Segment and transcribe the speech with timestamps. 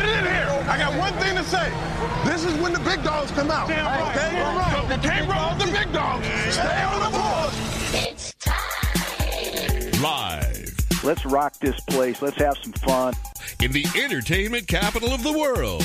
[0.00, 0.64] Get it in here.
[0.68, 1.70] I got one thing to say.
[2.24, 3.64] This is when the big dogs come out.
[3.64, 4.94] Okay?
[4.94, 6.26] You can't roll with the big dogs.
[6.54, 7.52] Stay on the board.
[7.92, 10.02] It's time.
[10.02, 10.50] Live
[11.02, 12.20] Let's rock this place.
[12.20, 13.14] Let's have some fun.
[13.62, 15.82] in the entertainment capital of the world,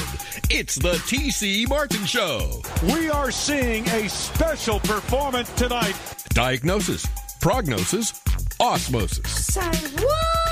[0.50, 2.62] it's the TC Martin Show.
[2.84, 5.96] We are seeing a special performance tonight.
[6.30, 7.06] Diagnosis,
[7.40, 8.22] prognosis,
[8.60, 9.46] osmosis.
[9.54, 9.62] Say
[10.04, 10.45] what?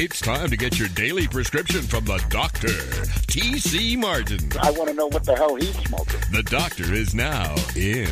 [0.00, 4.38] It's time to get your daily prescription from the doctor, TC Martin.
[4.60, 6.20] I want to know what the hell he's smoking.
[6.30, 8.06] The doctor is now in.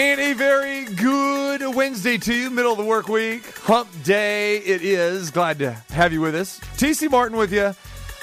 [0.00, 4.80] And a very good Wednesday to you, middle of the work week, hump day it
[4.80, 5.32] is.
[5.32, 6.60] Glad to have you with us.
[6.76, 7.74] TC Martin with you.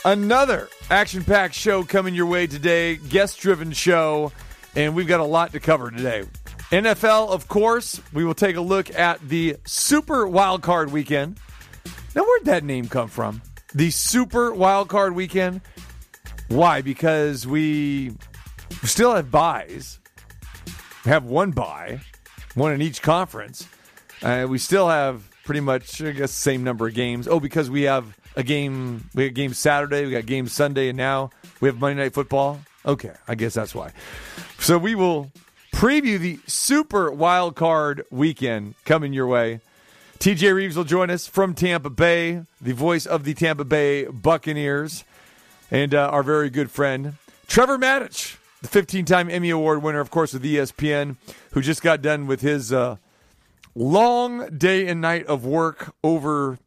[0.05, 4.31] Another action packed show coming your way today, guest driven show,
[4.73, 6.23] and we've got a lot to cover today.
[6.71, 11.39] NFL, of course, we will take a look at the Super Wild Card Weekend.
[12.13, 13.41] Now, where'd that name come from?
[13.73, 15.61] The Super Wild Card Weekend?
[16.49, 16.81] Why?
[16.81, 18.11] Because we
[18.83, 19.99] still have buys
[21.05, 22.01] We have one buy,
[22.55, 23.65] one in each conference.
[24.21, 27.29] Uh, we still have pretty much, I guess, the same number of games.
[27.29, 30.97] Oh, because we have a game, we got game Saturday, we got game Sunday, and
[30.97, 31.29] now
[31.61, 32.59] we have Monday Night Football.
[32.85, 33.91] Okay, I guess that's why.
[34.59, 35.31] So we will
[35.77, 39.59] preview the Super Wild Card Weekend coming your way.
[40.17, 45.03] TJ Reeves will join us from Tampa Bay, the voice of the Tampa Bay Buccaneers,
[45.69, 47.13] and uh, our very good friend
[47.45, 51.15] Trevor Matich, the 15 time Emmy Award winner, of course, with ESPN,
[51.51, 52.95] who just got done with his uh,
[53.75, 56.57] long day and night of work over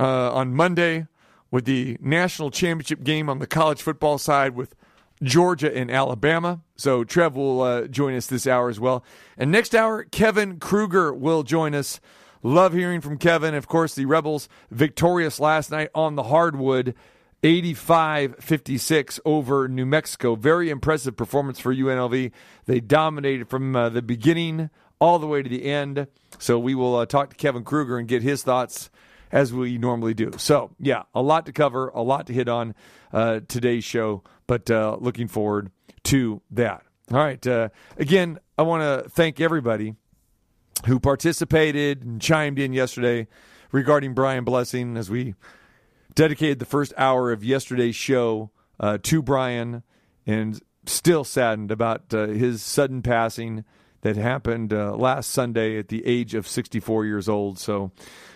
[0.00, 1.06] uh, on Monday
[1.52, 4.74] with the national championship game on the college football side with
[5.22, 6.60] Georgia and Alabama.
[6.76, 9.04] So Trev will uh, join us this hour as well.
[9.36, 12.00] And next hour, Kevin Kruger will join us.
[12.42, 13.54] Love hearing from Kevin.
[13.54, 16.94] Of course, the Rebels victorious last night on the hardwood.
[17.42, 20.34] 85 56 over New Mexico.
[20.34, 22.32] Very impressive performance for UNLV.
[22.64, 26.06] They dominated from uh, the beginning all the way to the end.
[26.38, 28.90] So we will uh, talk to Kevin Kruger and get his thoughts
[29.30, 30.32] as we normally do.
[30.38, 32.74] So, yeah, a lot to cover, a lot to hit on
[33.12, 35.70] uh, today's show, but uh, looking forward
[36.04, 36.82] to that.
[37.12, 37.44] All right.
[37.46, 39.94] Uh, again, I want to thank everybody
[40.86, 43.28] who participated and chimed in yesterday
[43.72, 45.34] regarding Brian Blessing as we
[46.14, 49.82] dedicated the first hour of yesterday's show uh, to Brian
[50.26, 53.64] and still saddened about uh, his sudden passing
[54.02, 57.58] that happened uh, last Sunday at the age of 64 years old.
[57.58, 57.92] So,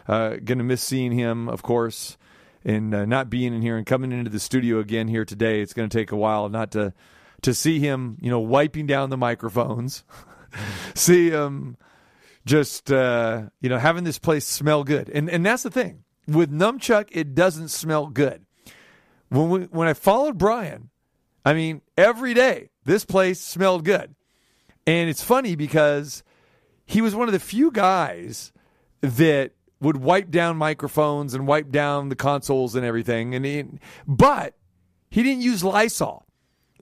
[0.09, 2.16] uh, going to miss seeing him, of course,
[2.65, 5.60] and uh, not being in here and coming into the studio again here today.
[5.60, 6.93] It's going to take a while not to
[7.43, 10.04] to see him, you know, wiping down the microphones,
[10.94, 11.76] see him
[12.44, 16.50] just uh, you know having this place smell good, and and that's the thing with
[16.50, 18.44] Numchuck, it doesn't smell good.
[19.28, 20.91] When we when I followed Brian,
[21.44, 24.15] I mean every day this place smelled good,
[24.87, 26.22] and it's funny because
[26.84, 28.53] he was one of the few guys
[29.00, 33.64] that would wipe down microphones and wipe down the consoles and everything, and he,
[34.06, 34.56] but
[35.10, 36.26] he didn't use Lysol.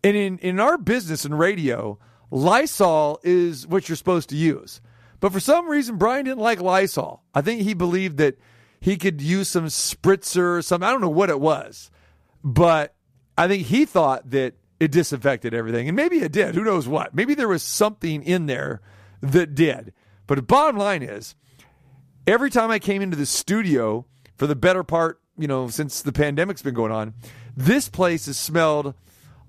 [0.04, 1.98] And in, in our business and radio,
[2.30, 4.80] Lysol is what you're supposed to use.
[5.20, 7.22] But for some reason, Brian didn't like Lysol.
[7.34, 8.38] I think he believed that
[8.80, 10.86] he could use some spritzer or something.
[10.86, 11.90] I don't know what it was,
[12.44, 12.94] but
[13.36, 15.88] I think he thought that it disinfected everything.
[15.88, 16.54] And maybe it did.
[16.54, 17.14] Who knows what?
[17.14, 18.80] Maybe there was something in there
[19.20, 19.92] that did.
[20.28, 21.34] But the bottom line is,
[22.28, 24.06] every time I came into the studio
[24.36, 27.14] for the better part, you know, since the pandemic's been going on,
[27.56, 28.94] this place has smelled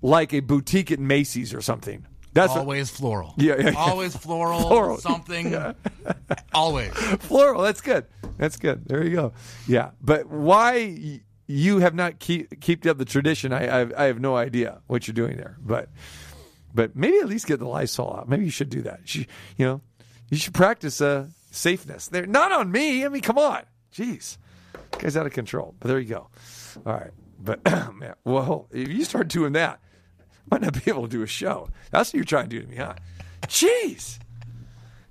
[0.02, 2.06] like a boutique at Macy's or something.
[2.34, 3.34] That's what- always floral.
[3.38, 3.76] Yeah, yeah, yeah.
[3.78, 4.98] Always floral, Floral.
[4.98, 5.56] something.
[6.54, 6.92] Always.
[6.94, 7.62] floral.
[7.64, 8.06] That's good.
[8.38, 8.86] That's good.
[8.86, 9.34] There you go.
[9.68, 13.52] Yeah, but why you have not keep kept up the tradition?
[13.52, 15.58] I, I I have no idea what you're doing there.
[15.60, 15.90] But
[16.74, 18.30] but maybe at least get the Lysol out.
[18.30, 19.14] Maybe you should do that.
[19.16, 19.26] You,
[19.58, 19.82] you know,
[20.30, 22.08] you should practice uh, safeness.
[22.08, 23.06] There, not on me.
[23.06, 23.64] I mean, come on.
[23.94, 24.38] Jeez,
[24.98, 25.76] guy's out of control.
[25.80, 26.30] But there you go.
[26.86, 27.12] All right.
[27.40, 27.64] But
[27.96, 29.80] man, well, if you start doing that,
[30.52, 31.70] might not be able to do a show.
[31.92, 32.96] That's what you're trying to do to me, huh?
[33.44, 34.20] Jeez.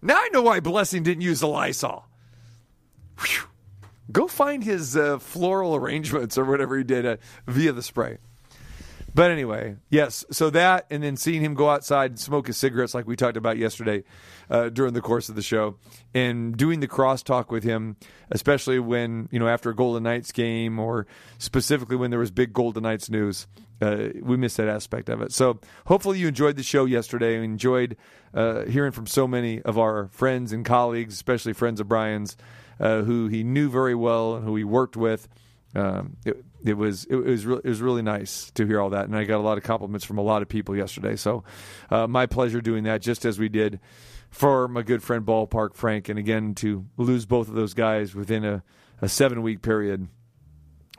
[0.03, 2.07] Now I know why Blessing didn't use the Lysol.
[3.21, 3.45] Whew.
[4.11, 7.17] Go find his uh, floral arrangements or whatever he did uh,
[7.47, 8.19] via the spray.
[9.15, 10.25] But anyway, yes.
[10.31, 13.37] So that, and then seeing him go outside and smoke his cigarettes, like we talked
[13.37, 14.05] about yesterday
[14.51, 15.77] uh, during the course of the show,
[16.15, 17.97] and doing the crosstalk with him,
[18.31, 21.07] especially when you know after a Golden Knights game, or
[21.39, 23.47] specifically when there was big Golden Knights news,
[23.81, 25.33] uh, we missed that aspect of it.
[25.33, 27.97] So hopefully you enjoyed the show yesterday and enjoyed
[28.35, 32.37] uh, hearing from so many of our friends and colleagues, especially friends of Brian's,
[32.81, 35.29] uh, who he knew very well and who he worked with
[35.75, 39.05] um, it, it was it was re- it was really nice to hear all that,
[39.05, 41.17] and I got a lot of compliments from a lot of people yesterday.
[41.17, 41.45] So,
[41.91, 43.79] uh, my pleasure doing that, just as we did
[44.31, 48.45] for my good friend Ballpark Frank, and again to lose both of those guys within
[48.45, 48.63] a,
[49.01, 50.09] a seven week period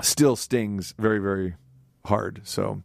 [0.01, 1.55] still stings very very
[2.05, 2.41] hard.
[2.43, 2.83] So,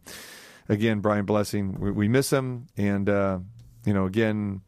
[0.69, 3.39] again, Brian Blessing, we, we miss him, and uh,
[3.85, 4.61] you know, again.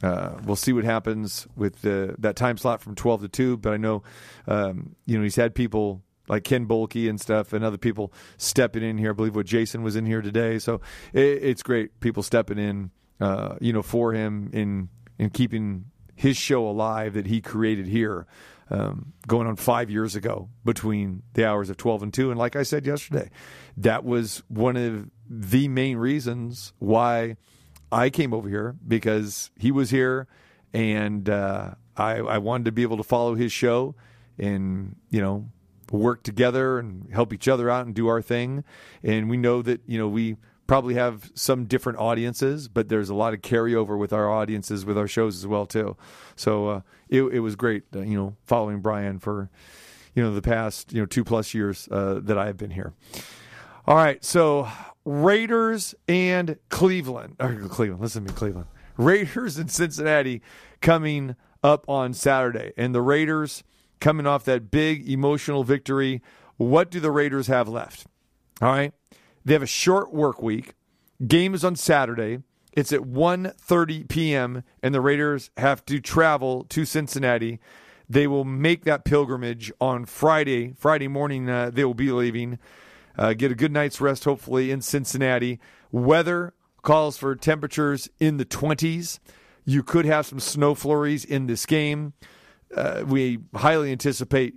[0.00, 3.56] Uh, we'll see what happens with the, that time slot from 12 to 2.
[3.56, 4.04] But I know,
[4.46, 8.82] um, you know, he's had people like Ken Bolke and stuff, and other people stepping
[8.82, 9.10] in here.
[9.10, 10.80] I believe what Jason was in here today, so
[11.12, 11.98] it, it's great.
[12.00, 14.88] People stepping in, uh, you know, for him in
[15.18, 18.26] in keeping his show alive that he created here,
[18.70, 22.30] um, going on five years ago between the hours of twelve and two.
[22.30, 23.30] And like I said yesterday,
[23.76, 27.36] that was one of the main reasons why
[27.90, 30.26] I came over here because he was here,
[30.72, 33.94] and uh, I, I wanted to be able to follow his show
[34.38, 35.48] and you know
[35.90, 38.64] work together and help each other out and do our thing.
[39.02, 40.36] And we know that, you know, we
[40.68, 44.96] probably have some different audiences, but there's a lot of carryover with our audiences with
[44.96, 45.96] our shows as well too.
[46.36, 49.48] So uh, it, it was great, uh, you know, following Brian for,
[50.14, 52.92] you know, the past, you know, two plus years uh, that I have been here.
[53.86, 54.22] All right.
[54.22, 54.68] So
[55.06, 58.66] Raiders and Cleveland, or Cleveland, listen to me, Cleveland.
[58.98, 60.42] Raiders and Cincinnati
[60.82, 61.34] coming
[61.64, 62.72] up on Saturday.
[62.76, 63.64] And the Raiders
[64.00, 66.20] coming off that big emotional victory.
[66.58, 68.06] What do the Raiders have left?
[68.60, 68.92] All right.
[69.48, 70.74] They have a short work week.
[71.26, 72.42] Game is on Saturday.
[72.74, 74.62] It's at 1:30 p.m.
[74.82, 77.58] and the Raiders have to travel to Cincinnati.
[78.10, 80.74] They will make that pilgrimage on Friday.
[80.76, 82.58] Friday morning, uh, they will be leaving.
[83.16, 85.60] Uh, get a good night's rest, hopefully, in Cincinnati.
[85.90, 86.52] Weather
[86.82, 89.18] calls for temperatures in the 20s.
[89.64, 92.12] You could have some snow flurries in this game.
[92.76, 94.56] Uh, we highly anticipate,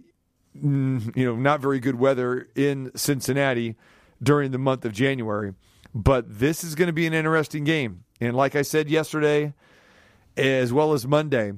[0.53, 3.77] mm, you know, not very good weather in Cincinnati
[4.21, 5.53] during the month of January.
[5.93, 8.03] But this is going to be an interesting game.
[8.19, 9.53] And like I said yesterday,
[10.37, 11.53] as well as Monday,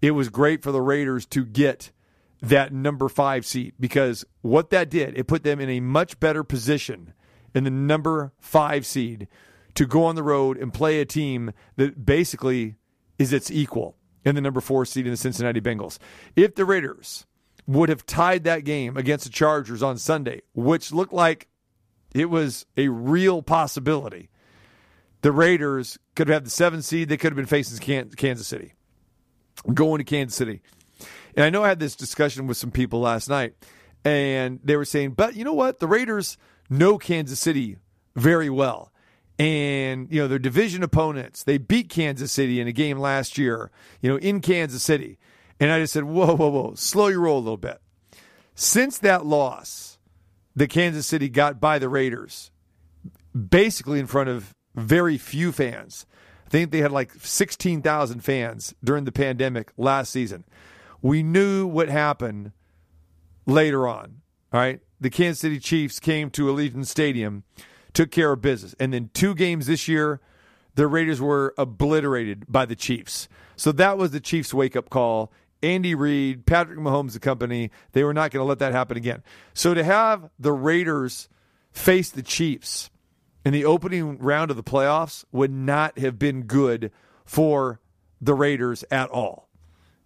[0.00, 1.90] it was great for the Raiders to get
[2.42, 6.44] that number five seat because what that did, it put them in a much better
[6.44, 7.14] position
[7.54, 9.28] in the number five seed
[9.74, 12.76] to go on the road and play a team that basically
[13.18, 15.98] is its equal in the number four seed in the Cincinnati Bengals.
[16.36, 17.26] If the Raiders
[17.66, 21.48] would have tied that game against the Chargers on Sunday, which looked like
[22.14, 24.30] it was a real possibility,
[25.22, 27.08] the Raiders could have had the seven seed.
[27.08, 27.78] They could have been facing
[28.16, 28.74] Kansas City,
[29.72, 30.62] going to Kansas City.
[31.34, 33.54] And I know I had this discussion with some people last night,
[34.04, 35.80] and they were saying, but you know what?
[35.80, 36.36] The Raiders
[36.70, 37.78] know Kansas City
[38.14, 38.92] very well.
[39.36, 43.72] And, you know, their division opponents, they beat Kansas City in a game last year,
[44.00, 45.18] you know, in Kansas City.
[45.58, 47.80] And I just said, whoa, whoa, whoa, slow your roll a little bit.
[48.54, 49.93] Since that loss
[50.56, 52.50] that Kansas City got by the Raiders,
[53.34, 56.06] basically in front of very few fans,
[56.46, 60.44] I think they had like 16,000 fans during the pandemic last season.
[61.02, 62.52] We knew what happened
[63.46, 64.20] later on.
[64.52, 64.80] All right.
[65.00, 67.44] The Kansas City Chiefs came to Allegiant Stadium,
[67.92, 68.74] took care of business.
[68.78, 70.20] And then two games this year,
[70.76, 73.28] the Raiders were obliterated by the Chiefs.
[73.56, 75.32] So that was the Chiefs' wake up call.
[75.64, 79.22] Andy Reid, Patrick Mahomes, the company, they were not going to let that happen again.
[79.54, 81.28] So to have the Raiders
[81.72, 82.90] face the Chiefs
[83.44, 86.92] in the opening round of the playoffs would not have been good
[87.24, 87.80] for
[88.20, 89.48] the Raiders at all.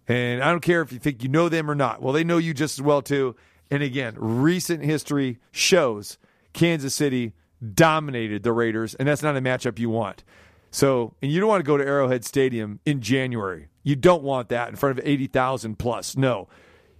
[0.07, 2.01] And I don't care if you think you know them or not.
[2.01, 3.35] Well, they know you just as well, too.
[3.69, 6.17] And again, recent history shows
[6.53, 7.33] Kansas City
[7.73, 10.23] dominated the Raiders, and that's not a matchup you want.
[10.71, 13.67] So, and you don't want to go to Arrowhead Stadium in January.
[13.89, 16.15] You don't want that in front of 80,000 plus.
[16.15, 16.47] No.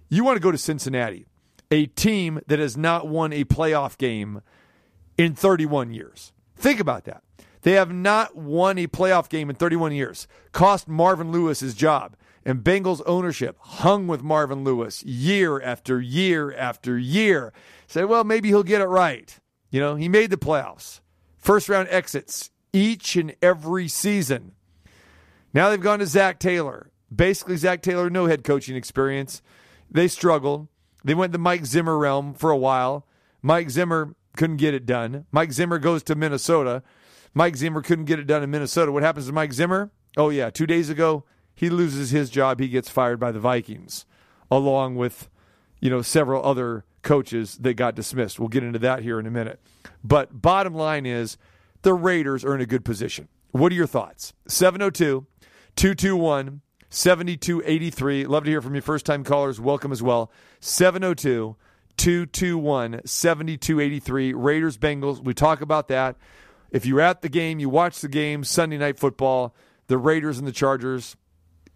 [0.08, 1.24] You want to go to Cincinnati,
[1.70, 4.42] a team that has not won a playoff game
[5.16, 6.32] in 31 years.
[6.56, 7.22] Think about that.
[7.62, 10.26] They have not won a playoff game in 31 years.
[10.50, 12.16] Cost Marvin Lewis his job.
[12.44, 17.52] And Bengals ownership hung with Marvin Lewis year after year after year.
[17.86, 19.38] Said, well, maybe he'll get it right.
[19.70, 20.98] You know, he made the playoffs.
[21.38, 24.56] First round exits each and every season.
[25.52, 26.90] Now they've gone to Zac Taylor.
[27.14, 29.42] Basically, Zac Taylor, no head coaching experience.
[29.90, 30.68] They struggled.
[31.02, 33.06] They went the Mike Zimmer realm for a while.
[33.42, 35.26] Mike Zimmer couldn't get it done.
[35.32, 36.82] Mike Zimmer goes to Minnesota.
[37.34, 38.92] Mike Zimmer couldn't get it done in Minnesota.
[38.92, 39.90] What happens to Mike Zimmer?
[40.16, 42.60] Oh, yeah, two days ago, he loses his job.
[42.60, 44.04] He gets fired by the Vikings,
[44.50, 45.28] along with,
[45.80, 48.38] you know, several other coaches that got dismissed.
[48.38, 49.60] We'll get into that here in a minute.
[50.04, 51.38] But bottom line is
[51.82, 53.28] the Raiders are in a good position.
[53.52, 54.32] What are your thoughts?
[54.48, 55.26] 702
[55.76, 56.60] 221
[56.90, 58.26] 7283.
[58.26, 58.80] Love to hear from you.
[58.80, 60.30] First time callers, welcome as well.
[60.60, 61.56] 702
[61.96, 64.32] 221 7283.
[64.34, 65.22] Raiders Bengals.
[65.22, 66.16] We talk about that.
[66.70, 69.54] If you're at the game, you watch the game, Sunday night football,
[69.88, 71.16] the Raiders and the Chargers.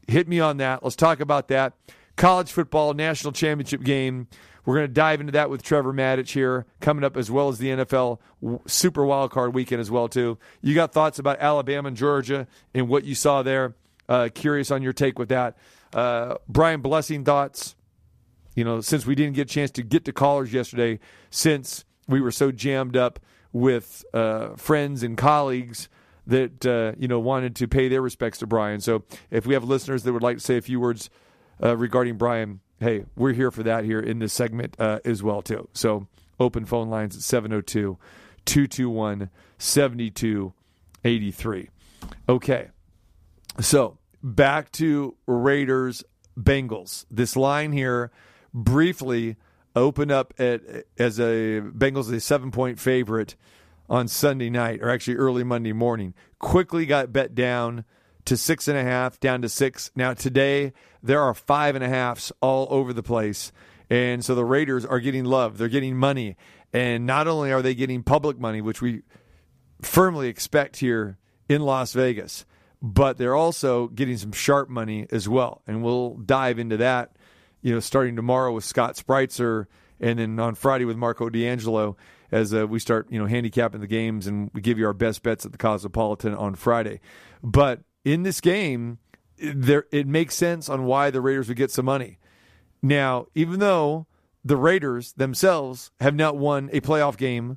[0.06, 0.82] Hit me on that.
[0.82, 1.74] Let's talk about that.
[2.16, 4.28] College football national championship game.
[4.64, 7.58] We're going to dive into that with Trevor Matich here coming up, as well as
[7.58, 8.18] the NFL
[8.66, 10.38] Super Wild Card weekend as well too.
[10.62, 13.74] You got thoughts about Alabama and Georgia and what you saw there?
[14.08, 15.56] Uh, curious on your take with that.
[15.92, 17.74] Uh, Brian Blessing thoughts.
[18.54, 22.20] You know, since we didn't get a chance to get to callers yesterday, since we
[22.20, 23.18] were so jammed up
[23.52, 25.88] with uh, friends and colleagues
[26.26, 28.80] that uh, you know wanted to pay their respects to Brian.
[28.80, 31.10] So if we have listeners that would like to say a few words
[31.62, 35.42] uh, regarding Brian, hey, we're here for that here in this segment uh, as well
[35.42, 35.68] too.
[35.72, 36.06] So
[36.38, 37.98] open phone lines at 702
[38.44, 41.70] 221 7283.
[42.28, 42.68] Okay.
[43.60, 46.02] So back to Raiders
[46.38, 47.06] Bengals.
[47.10, 48.10] This line here
[48.52, 49.36] briefly
[49.76, 50.62] opened up at
[50.98, 53.36] as a Bengals a seven point favorite
[53.88, 56.14] on Sunday night, or actually early Monday morning.
[56.38, 57.84] Quickly got bet down
[58.24, 59.90] to six and a half, down to six.
[59.94, 63.52] Now today there are five and a halfs all over the place,
[63.90, 65.58] and so the Raiders are getting love.
[65.58, 66.36] They're getting money,
[66.72, 69.02] and not only are they getting public money, which we
[69.82, 71.18] firmly expect here
[71.48, 72.46] in Las Vegas,
[72.84, 77.16] but they're also getting some sharp money as well, and we'll dive into that.
[77.62, 79.64] You know, starting tomorrow with Scott Spreitzer
[80.00, 81.96] and then on Friday with Marco D'Angelo
[82.30, 85.22] as uh, we start, you know, handicapping the games and we give you our best
[85.22, 87.00] bets at the Cosmopolitan on Friday.
[87.42, 88.98] But in this game,
[89.38, 92.18] there it makes sense on why the Raiders would get some money.
[92.82, 94.06] Now, even though
[94.44, 97.56] the Raiders themselves have not won a playoff game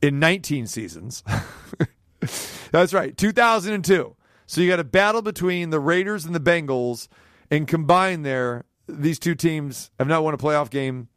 [0.00, 1.24] in 19 seasons.
[2.70, 4.14] That's right, 2002.
[4.48, 7.06] So you got a battle between the Raiders and the Bengals,
[7.50, 11.08] and combined there, these two teams have not won a playoff game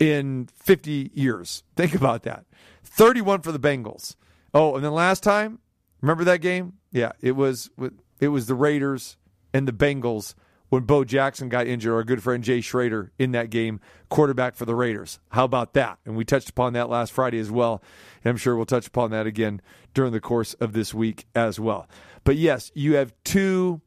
[0.00, 1.62] in 50 years.
[1.76, 2.46] Think about that.
[2.82, 4.16] 31 for the Bengals.
[4.52, 5.60] Oh, and then last time,
[6.00, 6.74] remember that game?
[6.90, 7.70] Yeah, it was
[8.18, 9.16] it was the Raiders
[9.52, 10.34] and the Bengals
[10.74, 13.78] when Bo Jackson got injured, our good friend Jay Schroeder in that game,
[14.08, 15.20] quarterback for the Raiders.
[15.28, 16.00] How about that?
[16.04, 17.80] And we touched upon that last Friday as well.
[18.24, 19.62] And I'm sure we'll touch upon that again
[19.94, 21.88] during the course of this week as well.
[22.24, 23.82] But yes, you have two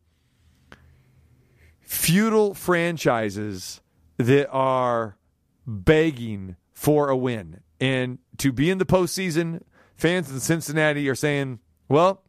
[1.81, 3.81] feudal franchises
[4.15, 5.17] that are
[5.65, 7.63] begging for a win.
[7.81, 9.61] And to be in the postseason,
[9.97, 12.23] fans in Cincinnati are saying, well,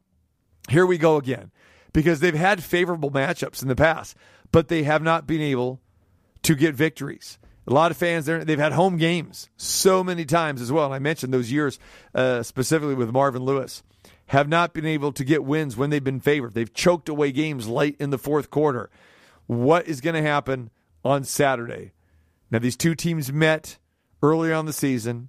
[0.68, 1.52] here we go again.
[1.92, 4.14] Because they've had favorable matchups in the past,
[4.52, 5.80] but they have not been able
[6.42, 7.38] to get victories.
[7.66, 10.86] A lot of fans, they've had home games so many times as well.
[10.86, 11.78] And I mentioned those years
[12.14, 13.82] uh, specifically with Marvin Lewis,
[14.28, 16.54] have not been able to get wins when they've been favored.
[16.54, 18.90] They've choked away games late in the fourth quarter.
[19.46, 20.70] What is going to happen
[21.04, 21.92] on Saturday?
[22.50, 23.78] Now, these two teams met
[24.22, 25.28] earlier on the season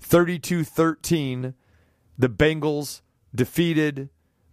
[0.00, 1.54] 32 13.
[2.18, 3.00] The Bengals
[3.34, 4.10] defeated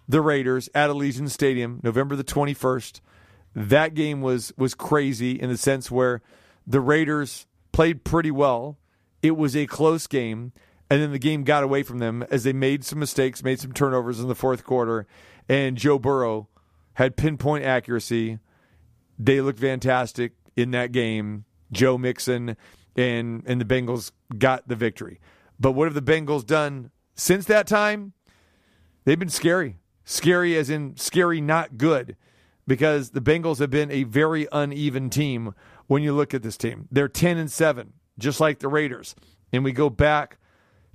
[0.08, 3.02] the Raiders at Allegiant Stadium November the 21st.
[3.54, 6.22] That game was was crazy in the sense where
[6.66, 8.78] the Raiders played pretty well.
[9.22, 10.52] It was a close game,
[10.90, 13.74] and then the game got away from them as they made some mistakes, made some
[13.74, 15.06] turnovers in the fourth quarter,
[15.50, 16.48] and Joe Burrow
[16.94, 18.40] had pinpoint accuracy.
[19.20, 21.46] They looked fantastic in that game.
[21.72, 22.56] Joe Mixon
[22.96, 25.20] and and the Bengals got the victory.
[25.60, 28.14] But what have the Bengals done since that time?
[29.04, 29.78] They've been scary.
[30.06, 32.16] Scary as in scary not good
[32.68, 35.54] because the Bengals have been a very uneven team
[35.88, 36.88] when you look at this team.
[36.92, 39.16] They're 10 and 7 just like the Raiders.
[39.52, 40.38] And we go back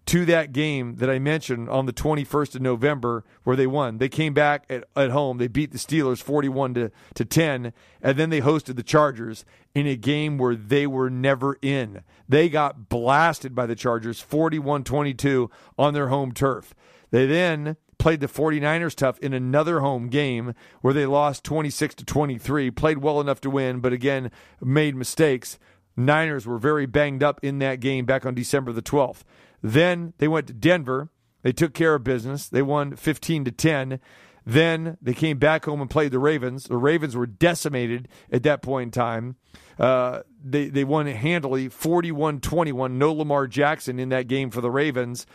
[0.06, 3.98] to that game that I mentioned on the 21st of November where they won.
[3.98, 5.38] They came back at, at home.
[5.38, 9.44] They beat the Steelers 41 to, to 10, and then they hosted the Chargers
[9.74, 12.02] in a game where they were never in.
[12.28, 16.72] They got blasted by the Chargers 41 22 on their home turf.
[17.10, 22.04] They then played the 49ers tough in another home game where they lost 26 to
[22.04, 25.58] 23, played well enough to win, but again, made mistakes.
[25.96, 29.22] Niners were very banged up in that game back on December the 12th.
[29.62, 31.08] Then they went to Denver.
[31.42, 32.48] They took care of business.
[32.48, 34.00] They won 15 to 10.
[34.46, 36.64] Then they came back home and played the Ravens.
[36.64, 39.36] The Ravens were decimated at that point in time.
[39.76, 42.96] Uh, they, they won handily 41 21.
[42.96, 45.26] No Lamar Jackson in that game for the Ravens.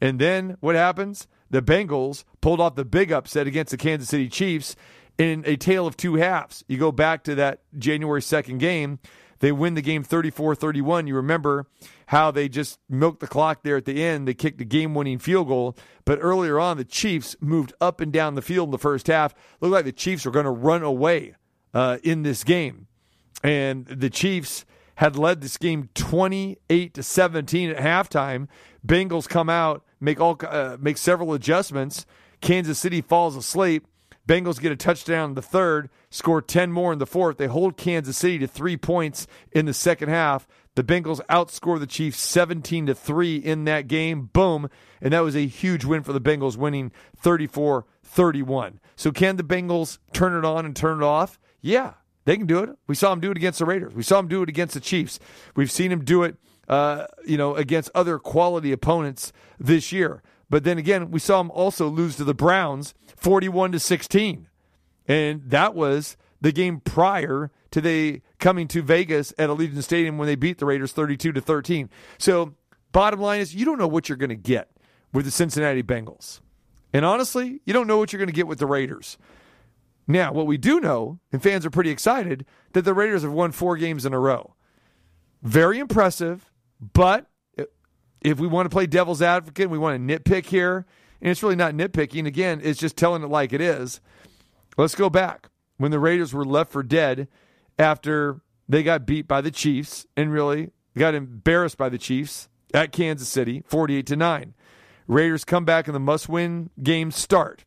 [0.00, 1.26] And then what happens?
[1.50, 4.76] The Bengals pulled off the big upset against the Kansas City Chiefs
[5.16, 6.62] in a tale of two halves.
[6.68, 8.98] You go back to that January 2nd game,
[9.40, 11.06] they win the game 34 31.
[11.06, 11.66] You remember
[12.06, 14.26] how they just milked the clock there at the end.
[14.26, 15.76] They kicked a game winning field goal.
[16.04, 19.34] But earlier on, the Chiefs moved up and down the field in the first half.
[19.60, 21.34] Looked like the Chiefs were going to run away
[21.74, 22.86] uh, in this game.
[23.42, 24.64] And the Chiefs
[24.96, 28.48] had led this game 28 to 17 at halftime.
[28.84, 32.04] Bengals come out, make all uh, make several adjustments.
[32.40, 33.86] Kansas City falls asleep.
[34.28, 37.38] Bengals get a touchdown in the third, score 10 more in the fourth.
[37.38, 40.46] They hold Kansas City to 3 points in the second half.
[40.74, 44.28] The Bengals outscore the Chiefs 17 to 3 in that game.
[44.32, 44.68] Boom.
[45.00, 46.92] And that was a huge win for the Bengals winning
[47.24, 48.74] 34-31.
[48.94, 51.40] So can the Bengals turn it on and turn it off?
[51.62, 51.94] Yeah,
[52.26, 52.70] they can do it.
[52.86, 53.94] We saw them do it against the Raiders.
[53.94, 55.18] We saw them do it against the Chiefs.
[55.56, 56.36] We've seen them do it
[56.68, 60.22] uh, you know, against other quality opponents this year.
[60.50, 64.48] But then again, we saw them also lose to the Browns 41 to 16.
[65.06, 70.26] And that was the game prior to they coming to Vegas at Allegiant Stadium when
[70.26, 71.90] they beat the Raiders 32 to 13.
[72.18, 72.54] So,
[72.92, 74.70] bottom line is you don't know what you're going to get
[75.12, 76.40] with the Cincinnati Bengals.
[76.92, 79.18] And honestly, you don't know what you're going to get with the Raiders.
[80.06, 83.52] Now, what we do know, and fans are pretty excited, that the Raiders have won
[83.52, 84.54] four games in a row.
[85.42, 86.50] Very impressive,
[86.80, 87.26] but
[88.20, 90.86] if we want to play devil's advocate, we want to nitpick here,
[91.20, 92.26] and it's really not nitpicking.
[92.26, 94.00] Again, it's just telling it like it is.
[94.76, 97.28] Let's go back when the Raiders were left for dead
[97.78, 102.92] after they got beat by the Chiefs and really got embarrassed by the Chiefs at
[102.92, 104.54] Kansas City, 48 to 9.
[105.06, 107.64] Raiders come back in the must-win game start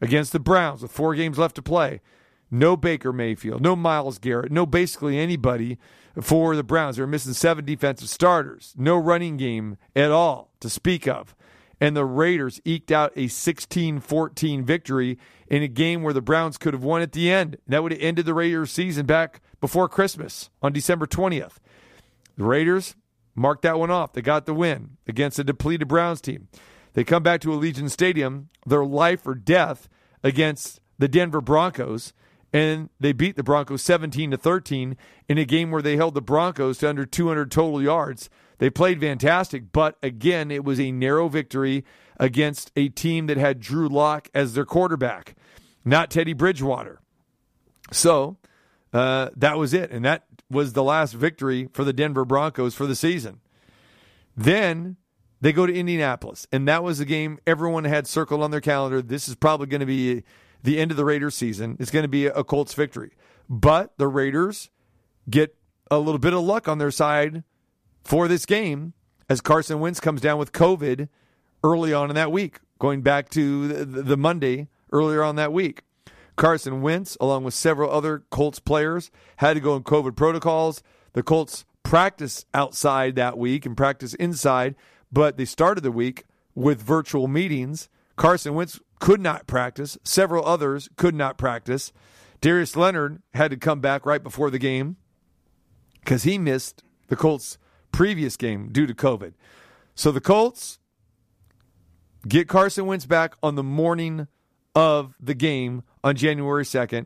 [0.00, 2.00] against the Browns with 4 games left to play.
[2.50, 5.78] No Baker Mayfield, no Myles Garrett, no basically anybody
[6.20, 6.96] for the Browns.
[6.96, 11.34] They were missing seven defensive starters, no running game at all to speak of.
[11.80, 15.18] And the Raiders eked out a 16 14 victory
[15.48, 17.56] in a game where the Browns could have won at the end.
[17.66, 21.54] That would have ended the Raiders' season back before Christmas on December 20th.
[22.36, 22.94] The Raiders
[23.34, 24.12] marked that one off.
[24.12, 26.48] They got the win against a depleted Browns team.
[26.94, 29.88] They come back to Allegiant Stadium, their life or death
[30.22, 32.12] against the Denver Broncos
[32.54, 34.96] and they beat the Broncos 17 to 13
[35.28, 38.30] in a game where they held the Broncos to under 200 total yards.
[38.58, 41.84] They played fantastic, but again, it was a narrow victory
[42.18, 45.34] against a team that had Drew Lock as their quarterback,
[45.84, 47.00] not Teddy Bridgewater.
[47.90, 48.36] So
[48.92, 52.86] uh, that was it, and that was the last victory for the Denver Broncos for
[52.86, 53.40] the season.
[54.36, 54.96] Then
[55.40, 59.02] they go to Indianapolis, and that was a game everyone had circled on their calendar.
[59.02, 60.22] This is probably going to be
[60.64, 63.12] the end of the Raiders season is going to be a Colts victory.
[63.48, 64.70] But the Raiders
[65.28, 65.54] get
[65.90, 67.44] a little bit of luck on their side
[68.02, 68.94] for this game
[69.28, 71.08] as Carson Wentz comes down with COVID
[71.62, 75.82] early on in that week, going back to the, the Monday earlier on that week.
[76.36, 80.82] Carson Wentz, along with several other Colts players, had to go in COVID protocols.
[81.12, 84.74] The Colts practice outside that week and practice inside,
[85.12, 86.24] but they started the week
[86.54, 87.88] with virtual meetings.
[88.16, 89.98] Carson Wentz could not practice.
[90.02, 91.92] Several others could not practice.
[92.40, 94.96] Darius Leonard had to come back right before the game
[96.00, 97.58] because he missed the Colts'
[97.92, 99.34] previous game due to COVID.
[99.94, 100.78] So the Colts
[102.26, 104.26] get Carson Wentz back on the morning
[104.74, 107.04] of the game on January 2nd,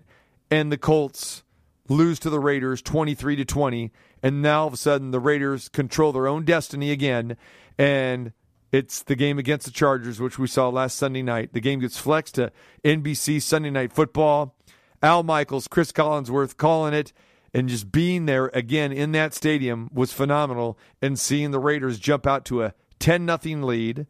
[0.53, 1.43] and the Colts
[1.89, 3.91] lose to the Raiders 23 to 20.
[4.23, 7.37] And now all of a sudden, the Raiders control their own destiny again.
[7.77, 8.35] And
[8.71, 11.53] it's the game against the Chargers, which we saw last Sunday night.
[11.53, 12.53] The game gets flexed to
[12.85, 14.55] NBC Sunday Night Football.
[15.03, 17.13] Al Michaels, Cris Collinsworth calling it,
[17.55, 20.79] and just being there again in that stadium was phenomenal.
[21.01, 24.07] And seeing the Raiders jump out to a 10 nothing lead,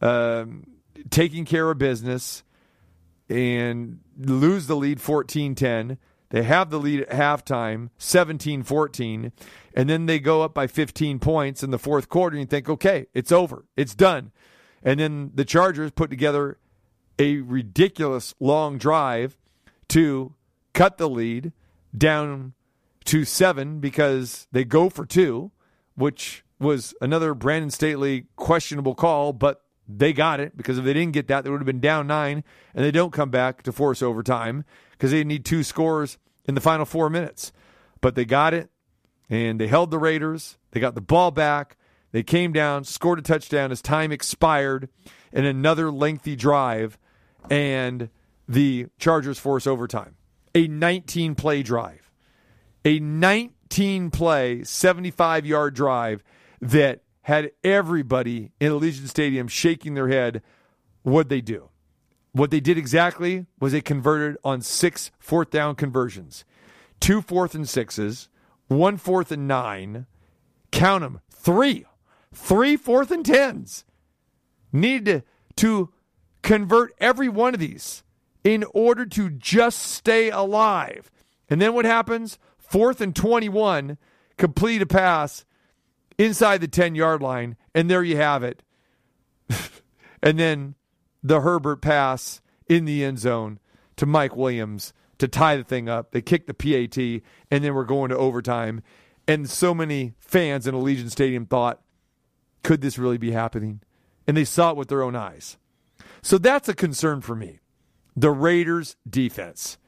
[0.00, 0.64] um,
[1.10, 2.42] taking care of business,
[3.28, 5.98] and lose the lead 14 10.
[6.34, 9.30] They have the lead at halftime, 17 14,
[9.72, 12.68] and then they go up by 15 points in the fourth quarter, and you think,
[12.68, 14.32] okay, it's over, it's done.
[14.82, 16.58] And then the Chargers put together
[17.20, 19.38] a ridiculous long drive
[19.90, 20.34] to
[20.72, 21.52] cut the lead
[21.96, 22.54] down
[23.04, 25.52] to seven because they go for two,
[25.94, 31.12] which was another Brandon Staley questionable call, but they got it because if they didn't
[31.12, 32.42] get that, they would have been down nine,
[32.74, 36.60] and they don't come back to force overtime because they need two scores in the
[36.60, 37.52] final four minutes.
[38.00, 38.70] But they got it,
[39.30, 40.58] and they held the Raiders.
[40.72, 41.76] They got the ball back.
[42.12, 44.88] They came down, scored a touchdown as time expired,
[45.32, 46.98] and another lengthy drive,
[47.50, 48.08] and
[48.48, 50.16] the Chargers force overtime.
[50.54, 52.12] A 19 play drive.
[52.84, 56.22] A 19 play, 75 yard drive
[56.60, 60.42] that had everybody in Allegiant Stadium shaking their head.
[61.02, 61.70] What'd they do?
[62.34, 66.44] What they did exactly was they converted on six fourth down conversions,
[66.98, 68.28] two fourth and sixes,
[68.66, 70.06] one fourth and nine.
[70.72, 71.86] Count them three,
[72.34, 73.84] three fourth and tens.
[74.72, 75.22] Needed
[75.54, 75.92] to
[76.42, 78.02] convert every one of these
[78.42, 81.12] in order to just stay alive.
[81.48, 82.40] And then what happens?
[82.58, 83.96] Fourth and 21
[84.38, 85.44] complete a pass
[86.18, 88.60] inside the 10 yard line, and there you have it.
[90.20, 90.74] and then
[91.24, 93.58] the Herbert pass in the end zone
[93.96, 96.12] to Mike Williams to tie the thing up.
[96.12, 96.98] They kicked the PAT,
[97.50, 98.82] and then we're going to overtime.
[99.26, 101.80] And so many fans in Allegiant Stadium thought,
[102.62, 103.80] could this really be happening?
[104.26, 105.56] And they saw it with their own eyes.
[106.20, 107.60] So that's a concern for me.
[108.14, 109.78] The Raiders' defense.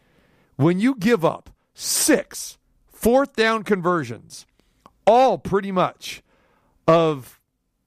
[0.56, 2.58] When you give up six
[2.90, 4.46] fourth down conversions,
[5.06, 6.22] all pretty much
[6.88, 7.40] of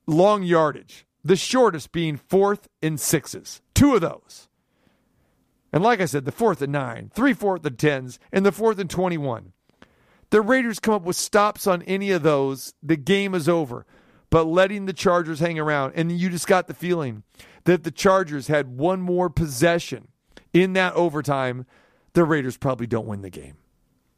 [0.07, 4.47] long yardage, the shortest being fourth and sixes, two of those.
[5.71, 8.79] And like I said, the fourth and nine, three fourth and tens, and the fourth
[8.79, 9.53] and 21.
[10.31, 13.85] The Raiders come up with stops on any of those, the game is over.
[14.31, 17.21] But letting the Chargers hang around, and you just got the feeling
[17.65, 20.07] that the Chargers had one more possession
[20.51, 21.67] in that overtime,
[22.13, 23.57] the Raiders probably don't win the game.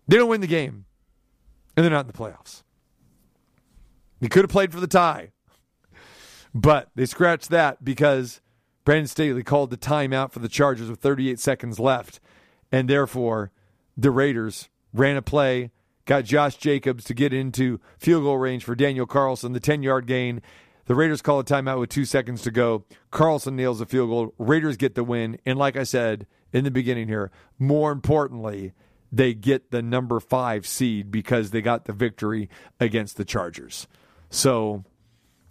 [0.08, 0.86] They don't win the game,
[1.76, 2.64] and they're not in the playoffs.
[4.22, 5.34] They could have played for the tie,
[6.54, 8.42] but they scratched that because
[8.84, 12.20] Brandon Staley called the timeout for the Chargers with 38 seconds left,
[12.72, 13.52] and therefore
[13.96, 15.72] the Raiders ran a play,
[16.06, 20.08] got Josh Jacobs to get into field goal range for Daniel Carlson, the 10 yard
[20.08, 20.42] gain.
[20.86, 22.86] The Raiders call a timeout with two seconds to go.
[23.12, 24.34] Carlson nails a field goal.
[24.38, 25.38] Raiders get the win.
[25.46, 28.74] And like I said in the beginning here, more importantly,
[29.12, 33.88] they get the number five seed because they got the victory against the Chargers.
[34.30, 34.84] So,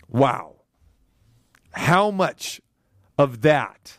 [0.08, 0.56] wow.
[1.72, 2.60] How much
[3.18, 3.98] of that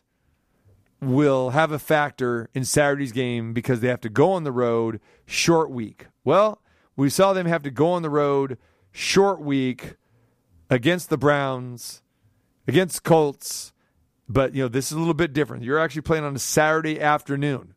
[1.01, 4.99] will have a factor in Saturday's game because they have to go on the road
[5.25, 6.07] short week.
[6.23, 6.61] Well,
[6.95, 8.57] we saw them have to go on the road
[8.91, 9.95] short week
[10.69, 12.03] against the Browns,
[12.67, 13.73] against Colts,
[14.29, 15.63] but you know, this is a little bit different.
[15.63, 17.73] You're actually playing on a Saturday afternoon.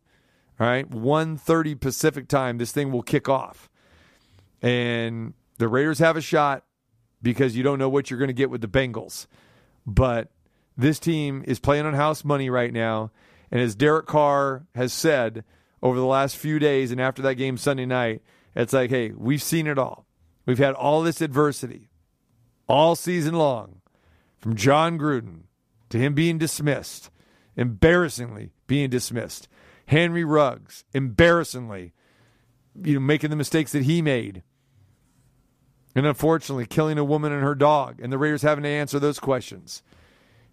[0.59, 3.69] All right, 1:30 Pacific time this thing will kick off.
[4.61, 6.63] And the Raiders have a shot
[7.21, 9.27] because you don't know what you're going to get with the Bengals.
[9.85, 10.31] But
[10.77, 13.11] this team is playing on house money right now.
[13.51, 15.43] And as Derek Carr has said
[15.81, 18.21] over the last few days and after that game Sunday night,
[18.55, 20.05] it's like, hey, we've seen it all.
[20.45, 21.89] We've had all this adversity
[22.67, 23.81] all season long
[24.39, 25.43] from John Gruden
[25.89, 27.09] to him being dismissed,
[27.55, 29.47] embarrassingly being dismissed.
[29.87, 31.93] Henry Ruggs, embarrassingly,
[32.83, 34.43] you know, making the mistakes that he made.
[35.95, 39.19] And unfortunately, killing a woman and her dog, and the Raiders having to answer those
[39.19, 39.81] questions.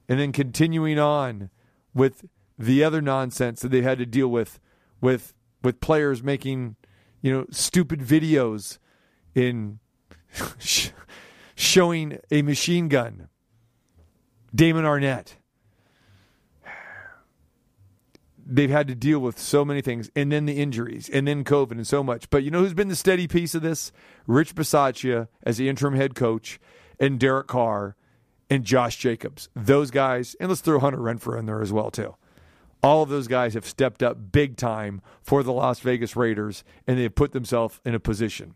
[0.09, 1.51] And then continuing on
[1.93, 2.25] with
[2.59, 4.61] the other nonsense that they had to deal with
[5.01, 6.77] with with players making
[7.21, 8.79] you know stupid videos
[9.35, 9.81] in
[11.55, 13.29] showing a machine gun.
[14.55, 15.35] Damon Arnette
[18.55, 21.73] they've had to deal with so many things and then the injuries and then COVID
[21.73, 23.93] and so much but you know who's been the steady piece of this
[24.27, 26.61] Rich Bisaccia as the interim head coach
[27.01, 27.97] and Derek Carr
[28.53, 29.49] and Josh Jacobs.
[29.57, 32.15] Those guys, and let's throw Hunter Renfrow in there as well too.
[32.83, 36.99] All of those guys have stepped up big time for the Las Vegas Raiders, and
[36.99, 38.55] they've put themselves in a position.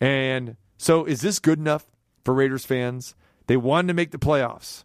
[0.00, 1.86] And so, is this good enough
[2.24, 3.16] for Raiders fans?
[3.48, 4.84] They wanted to make the playoffs.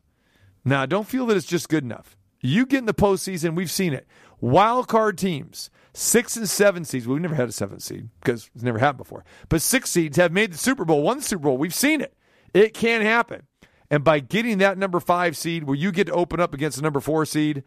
[0.66, 2.18] Now, don't feel that it's just good enough.
[2.42, 4.08] You get in the postseason, we've seen it.
[4.40, 7.08] Wild card teams, six and seven seeds.
[7.08, 9.26] We've never had a seven seed because it's never happened before.
[9.50, 11.58] But six seeds have made the Super Bowl, won the Super Bowl.
[11.58, 12.14] We've seen it.
[12.54, 13.48] It can happen.
[13.90, 16.84] And by getting that number five seed where you get to open up against the
[16.84, 17.64] number four seed,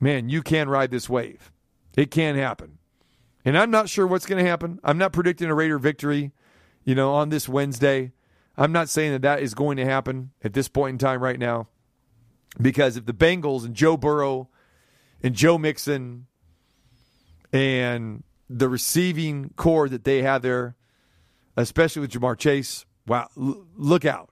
[0.00, 1.52] man, you can ride this wave.
[1.96, 2.78] It can happen.
[3.44, 4.78] And I'm not sure what's going to happen.
[4.84, 6.32] I'm not predicting a Raider victory,
[6.84, 8.12] you know, on this Wednesday.
[8.56, 11.38] I'm not saying that that is going to happen at this point in time right
[11.38, 11.68] now.
[12.60, 14.48] Because if the Bengals and Joe Burrow
[15.22, 16.26] and Joe Mixon
[17.52, 20.76] and the receiving corps that they have there,
[21.56, 24.30] especially with Ja'Marr Chase, wow, l- look out.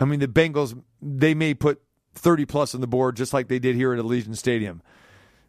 [0.00, 1.80] I mean, the Bengals, they may put
[2.14, 4.82] 30 plus on the board just like they did here at Allegiant Stadium.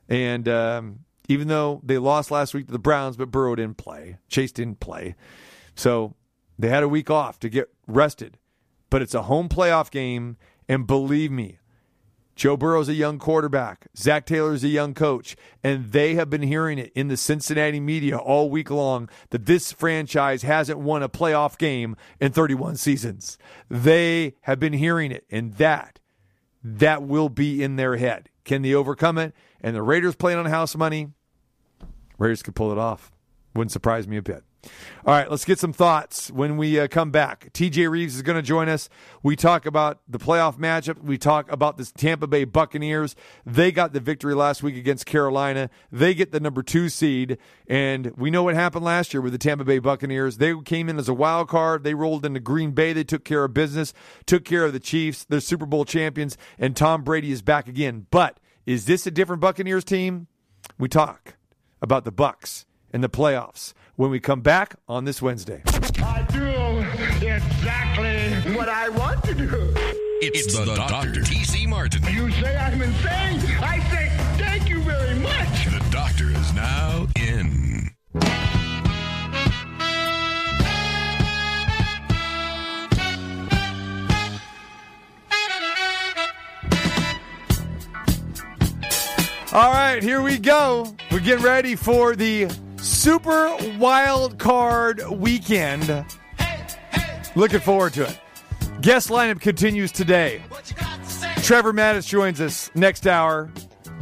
[0.10, 4.18] And um, even though they lost last week to the Browns, but Burrow didn't play,
[4.30, 5.16] Chase didn't play.
[5.76, 6.16] So
[6.58, 8.38] they had a week off to get rested.
[8.90, 10.38] But it's a home playoff game.
[10.70, 11.60] And believe me,
[12.38, 13.88] Joe Burrow's a young quarterback.
[13.98, 15.36] Zac Taylor's a young coach.
[15.64, 19.74] And they have been hearing it in the Cincinnati media all week long that this
[19.74, 23.40] franchise hasn't won a playoff game in 31 seasons.
[23.70, 25.26] They have been hearing it.
[25.32, 26.00] And that,
[26.64, 28.30] that will be in their head.
[28.46, 29.34] Can they overcome it?
[29.60, 31.10] And the Raiders playing on house money.
[32.20, 33.12] Raiders could pull it off.
[33.56, 34.44] Wouldn't surprise me a bit.
[35.06, 37.52] All right, let's get some thoughts when we uh, come back.
[37.54, 38.90] TJ Reeves is going to join us.
[39.24, 41.02] We talk about the playoff matchup.
[41.02, 43.16] We talk about the Tampa Bay Buccaneers.
[43.46, 45.70] They got the victory last week against Carolina.
[45.92, 47.38] They get the number two seed.
[47.68, 50.38] And we know what happened last year with the Tampa Bay Buccaneers.
[50.38, 51.84] They came in as a wild card.
[51.84, 52.92] They rolled into Green Bay.
[52.92, 53.94] They took care of business,
[54.26, 55.26] took care of the Chiefs.
[55.26, 58.08] They're Super Bowl champions, and Tom Brady is back again.
[58.12, 60.28] But is this a different Buccaneers team?
[60.78, 61.36] We talk
[61.82, 65.62] about the Bucks and the playoffs when we come back on this Wednesday.
[65.98, 69.74] I do exactly what I want to do.
[70.22, 71.22] It's, the, Dr.
[71.24, 71.66] T.C.
[71.68, 72.04] Martin.
[72.12, 73.40] You say I'm insane?
[73.60, 75.66] I say thank you very much.
[75.66, 77.90] The doctor is now in.
[89.54, 90.96] All right, here we go.
[91.12, 92.48] We're getting ready for the
[92.88, 96.06] Super Wild Card Weekend.
[97.36, 98.20] Looking forward to it.
[98.82, 100.42] Guest lineup continues today.
[101.44, 103.52] Trevor Matich joins us next hour.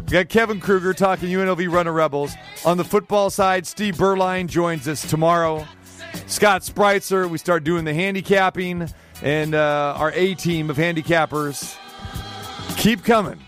[0.05, 2.33] We got Kevin Kruger talking UNLV Runnin' Rebels.
[2.63, 5.65] On the football side, Steve Berline joins us tomorrow.
[6.27, 8.87] Scott Spreitzer, we start doing the handicapping,
[9.23, 11.75] and uh, our A team of handicappers
[12.77, 13.39] keep coming.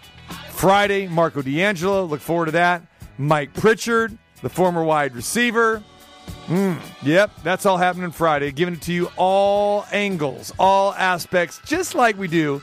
[0.50, 2.06] Friday, Marco D'Angelo.
[2.06, 2.82] Look forward to that.
[3.20, 5.84] Mike Pritchard, the former wide receiver.
[6.48, 8.52] Mm, yep, that's all happening Friday.
[8.52, 12.62] Giving it to you all angles, all aspects, just like we do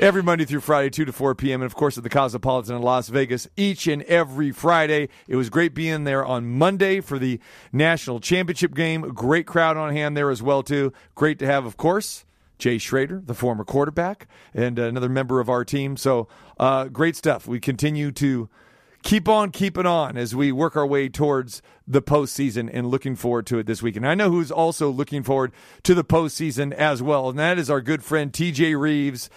[0.00, 1.62] every Monday through Friday, 2 to 4 p.m.
[1.62, 5.08] And of course, at the Cosmopolitan in Las Vegas each and every Friday.
[5.28, 7.40] It was great being there on Monday for the
[7.72, 9.02] national championship game.
[9.02, 10.92] Great crowd on hand there as well, too.
[11.14, 12.24] Great to have, of course.
[12.58, 15.96] Jay Schroeder, the former quarterback, and another member of our team.
[15.96, 16.28] So,
[16.60, 17.48] uh, great stuff.
[17.48, 18.48] We continue to
[19.02, 23.46] keep on keeping on as we work our way towards the postseason and looking forward
[23.46, 24.06] to it this weekend.
[24.06, 27.80] I know who's also looking forward to the postseason as well, and that is our
[27.80, 29.28] good friend TJ Reeves,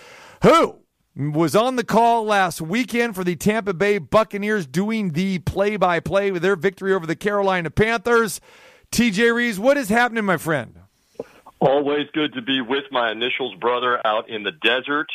[0.43, 0.80] who
[1.15, 5.99] was on the call last weekend for the Tampa Bay Buccaneers doing the play by
[5.99, 8.41] play with their victory over the Carolina Panthers.
[8.91, 10.80] TJ Reeves, what is happening, my friend?
[11.60, 15.08] Always good to be with my initials brother out in the desert.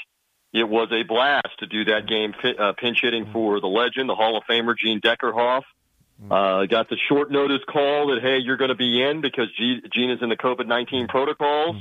[0.52, 4.14] It was a blast to do that game uh, pinch hitting for the legend, the
[4.14, 5.62] Hall of Famer Gene Deckerhoff.
[6.30, 10.10] Uh, got the short notice call that hey, you're going to be in because Gene
[10.10, 11.76] is in the COVID nineteen protocols.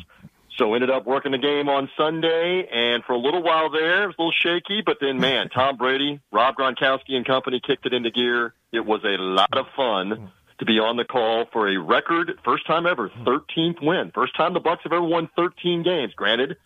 [0.58, 4.08] So ended up working the game on Sunday, and for a little while there, it
[4.08, 4.82] was a little shaky.
[4.86, 8.54] But then, man, Tom Brady, Rob Gronkowski, and company kicked it into gear.
[8.72, 12.68] It was a lot of fun to be on the call for a record first
[12.68, 16.58] time ever 13th win first time the bucks have ever won 13 games granted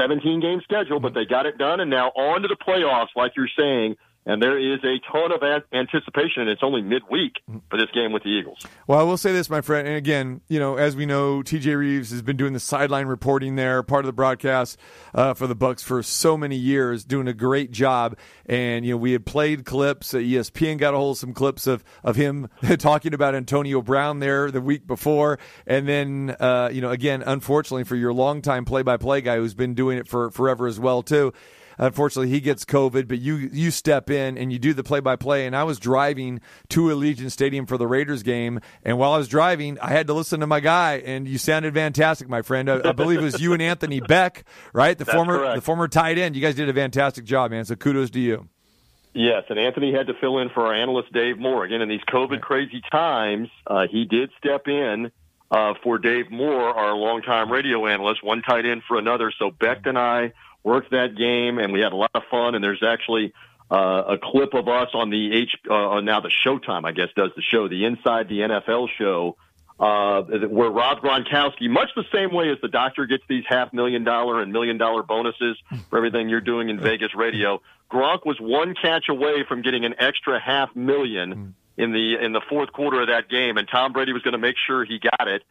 [0.00, 3.32] 17 game schedule but they got it done and now on to the playoffs like
[3.36, 3.94] you're saying
[4.26, 7.36] and there is a ton of anticipation, and it's only midweek
[7.70, 8.58] for this game with the Eagles.
[8.86, 11.76] Well, I will say this, my friend, and again, you know, as we know, TJ
[11.76, 14.78] Reeves has been doing the sideline reporting there, part of the broadcast
[15.14, 18.16] uh, for the Bucks for so many years, doing a great job.
[18.44, 20.12] And you know, we had played clips.
[20.12, 24.50] ESPN got a hold of some clips of of him talking about Antonio Brown there
[24.50, 29.36] the week before, and then uh, you know, again, unfortunately for your longtime play-by-play guy
[29.36, 31.32] who's been doing it for forever as well too.
[31.80, 35.16] Unfortunately, he gets COVID, but you you step in and you do the play by
[35.16, 35.46] play.
[35.46, 39.28] And I was driving to Allegiant Stadium for the Raiders game, and while I was
[39.28, 42.70] driving, I had to listen to my guy, and you sounded fantastic, my friend.
[42.70, 44.42] I, I believe it was you and Anthony Becht,
[44.74, 44.96] right?
[44.96, 45.54] The That's former correct.
[45.56, 46.36] the former tight end.
[46.36, 47.64] You guys did a fantastic job, man.
[47.64, 48.46] So kudos to you.
[49.14, 51.64] Yes, and Anthony had to fill in for our analyst Dave Moore.
[51.64, 55.10] Again, in these COVID crazy times, uh, he did step in
[55.50, 59.32] uh, for Dave Moore, our longtime radio analyst, one tight end for another.
[59.38, 62.54] So Becht and I worked that game, and we had a lot of fun.
[62.54, 63.32] And there's actually
[63.70, 67.30] uh, a clip of us on the H uh, now the Showtime, I guess, does
[67.36, 69.36] the show, the Inside the NFL show,
[69.78, 74.04] uh, where Rob Gronkowski, much the same way as the doctor gets these half million
[74.04, 75.56] dollar and million dollar bonuses
[75.88, 77.62] for everything you're doing in Vegas radio.
[77.90, 82.42] Gronk was one catch away from getting an extra half million in the in the
[82.48, 85.28] fourth quarter of that game, and Tom Brady was going to make sure he got
[85.28, 85.42] it.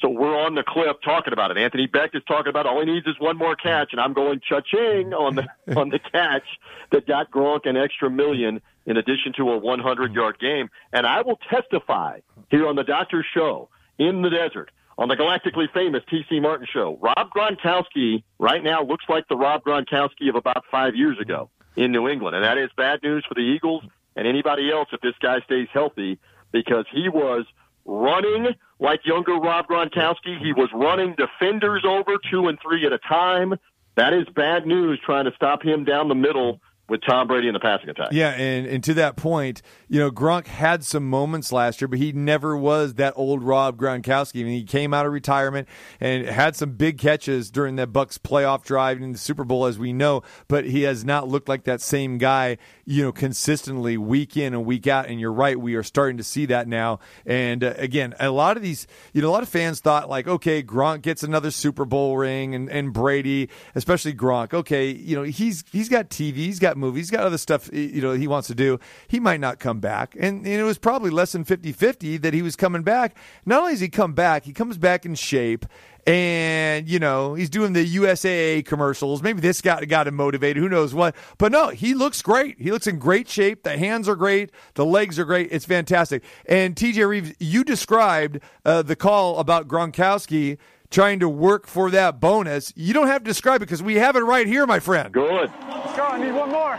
[0.00, 1.58] So we're on the clip talking about it.
[1.58, 4.40] Anthony Becht is talking about all he needs is one more catch, and I'm going
[4.46, 6.44] cha-ching on the on the catch
[6.92, 10.70] that got Gronk an extra million in addition to a 100 yard game.
[10.92, 15.70] And I will testify here on the Doctor Show in the desert on the galactically
[15.72, 16.98] famous TC Martin Show.
[17.00, 21.92] Rob Gronkowski right now looks like the Rob Gronkowski of about five years ago in
[21.92, 23.84] New England, and that is bad news for the Eagles
[24.16, 26.18] and anybody else if this guy stays healthy
[26.50, 27.46] because he was
[27.84, 28.48] running
[28.80, 30.38] like younger Rob Gronkowski.
[30.40, 33.54] He was running defenders over two and three at a time.
[33.96, 37.54] That is bad news trying to stop him down the middle with Tom Brady in
[37.54, 38.08] the passing attack.
[38.12, 41.98] Yeah, and, and to that point, you know, Gronk had some moments last year, but
[41.98, 44.40] he never was that old Rob Gronkowski.
[44.40, 45.68] I mean, he came out of retirement
[46.00, 49.78] and had some big catches during that Bucks playoff drive in the Super Bowl, as
[49.78, 54.36] we know, but he has not looked like that same guy, you know, consistently week
[54.36, 55.08] in and week out.
[55.08, 57.00] And you're right, we are starting to see that now.
[57.26, 60.26] And uh, again, a lot of these, you know, a lot of fans thought like,
[60.26, 64.54] okay, Gronk gets another Super Bowl ring, and, and Brady, especially Gronk.
[64.54, 68.00] Okay, you know, he's he's got TV, he's got movies, he's got other stuff, you
[68.00, 68.78] know, he wants to do.
[69.06, 72.42] He might not come back, and, and it was probably less than 50-50 that he
[72.42, 73.16] was coming back.
[73.44, 75.66] Not only does he come back, he comes back in shape.
[76.06, 79.22] And you know he's doing the USAA commercials.
[79.22, 80.62] Maybe this got got him motivated.
[80.62, 81.14] Who knows what?
[81.36, 82.58] But no, he looks great.
[82.58, 83.62] He looks in great shape.
[83.62, 84.50] The hands are great.
[84.72, 85.48] The legs are great.
[85.52, 86.24] It's fantastic.
[86.46, 90.56] And TJ Reeves, you described uh, the call about Gronkowski
[90.90, 92.72] trying to work for that bonus.
[92.76, 95.12] You don't have to describe it because we have it right here, my friend.
[95.12, 95.50] Good.
[95.68, 96.04] Let's go.
[96.04, 96.78] I need one more.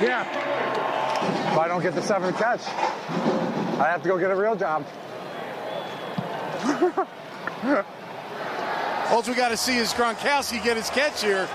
[0.00, 1.52] Yeah.
[1.52, 2.66] If I don't get the seventh catch,
[3.78, 4.86] I have to go get a real job.
[9.10, 11.46] All we got to see is Gronkowski get his catch here.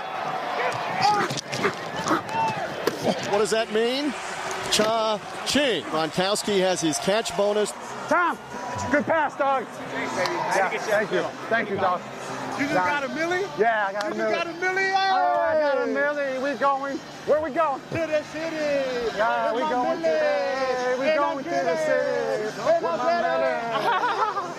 [3.30, 4.12] What does that mean?
[4.70, 5.84] Cha ching.
[5.84, 7.72] Gronkowski has his catch bonus.
[8.08, 8.36] Tom,
[8.90, 9.64] good pass, dog.
[9.92, 11.22] Yeah, thank you.
[11.48, 12.00] Thank you, dog.
[12.58, 13.42] You just got a millie?
[13.58, 14.90] Yeah, I got a You just got a millie?
[14.94, 16.42] Oh, I got a milli.
[16.42, 16.96] We going.
[17.26, 17.80] Where we going?
[17.90, 19.16] To the city.
[19.16, 21.10] Yeah, we With my going to the, millie.
[21.10, 22.44] we going to the city.
[22.44, 24.54] With With my my millie.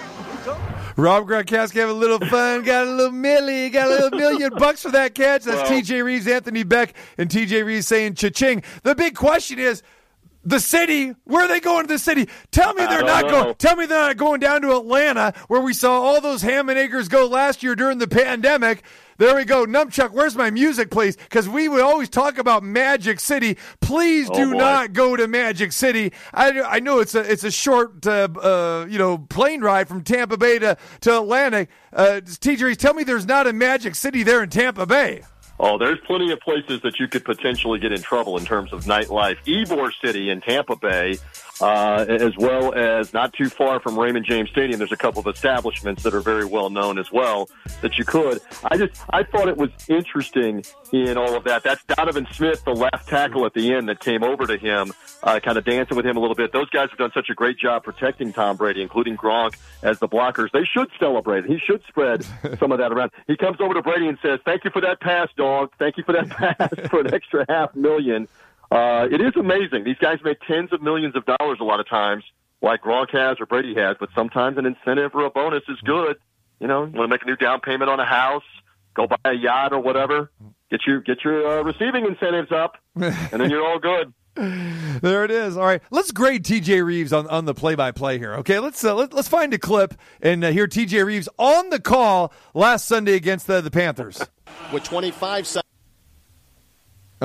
[0.97, 4.81] Rob Gronkowski having a little fun, got a little milli, got a little million bucks
[4.81, 5.43] for that catch.
[5.43, 8.63] That's Well- TJ Reeves, Anthony Becht, and TJ Reeves saying cha-ching.
[8.83, 9.83] The big question is
[10.45, 11.15] the city.
[11.25, 12.29] Where are they going to the city?
[12.51, 13.43] Tell me they're don't know.
[13.43, 13.55] going.
[13.55, 16.77] Tell me they're not going down to Atlanta, where we saw all those ham and
[16.77, 18.83] acres go last year during the pandemic.
[19.17, 19.65] There we go.
[19.65, 21.15] Numchuck, where's my music, please?
[21.15, 23.57] Because we would always talk about Magic City.
[23.79, 24.57] Please Oh, do boy.
[24.57, 26.11] not go to Magic City.
[26.33, 30.03] I, I know it's a it's a short uh, uh, you know plane ride from
[30.03, 31.69] Tampa Bay to to Atlantic.
[31.93, 35.21] Uh, TJ, tell me there's not a Magic City there in Tampa Bay.
[35.57, 38.83] Oh, there's plenty of places that you could potentially get in trouble in terms of
[38.83, 39.37] nightlife.
[39.45, 41.17] Ybor City in Tampa Bay,
[41.61, 44.79] uh, as well as not too far from Raymond James Stadium.
[44.79, 47.49] There's a couple of establishments that are very well known as well
[47.81, 48.39] that you could.
[48.63, 51.63] I just I thought it was interesting in all of that.
[51.63, 55.39] That's Donovan Smith, the left tackle at the end that came over to him, uh,
[55.39, 56.51] kind of dancing with him a little bit.
[56.51, 60.07] Those guys have done such a great job protecting Tom Brady, including Gronk as the
[60.07, 60.51] blockers.
[60.51, 61.45] They should celebrate.
[61.45, 62.25] He should spread
[62.59, 63.11] some of that around.
[63.27, 65.71] He comes over to Brady and says, "Thank you for that pass, dog.
[65.79, 68.27] Thank you for that pass for an extra half million.
[68.71, 69.83] Uh, it is amazing.
[69.83, 72.23] These guys make tens of millions of dollars a lot of times,
[72.61, 76.17] like Gronk has or Brady has, but sometimes an incentive or a bonus is good.
[76.59, 78.43] You know, you want to make a new down payment on a house,
[78.95, 80.31] go buy a yacht or whatever.
[80.71, 84.13] Get your get your uh, receiving incentives up, and then you're all good.
[85.01, 85.55] There it is.
[85.57, 88.33] All right, let's grade TJ Reeves on, on the play by play here.
[88.35, 91.79] Okay, let's uh, let, let's find a clip and uh, hear TJ Reeves on the
[91.79, 94.25] call last Sunday against the, the Panthers.
[94.73, 95.65] With 25 seconds.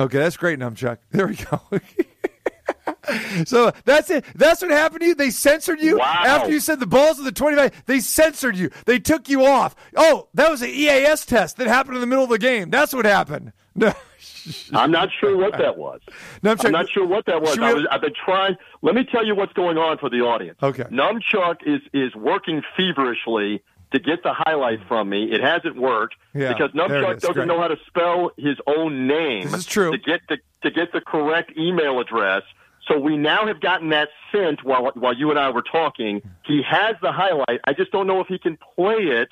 [0.01, 0.97] Okay, that's great, Numchuck.
[1.11, 1.61] There we go.
[3.45, 4.25] so that's it.
[4.35, 5.15] That's what happened to you.
[5.15, 6.23] They censored you Wow.
[6.25, 7.83] after you said the balls of the twenty-five.
[7.85, 8.69] They censored you.
[8.85, 9.75] They took you off.
[9.95, 12.69] Oh, that was an EAS test that happened in the middle of the game.
[12.69, 13.51] That's what happened.
[13.75, 13.93] No.
[14.73, 16.01] I'm not sure what that was.
[16.43, 17.57] Numchuck, I'm not sure what that was.
[17.59, 17.85] I was.
[17.91, 18.55] I've been trying.
[18.81, 20.57] Let me tell you what's going on for the audience.
[20.63, 20.83] Okay.
[20.83, 23.61] Numchuck is is working feverishly
[23.91, 25.31] to get the highlight from me.
[25.31, 26.77] It hasn't worked Yeah, because it
[27.19, 27.47] doesn't Great.
[27.47, 29.43] know how to spell his own name.
[29.43, 29.91] This is true.
[29.91, 32.43] To get the to get the correct email address.
[32.87, 36.21] So we now have gotten that sent while while you and I were talking.
[36.45, 37.59] He has the highlight.
[37.65, 39.29] I just don't know if he can play it.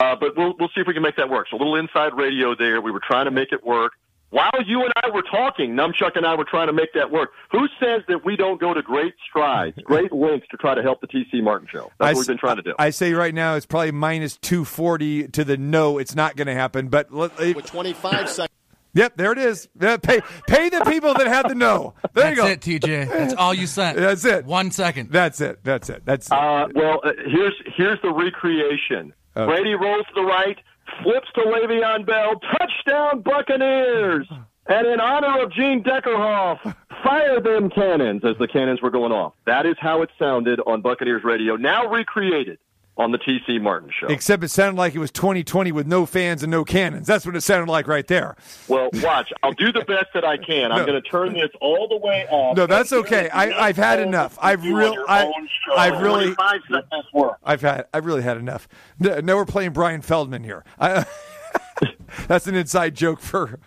[0.00, 1.46] Uh, but we'll we'll see if we can make that work.
[1.50, 2.80] So a little inside radio there.
[2.80, 3.92] We were trying to make it work.
[4.30, 7.30] While you and I were talking, Numchuck and I were trying to make that work.
[7.52, 11.00] Who says that we don't go to great strides, great lengths to try to help
[11.00, 11.90] the TC Martin show?
[11.98, 12.74] That's I what we've been trying to do.
[12.78, 15.98] I say right now it's probably minus two forty to the no.
[15.98, 16.88] It's not going to happen.
[16.88, 18.48] But let, With 25 seconds.
[18.94, 19.68] yep, there it is.
[19.80, 21.94] Yeah, pay pay the people that had the no.
[22.12, 22.72] There you That's go.
[22.72, 23.08] it, TJ.
[23.08, 23.96] That's all you sent.
[23.98, 24.44] That's it.
[24.44, 25.10] One second.
[25.12, 25.60] That's it.
[25.62, 26.02] That's it.
[26.04, 26.32] That's it.
[26.32, 29.14] Uh, well, uh, here's here's the recreation.
[29.36, 29.46] Okay.
[29.46, 30.58] Brady rolls to the right,
[31.02, 34.26] flips to Le'Veon Bell, touchdown Buccaneers!
[34.68, 39.34] And in honor of Gene Deckerhoff, fire them cannons as the cannons were going off.
[39.46, 41.56] That is how it sounded on Buccaneers radio.
[41.56, 42.58] Now recreated
[42.98, 44.06] on the TC Martin show.
[44.06, 47.06] Except it sounded like it was 2020 with no fans and no cannons.
[47.06, 48.36] That's what it sounded like right there.
[48.68, 49.32] Well, watch.
[49.42, 50.72] I'll do the best that I can.
[50.72, 50.86] I'm No.
[50.86, 52.56] going to turn this all the way off.
[52.56, 53.28] No, that's okay.
[53.28, 54.38] I, I've had enough.
[54.40, 55.30] I've You on real, I,
[55.76, 57.36] I've really, 25 seconds work.
[57.44, 58.66] I've had, I've really had enough.
[58.98, 60.64] No, now we're playing Brian Feldman here.
[60.78, 61.04] I,
[62.28, 63.58] That's an inside joke for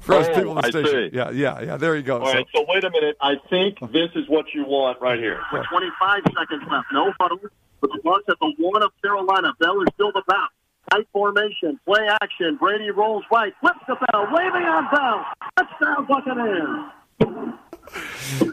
[0.00, 1.10] for us Oh, people in the I station.
[1.10, 1.16] see.
[1.16, 1.76] Yeah, yeah, yeah.
[1.76, 2.20] There you go.
[2.20, 3.16] All So- right, so wait a minute.
[3.20, 5.40] I think this is what you want right here.
[5.52, 7.40] With 25 seconds left, no huddle.
[7.84, 10.50] With the Bucks at the one of Carolina, Bell is still the bounce.
[10.90, 12.56] Tight formation, play action.
[12.56, 15.26] Brady rolls right, flips the bell, waving on Bell.
[15.58, 16.92] Touchdown Buccaneers.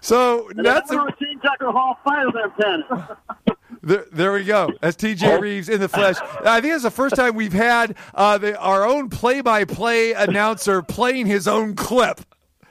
[0.02, 3.18] So And that's then a, over Gene Deckerhoff, fire them cannons.
[3.82, 4.70] there, there we go.
[4.82, 6.18] That's TJ Reeves in the flesh.
[6.46, 11.28] I think it's the first time we've had uh, the, our own play-by-play announcer playing
[11.28, 12.20] his own clip.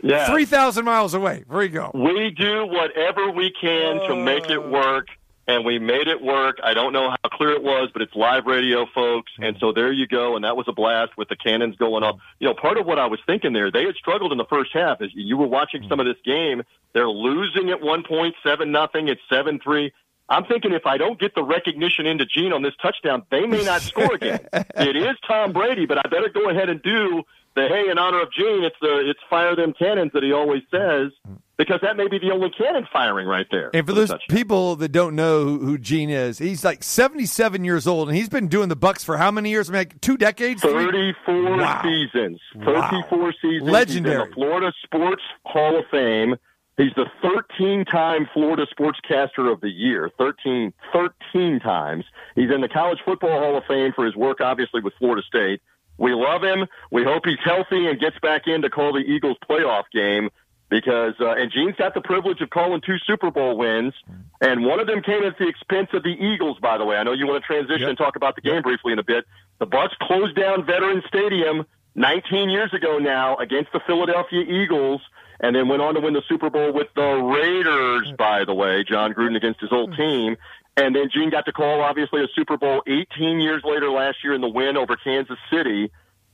[0.02, 0.30] Yeah.
[0.30, 1.44] Three thousand miles away.
[1.50, 1.90] There you go.
[1.94, 5.08] We do whatever we can to make it work,
[5.47, 6.59] and we made it work.
[6.62, 9.32] I don't know how clear it was, but it's live radio, folks.
[9.38, 12.18] And so there you go, and that was a blast with the cannons going up.
[12.38, 14.70] You know, part of what I was thinking there, they had struggled in the first
[14.72, 15.01] half.
[15.01, 16.62] As you were watching some of this game,
[16.93, 19.09] they're losing at one point, seven nothing.
[19.09, 19.93] It's seven three.
[20.28, 23.64] I'm thinking if I don't get the recognition into Gene on this touchdown, they may
[23.64, 24.38] not score again.
[24.53, 27.24] it is Tom Brady, but I better go ahead and do
[27.68, 28.64] the hey in honor of Gene.
[28.64, 31.12] It's the it's fire them cannons that he always says
[31.56, 33.70] because that may be the only cannon firing right there.
[33.74, 37.86] And for those people that don't know who, who Gene is, he's like 77 years
[37.86, 39.68] old, and he's been doing the Bucks for how many years?
[39.68, 40.62] I mean, like two decades?
[40.62, 41.82] 34 Wow.
[41.82, 42.40] seasons.
[42.54, 42.88] Wow.
[42.90, 43.70] 34 seasons.
[43.70, 44.26] Legendary.
[44.28, 46.36] The Florida Sports Hall of Fame.
[46.78, 50.11] He's the 13 time Florida Sportscaster of the Year.
[50.16, 52.06] 13, 13 times.
[52.36, 55.61] He's in the College Football Hall of Fame for his work, obviously, with Florida State.
[56.01, 56.66] We love him.
[56.90, 60.30] We hope he's healthy and gets back in to call the Eagles playoff game
[60.70, 63.92] because, uh, and Gene's got the privilege of calling two Super Bowl wins,
[64.40, 66.96] and one of them came at the expense of the Eagles, by the way.
[66.96, 69.26] I know you want to transition and talk about the game briefly in a bit.
[69.59, 75.03] The Bucks closed down Veterans Stadium 19 years ago now against the Philadelphia Eagles,
[75.40, 78.84] and then went on to win the Super Bowl with the Raiders, by the way,
[78.84, 80.36] Jon Gruden against his old team.
[80.77, 84.35] And then Gene got to call, obviously, a Super Bowl 18 years later last year
[84.35, 85.91] in the win over Kansas City.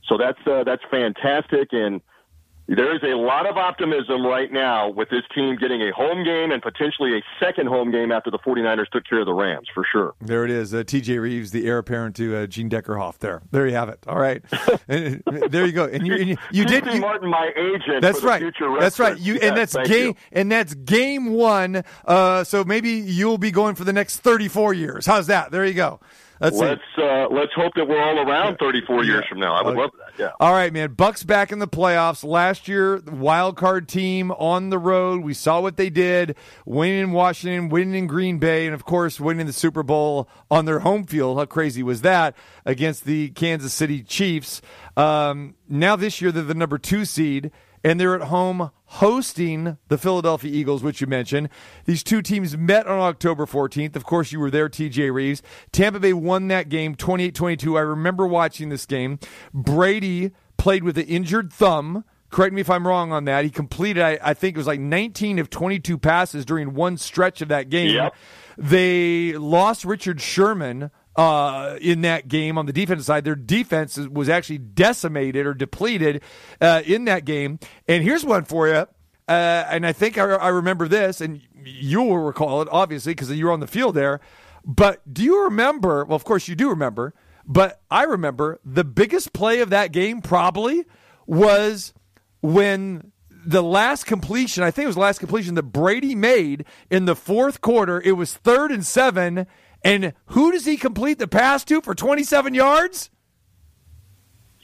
[0.07, 2.01] So that's uh, that's fantastic, and
[2.67, 6.51] there is a lot of optimism right now with this team getting a home game
[6.51, 9.85] and potentially a second home game after the 49ers took care of the Rams, for
[9.89, 10.13] sure.
[10.19, 10.73] There it is.
[10.73, 13.19] Uh, TJ Reeves, the heir apparent to uh, Gene Deckerhoff.
[13.19, 13.99] There, there you have it.
[14.07, 14.43] All right,
[14.89, 15.85] And, there you go.
[15.85, 16.85] And you, and you, you did.
[16.85, 18.01] You, Martin, my agent.
[18.01, 18.79] that's for the right.
[18.81, 19.17] That's right.
[19.17, 20.15] You Yes, and that's game you.
[20.31, 21.83] and that's game one.
[22.05, 25.05] Uh, so maybe you'll be going for the next thirty-four years.
[25.05, 25.51] How's that?
[25.51, 25.99] There you go.
[26.39, 26.55] Let's.
[26.57, 29.53] Let's uh, let's hope that we're all around 34 years from now.
[29.55, 29.81] I would Okay.
[29.81, 30.19] love that.
[30.21, 30.31] Yeah.
[30.39, 30.93] All right, man.
[30.93, 32.23] Bucks back in the playoffs.
[32.23, 35.21] Last year, the wild card team on the road.
[35.23, 36.35] We saw what they did,
[36.65, 40.65] winning in Washington, winning in Green Bay, and of course, winning the Super Bowl on
[40.65, 41.37] their home field.
[41.37, 42.35] How crazy was that
[42.65, 44.61] against the Kansas City Chiefs?
[44.95, 47.51] Um, now this year, they're the number two seed,
[47.83, 51.49] and they're at home hosting the Philadelphia Eagles, which you mentioned.
[51.85, 53.95] These two teams met on October 14th.
[53.95, 55.41] Of course, you were there, TJ Reeves.
[55.71, 57.77] Tampa Bay won that game 28 22.
[57.77, 59.19] I remember watching this game.
[59.53, 62.03] Brady played with an injured thumb.
[62.29, 63.45] Correct me if I'm wrong on that.
[63.45, 67.41] He completed, I, I think it was like 19 of 22 passes during one stretch
[67.41, 67.95] of that game.
[67.95, 68.15] Yep.
[68.57, 73.25] They lost Richard Sherman uh, in that game on the defense side.
[73.25, 76.21] Their defense was actually decimated or depleted
[76.61, 77.59] uh, in that game.
[77.87, 78.87] And here's one for you.
[79.27, 83.29] Uh, and I think I, I remember this, and you will recall it, obviously, because
[83.31, 84.21] you were on the field there.
[84.63, 86.05] But do you remember?
[86.05, 87.13] Well, of course you do remember.
[87.45, 90.85] But I remember the biggest play of that game probably
[91.25, 91.93] was
[92.41, 97.05] when the last completion, I think it was the last completion that Brady made in
[97.05, 98.01] the fourth quarter.
[98.01, 99.47] It was third and seven.
[99.83, 103.09] And who does he complete the pass to for 27 yards?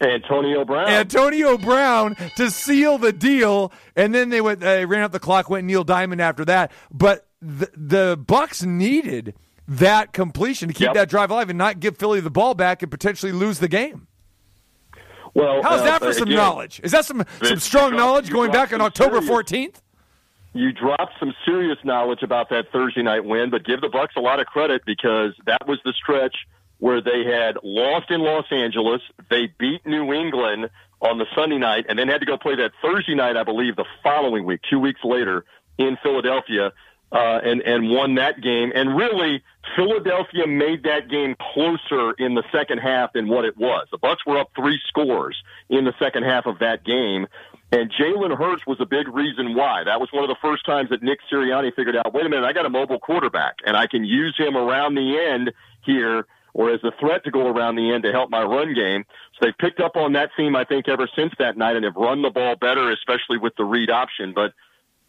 [0.01, 0.89] Antonio Brown.
[0.89, 4.59] Antonio Brown to seal the deal, and then they went.
[4.59, 6.72] They ran up the clock, went Neil Diamond after that.
[6.91, 9.34] But the, the Bucks needed
[9.68, 10.93] that completion to keep Yep.
[10.95, 14.07] that drive alive and not give Philly the ball back and potentially lose the game.
[15.34, 16.82] well, How's uh, that for some again, knowledge?
[16.84, 19.82] Is that some some strong knowledge going back on October fourteenth?
[20.54, 24.22] You dropped some serious knowledge about that Thursday night win, but give the Bucks a
[24.22, 26.36] lot of credit because that was the stretch
[26.78, 30.70] where they had lost in Los Angeles, they beat New England
[31.01, 33.76] on the Sunday night, and then had to go play that Thursday night, I believe,
[33.76, 35.45] the following week, two weeks later
[35.78, 36.72] in Philadelphia,
[37.12, 38.72] uh, and and won that game.
[38.74, 39.43] And really,
[39.76, 43.88] Philadelphia made that game closer in the second half than what it was.
[43.91, 47.28] The Bucks were up three scores in the second half of that game.
[47.74, 49.84] And Jalen Hurts was a big reason why.
[49.84, 52.46] That was one of the first times that Nick Sirianni figured out, wait a minute,
[52.46, 55.52] I got a mobile quarterback, and I can use him around the end
[55.82, 59.02] here, or as a threat to go around the end to help my run game.
[59.34, 61.96] So they've picked up on that theme, I think, ever since that night, and have
[61.96, 64.34] run the ball better, especially with the read option.
[64.34, 64.54] But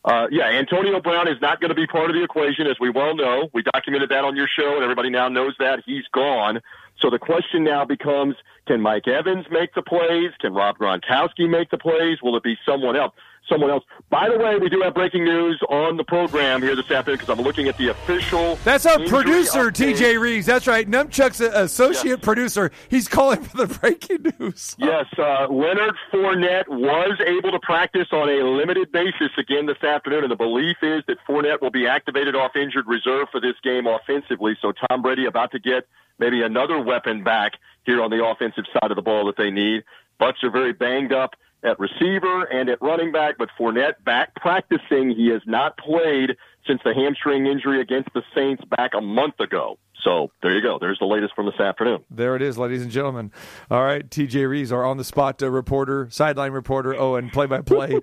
[0.07, 2.91] Uh, yeah, Antonio Brown is not going to be part of the equation, as we
[2.91, 3.49] well know.
[3.55, 6.61] We documented that on your show, and everybody now knows that he's gone.
[7.01, 8.36] So the question now becomes:
[8.66, 10.30] Can Mike Evans make the plays?
[10.40, 12.18] Can Rob Gronkowski make the plays?
[12.22, 13.12] Will it be someone else?
[13.49, 13.84] Someone else.
[14.09, 17.28] By the way, we do have breaking news on the program here this afternoon because
[17.28, 18.57] I'm looking at the official.
[18.64, 19.97] That's our producer, update.
[19.97, 20.47] TJ Reeves.
[20.47, 20.90] That's right.
[20.90, 22.70] Numchuck's associate producer.
[22.88, 24.74] He's calling for the breaking news.
[24.78, 30.24] Yes, uh, Leonard Fournette was able to practice on a limited basis again this afternoon,
[30.24, 33.86] and the belief is that Fournette will be activated off injured reserve for this game
[33.86, 34.57] offensively.
[34.62, 35.86] So Tom Brady about to get
[36.18, 37.53] maybe another weapon back
[37.84, 39.84] here on the offensive side of the ball that they need.
[40.18, 41.34] Bucks are very banged up
[41.65, 45.11] at receiver and at running back, but Fournette back practicing.
[45.11, 46.37] He has not played
[46.67, 49.79] since the hamstring injury against the Saints back a month ago.
[50.03, 50.79] So there you go.
[50.79, 52.05] There's the latest from this afternoon.
[52.11, 53.33] There it is, ladies and gentlemen.
[53.71, 57.47] All right, TJ Reeves, our on the spot uh, reporter, sideline reporter, oh, and play
[57.47, 58.01] by play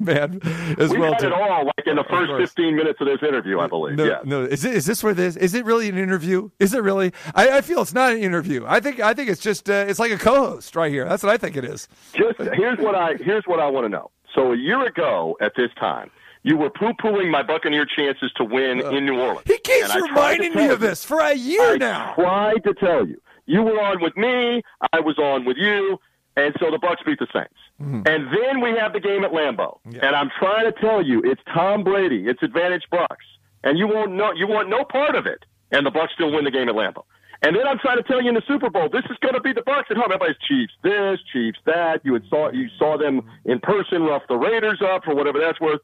[0.04, 0.40] man
[0.78, 1.12] as we well.
[1.12, 1.26] had too.
[1.28, 3.96] it all like in the first 15 minutes of this interview, I believe.
[3.96, 4.20] No, yeah.
[4.24, 4.42] no.
[4.42, 4.74] Is it?
[4.74, 5.36] Is this where this?
[5.36, 6.50] Is it really an interview?
[6.58, 7.12] Is it really?
[7.34, 8.64] I, I feel it's not an interview.
[8.66, 9.00] I think.
[9.00, 9.68] I think it's just.
[9.68, 11.04] Uh, it's like a co-host right here.
[11.08, 11.88] That's what I think it is.
[12.14, 14.10] Just here's what I here's what I want to know.
[14.34, 16.10] So a year ago at this time,
[16.42, 19.42] you were poo-pooing my Buccaneer chances to win in New Orleans.
[19.46, 22.14] He keeps And I tried to reminding me of this for a year I now.
[22.14, 23.20] tried to tell you.
[23.46, 24.62] You were on with me.
[24.92, 25.98] I was on with you.
[26.40, 27.52] And so the Bucks beat the Saints.
[27.82, 28.02] Mm-hmm.
[28.06, 29.78] And then we have the game at Lambeau.
[29.84, 32.24] And I'm trying to tell you, it's Tom Brady.
[32.26, 33.26] It's advantage Bucks.
[33.62, 35.44] And you won't know you want no part of it.
[35.70, 37.04] And the Bucks still win the game at Lambeau.
[37.42, 39.40] And then I'm trying to tell you in the Super Bowl, this is going to
[39.40, 40.12] be the Bucks at home.
[40.12, 42.00] Everybody's Chiefs this, Chiefs that.
[42.04, 45.60] You had saw you saw them in person rough the Raiders up for whatever that's
[45.60, 45.80] worth.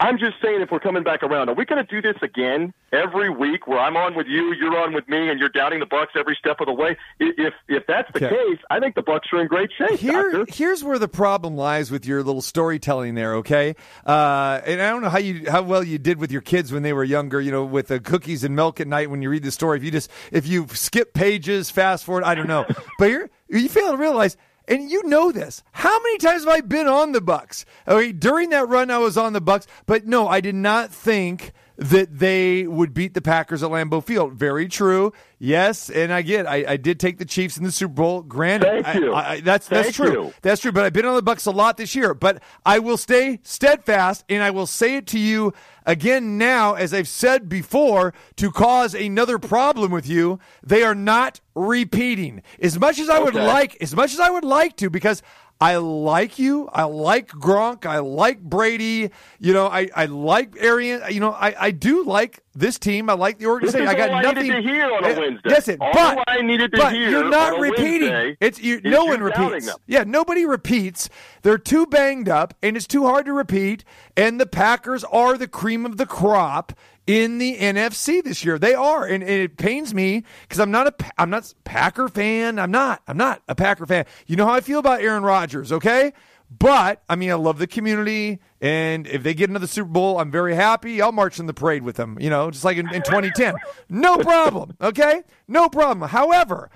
[0.00, 2.74] I'm just saying, if we're coming back around, are we going to do this again
[2.92, 5.86] every week, where I'm on with you, you're on with me, and you're doubting the
[5.86, 6.96] Bucks every step of the way?
[7.20, 8.34] If if that's the Okay.
[8.36, 9.98] case, I think the Bucks are in great shape.
[10.00, 10.46] Here, Doctor.
[10.52, 13.34] here's where the problem lies with your little storytelling there.
[13.36, 16.72] Okay, uh, and I don't know how you how well you did with your kids
[16.72, 17.40] when they were younger.
[17.40, 19.78] You know, with the cookies and milk at night when you read the story.
[19.78, 22.64] If you just if you skip pages, fast forward, I don't know.
[22.98, 24.36] but you're you fail to realize.
[24.68, 25.62] And you know this.
[25.72, 27.64] How many times have I been on the Bucks?
[27.86, 31.52] Okay, during that run, I was on the Bucks, but no, I did not think
[31.76, 34.34] that they would beat the Packers at Lambeau Field.
[34.34, 35.12] Very true.
[35.38, 36.46] Yes, and I get.
[36.46, 38.22] I, I did take the Chiefs in the Super Bowl.
[38.22, 39.12] Granted, Thank you.
[39.12, 40.26] I, I, that's that's Thank true.
[40.26, 40.34] you.
[40.40, 40.72] That's true.
[40.72, 42.14] But I've been on the Bucks a lot this year.
[42.14, 45.52] But I will stay steadfast, and I will say it to you
[45.84, 50.38] again now, as I've said before, to cause another problem with you.
[50.62, 52.42] They are not repeating.
[52.60, 55.22] As much as I would like, as much as I would like to, because.
[55.58, 56.68] I like you.
[56.70, 57.86] I like Gronk.
[57.86, 59.10] I like Brady.
[59.38, 61.00] You know, I, I like Arian.
[61.10, 63.08] You know, I, I do like this team.
[63.08, 63.88] I like the organization.
[63.88, 65.48] I got I nothing needed to hear on a Uh, Wednesday.
[65.48, 68.12] Listen, All but I needed to but hear you're not repeating.
[68.12, 69.70] Wednesday It's you, no one repeats.
[69.86, 71.08] Yeah, nobody repeats.
[71.40, 73.82] They're too banged up, and it's too hard to repeat.
[74.14, 76.74] And the Packers are the cream of the crop
[77.06, 78.58] in the NFC this year.
[78.58, 82.58] They are, and, and it pains me because I'm not a I'm not Packer fan.
[82.58, 83.02] I'm not.
[83.06, 84.06] I'm not a Packer fan.
[84.26, 86.12] You know how I feel about Aaron Rodgers, okay?
[86.50, 90.18] But I mean, I love the community, and if they get into the Super Bowl,
[90.18, 91.02] I'm very happy.
[91.02, 92.18] I'll march in the parade with them.
[92.20, 93.54] You know, just like in, in 2010,
[93.88, 94.76] no problem.
[94.80, 96.08] Okay, no problem.
[96.08, 96.70] However,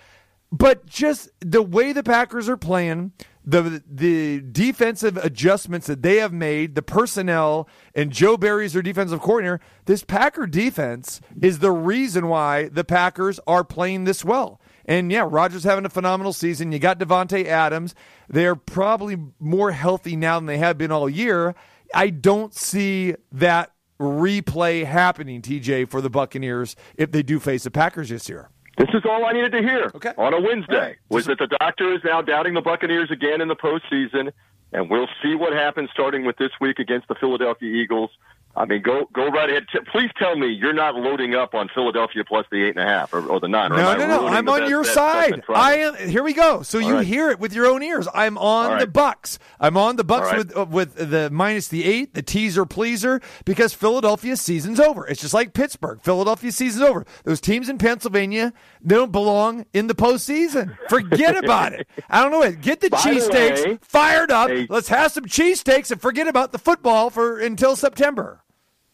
[0.50, 3.12] but just the way the Packers are playing,
[3.44, 9.20] the the defensive adjustments that they have made, the personnel, and Joe Barry's their defensive
[9.20, 9.60] coordinator.
[9.86, 14.60] This Packer defense is the reason why the Packers are playing this well.
[14.84, 16.72] And yeah, Rodgers having a phenomenal season.
[16.72, 17.94] You got Davante Adams.
[18.28, 21.54] They're probably more healthy now than they have been all year.
[21.94, 27.70] I don't see that replay happening, TJ, for the Buccaneers if they do face the
[27.70, 28.50] Packers this year.
[28.80, 30.14] This is all I needed to hear Okay.
[30.16, 30.74] on a Wednesday.
[30.74, 30.96] Right.
[31.10, 34.32] Was that the doctor is now doubting the Buccaneers again in the postseason,
[34.72, 38.08] and we'll see what happens starting with this week against the Philadelphia Eagles.
[38.56, 39.66] I mean, go go right ahead.
[39.92, 43.14] Please tell me you're not loading up on Philadelphia plus the eight and a half
[43.14, 43.70] or, or the nine.
[43.72, 44.26] Or No, no, no.
[44.26, 45.42] I'm on best your bet side.
[45.48, 46.08] I am.
[46.08, 46.62] Here we go.
[46.62, 47.06] So you right.
[47.06, 48.08] hear it with your own ears.
[48.12, 48.86] I'm on All the.
[48.88, 49.38] Bucks.
[49.60, 50.38] I'm on the Bucks All right.
[50.38, 55.06] with uh, with the minus the eight, the teaser pleaser, because Philadelphia's season's over.
[55.06, 56.00] It's just like Pittsburgh.
[56.02, 57.06] Philadelphia season's over.
[57.24, 60.76] Those teams in Pennsylvania, they don't belong in the postseason.
[60.88, 61.86] Forget about it.
[62.10, 62.60] I don't know it.
[62.60, 64.50] Get the cheesesteaks fired up.
[64.50, 68.42] hey- Let's have some cheesesteaks and forget about the football for until September.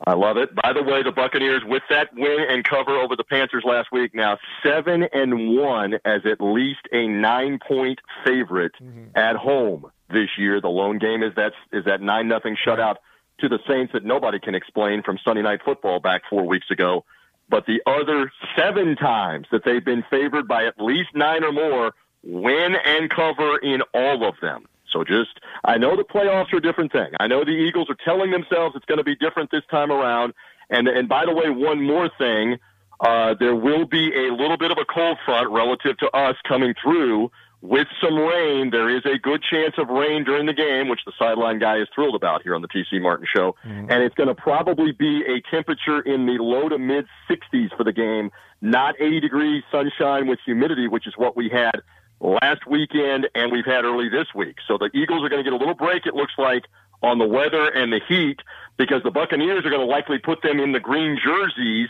[0.05, 0.55] I love it.
[0.55, 4.15] By the way, the Buccaneers with that win and cover over the Panthers last week
[4.15, 9.17] now seven and one as at least a nine point favorite mm-hmm.
[9.17, 10.61] at home this year.
[10.61, 12.97] The lone game is that is that nine nothing shutout
[13.41, 17.05] to the Saints that nobody can explain from Sunday Night Football back four weeks ago.
[17.49, 21.95] But the other seven times that they've been favored by at least nine or more,
[22.23, 24.67] win and cover in all of them.
[24.93, 27.09] So just, I know the playoffs are a different thing.
[27.19, 30.35] I know the Eagles are telling themselves it's going to be different this time around.
[30.71, 32.59] And and by the way, one more thing,
[33.01, 36.75] uh, there will be a little bit of a cold front relative to us coming
[36.83, 37.31] through
[37.63, 38.71] with some rain.
[38.71, 41.89] There is a good chance of rain during the game, which the sideline guy is
[41.95, 43.55] thrilled about here on the TC Martin Show.
[43.65, 43.91] Mm-hmm.
[43.91, 47.85] And it's going to probably be a temperature in the low to mid 60s for
[47.85, 48.31] the game,
[48.61, 51.83] not 80 degrees sunshine with humidity, which is what we had
[52.21, 54.57] last weekend and we've had early this week.
[54.67, 56.65] So the Eagles are going to get a little break, it looks like,
[57.03, 58.41] on the weather and the heat
[58.77, 61.89] because the Buccaneers are going to likely put them in the green jerseys.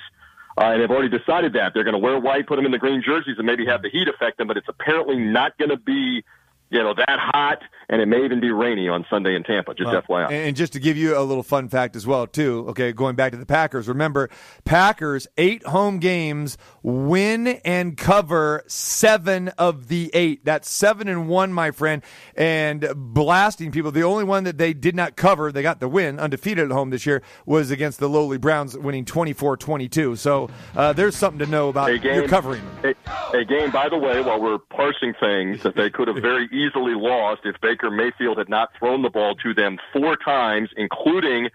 [0.59, 2.79] Uh, and they've already decided that they're going to wear white, put them in the
[2.79, 4.47] green jerseys, and maybe have the heat affect them.
[4.47, 6.24] But it's apparently not going to be,
[6.70, 9.74] you know, that hot, and it may even be rainy on Sunday in Tampa.
[9.74, 10.30] Just Well, FYI.
[10.48, 12.66] And just to give you a little fun fact as well, too.
[12.70, 13.86] Okay, going back to the Packers.
[13.86, 14.28] Remember,
[14.64, 20.44] Packers eight home games, win and cover seven of the eight.
[20.44, 22.02] That's seven and one, my friend.
[22.34, 23.92] And blasting people.
[23.92, 26.90] The only one that they did not cover, they got the win, undefeated at home
[26.90, 30.18] this year, was against the lowly Browns, winning 24-22.
[30.18, 32.62] So uh, there's something to know about a game, your covering.
[32.82, 32.94] A,
[33.36, 36.94] a game, by the way, while we're parsing things that they could have very easily
[36.94, 41.50] lost if Baker Mayfield had not thrown the ball to them four times, including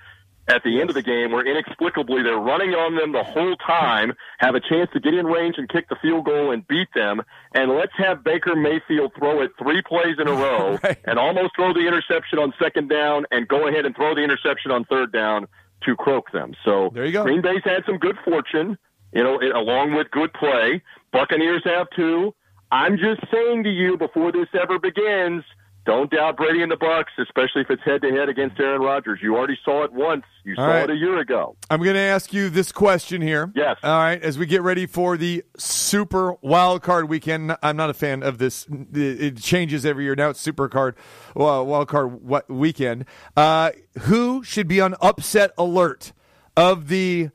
[0.47, 4.13] at the end of the game where inexplicably they're running on them the whole time,
[4.39, 7.21] have a chance to get in range and kick the field goal and beat them.
[7.53, 11.73] And let's have Baker Mayfield throw it three plays in a row and almost throw
[11.73, 15.47] the interception on second down and go ahead and throw the interception on third down
[15.83, 16.53] to croak them.
[16.65, 17.23] So there you go.
[17.23, 18.77] Green Bay's had some good fortune,
[19.13, 20.81] you know, along with good play.
[21.11, 22.33] Buccaneers have too.
[22.71, 25.43] I'm just saying to you before this ever begins,
[25.83, 29.19] don't doubt Brady and the Bucks, especially if it's head to head against Aaron Rodgers.
[29.21, 30.23] You already saw it once.
[30.43, 30.83] You All saw right.
[30.83, 31.55] it a year ago.
[31.71, 33.51] I'm going to ask you this question here.
[33.55, 33.77] Yes.
[33.81, 34.21] All right.
[34.21, 38.37] As we get ready for the Super Wild Card Weekend, I'm not a fan of
[38.37, 38.67] this.
[38.93, 40.15] It changes every year.
[40.15, 40.95] Now it's Super Card
[41.35, 43.05] well, Wild Card Weekend.
[43.35, 46.13] Uh, who should be on upset alert
[46.55, 47.31] of the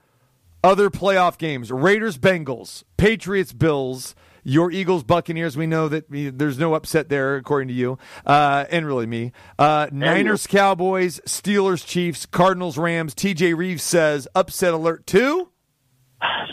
[0.62, 1.72] other playoff games?
[1.72, 4.14] Raiders, Bengals, Patriots, Bills.
[4.46, 5.56] Your Eagles, Buccaneers.
[5.56, 9.32] We know that there's no upset there, according to you, uh, and really me.
[9.58, 13.12] Uh, Niners, Cowboys, Steelers, Chiefs, Cardinals, Rams.
[13.12, 15.50] TJ Reeves says upset alert two.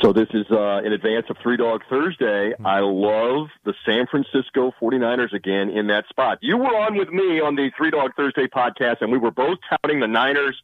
[0.01, 2.53] So this is uh, in advance of Three Dog Thursday.
[2.65, 6.39] I love the San Francisco 49ers again in that spot.
[6.41, 9.59] You were on with me on the Three Dog Thursday podcast, and we were both
[9.69, 10.61] touting the Niners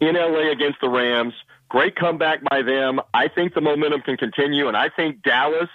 [0.00, 1.32] in LA against the Rams.
[1.70, 3.00] Great comeback by them.
[3.12, 5.70] I think the momentum can continue, and I think Dallas,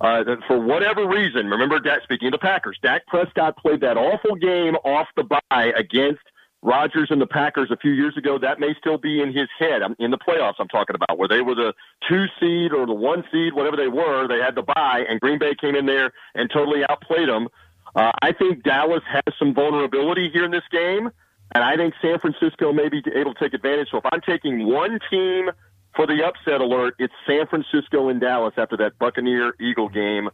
[0.00, 4.34] uh, for whatever reason, remember, Dak, speaking of the Packers, Dak Prescott played that awful
[4.34, 6.22] game off the bye against
[6.62, 8.38] Rodgers and the Packers a few years ago.
[8.38, 10.54] That may still be in his head I'm, in the playoffs.
[10.58, 11.74] I'm talking about where they were the
[12.08, 14.26] two seed or the one seed, whatever they were.
[14.26, 17.48] They had the bye, and Green Bay came in there and totally outplayed them.
[17.94, 21.10] Uh, I think Dallas has some vulnerability here in this game,
[21.54, 23.88] and I think San Francisco may be able to take advantage.
[23.90, 25.50] So if I'm taking one team
[25.96, 30.30] for the upset alert, it's San Francisco and Dallas after that Buccaneer Eagle game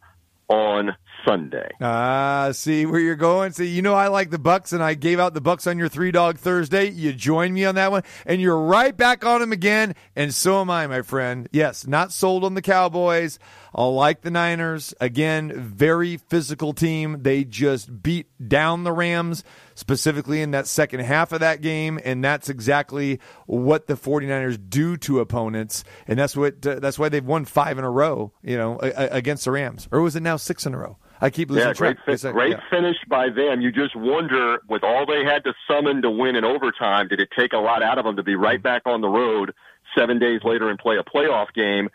[0.49, 0.95] on
[1.25, 1.69] Sunday.
[1.81, 3.51] Ah, see where you're going.
[3.51, 5.89] See, you know I like the Bucks, and I gave out the Bucks on your
[5.89, 6.89] three dog Thursday.
[6.89, 9.93] You joined me on that one, and you're right back on them again.
[10.15, 11.49] And so am I, my friend.
[11.51, 13.39] Yes, not sold on the Cowboys.
[13.75, 15.51] I like the Niners again.
[15.55, 17.23] Very physical team.
[17.23, 19.43] They just beat down the Rams
[19.75, 24.97] specifically in that second half of that game, and that's exactly what the 49ers do
[24.97, 28.31] to opponents, and that's what uh, that's why they've won five in a row.
[28.41, 30.97] You know, a- a- against the Rams, or was it now six in a row?
[31.19, 32.19] I keep losing Yeah, great, track.
[32.19, 32.59] fi- great yeah.
[32.69, 33.59] finish by them.
[33.61, 37.29] You just wonder, with all they had to summon to win in overtime, did it
[37.37, 39.51] take a lot out of them to be right back on the road
[39.97, 41.89] seven days later and play a playoff game?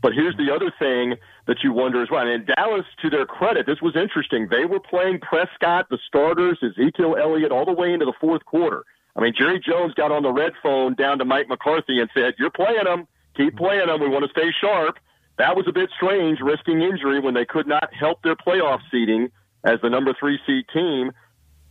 [0.00, 2.26] But here's the other thing that you wonder as well.
[2.26, 4.48] And Dallas, to their credit, this was interesting.
[4.48, 8.84] They were playing Prescott, the starters, Ezekiel Elliott, all the way into the fourth quarter.
[9.16, 12.34] I mean, Jerry Jones got on the red phone down to Mike McCarthy and said,
[12.38, 13.08] "You're playing them.
[13.36, 14.00] Keep playing them.
[14.00, 14.98] We want to stay sharp."
[15.38, 19.30] That was a bit strange, risking injury when they could not help their playoff seeding
[19.64, 21.12] as the number three seed team.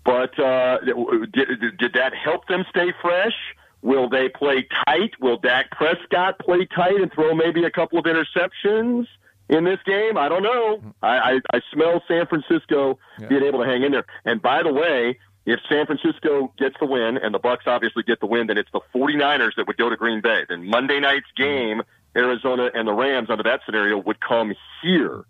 [0.04, 3.36] But uh, did, did that help them stay fresh?
[3.82, 5.12] Will they play tight?
[5.20, 9.08] Will Dak Prescott play tight and throw maybe a couple of interceptions
[9.50, 10.18] in this game?
[10.18, 10.94] I don't know.
[11.02, 12.98] I, I, I smell San Francisco
[13.30, 14.06] being able to hang in there.
[14.26, 18.20] And by the way, if San Francisco gets the win and the Bucks obviously get
[18.20, 20.44] the win, then it's the 49ers that would go to Green Bay.
[20.50, 21.84] Then Monday night's game,
[22.16, 25.24] Arizona and the Rams under that scenario would come here.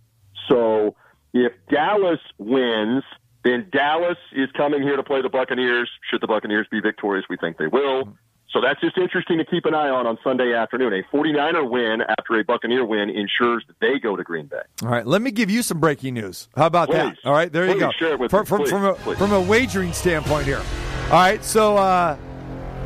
[0.48, 0.96] So
[1.34, 3.04] if Dallas wins,
[3.44, 5.90] then Dallas is coming here to play the Buccaneers.
[6.10, 8.18] Should the Buccaneers be victorious, we think they will.
[8.50, 10.94] So that's just interesting to keep an eye on on Sunday afternoon.
[10.94, 14.62] A 49er win after a Buccaneer win ensures that they go to Green Bay.
[14.84, 16.48] All right, let me give you some breaking news.
[16.56, 17.18] How about that?
[17.26, 17.92] All right, there you go.
[17.92, 18.46] share it with from, me.
[18.46, 20.62] from, Please, from, a, from a wagering standpoint here.
[21.06, 22.18] All right, so uh,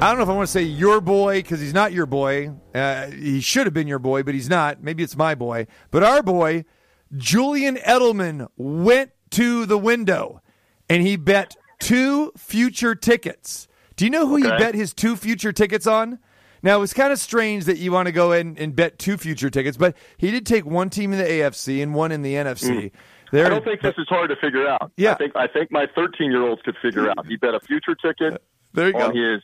[0.02, 2.52] I don't know if I want to say your boy because he's not your boy.
[2.74, 4.82] Uh, he should have been your boy, but he's not.
[4.82, 5.68] Maybe it's my boy.
[5.92, 6.66] But our boy,
[7.16, 10.42] Julian Edelman, went to the window
[10.90, 13.68] and he bet two future tickets.
[14.02, 16.18] Do you know who he bet his two future tickets on?
[16.64, 19.16] Now, it was kind of strange that you want to go in and bet two
[19.16, 22.34] future tickets, but he did take one team in the AFC and one in the
[22.34, 22.90] NFC.
[23.32, 23.46] There, Mm.
[23.46, 24.92] I don't think this is hard to figure out.
[24.98, 25.12] Yeah.
[25.12, 27.28] I think I think my 13 year olds could figure out.
[27.28, 28.42] He bet a future ticket
[28.74, 29.34] There you on go.
[29.34, 29.44] his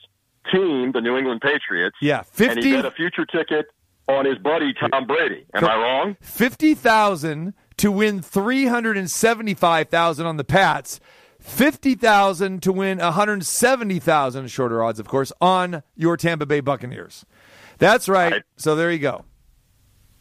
[0.51, 1.95] team, the New England Patriots.
[2.01, 3.67] Yeah, and he bet a future ticket
[4.07, 5.45] on his buddy Tom Brady.
[5.53, 6.17] Am I wrong?
[6.19, 10.99] fifty thousand to win three hundred and seventy-five thousand on the Pats.
[11.47, 16.45] Fifty thousand to win one hundred seventy thousand, shorter odds, of course, on your Tampa
[16.45, 17.25] Bay Buccaneers.
[17.77, 18.33] That's right.
[18.33, 18.43] Right.
[18.57, 19.23] So there you go.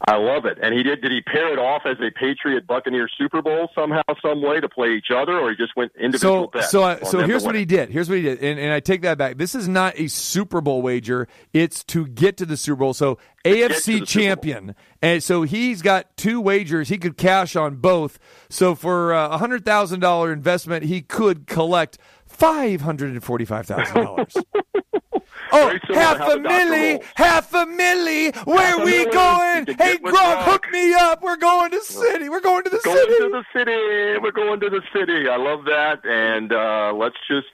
[0.07, 0.59] I love it.
[0.63, 1.01] And he did.
[1.01, 4.69] Did he pair it off as a Patriot Buccaneer Super Bowl somehow, some way to
[4.69, 6.71] play each other, or he just went individual So, bets?
[6.71, 7.89] so, on so here's what he did.
[7.89, 9.39] Here's what he did, and, and I take that back.
[9.39, 11.27] This is not a Super Bowl wager.
[11.55, 12.93] It's to get to the Super Bowl.
[12.93, 16.91] So to AFC champion, and so he's got two wagers.
[16.91, 18.19] He could cash on both.
[18.51, 23.47] So for uh, a hundred thousand dollar investment, he could collect five hundred and forty
[23.47, 24.35] five thousand dollars.
[25.53, 28.35] Oh, half a milli, half a milli.
[28.47, 29.67] Where Half we going?
[29.67, 30.45] Hey, get with Gronk, Gronk.
[30.45, 31.23] hook me up.
[31.23, 32.29] We're going to the city.
[32.29, 33.19] We're going to the going city.
[33.19, 34.19] Going to the city.
[34.21, 35.29] We're going to the city.
[35.29, 36.05] I love that.
[36.05, 37.49] And uh, let's just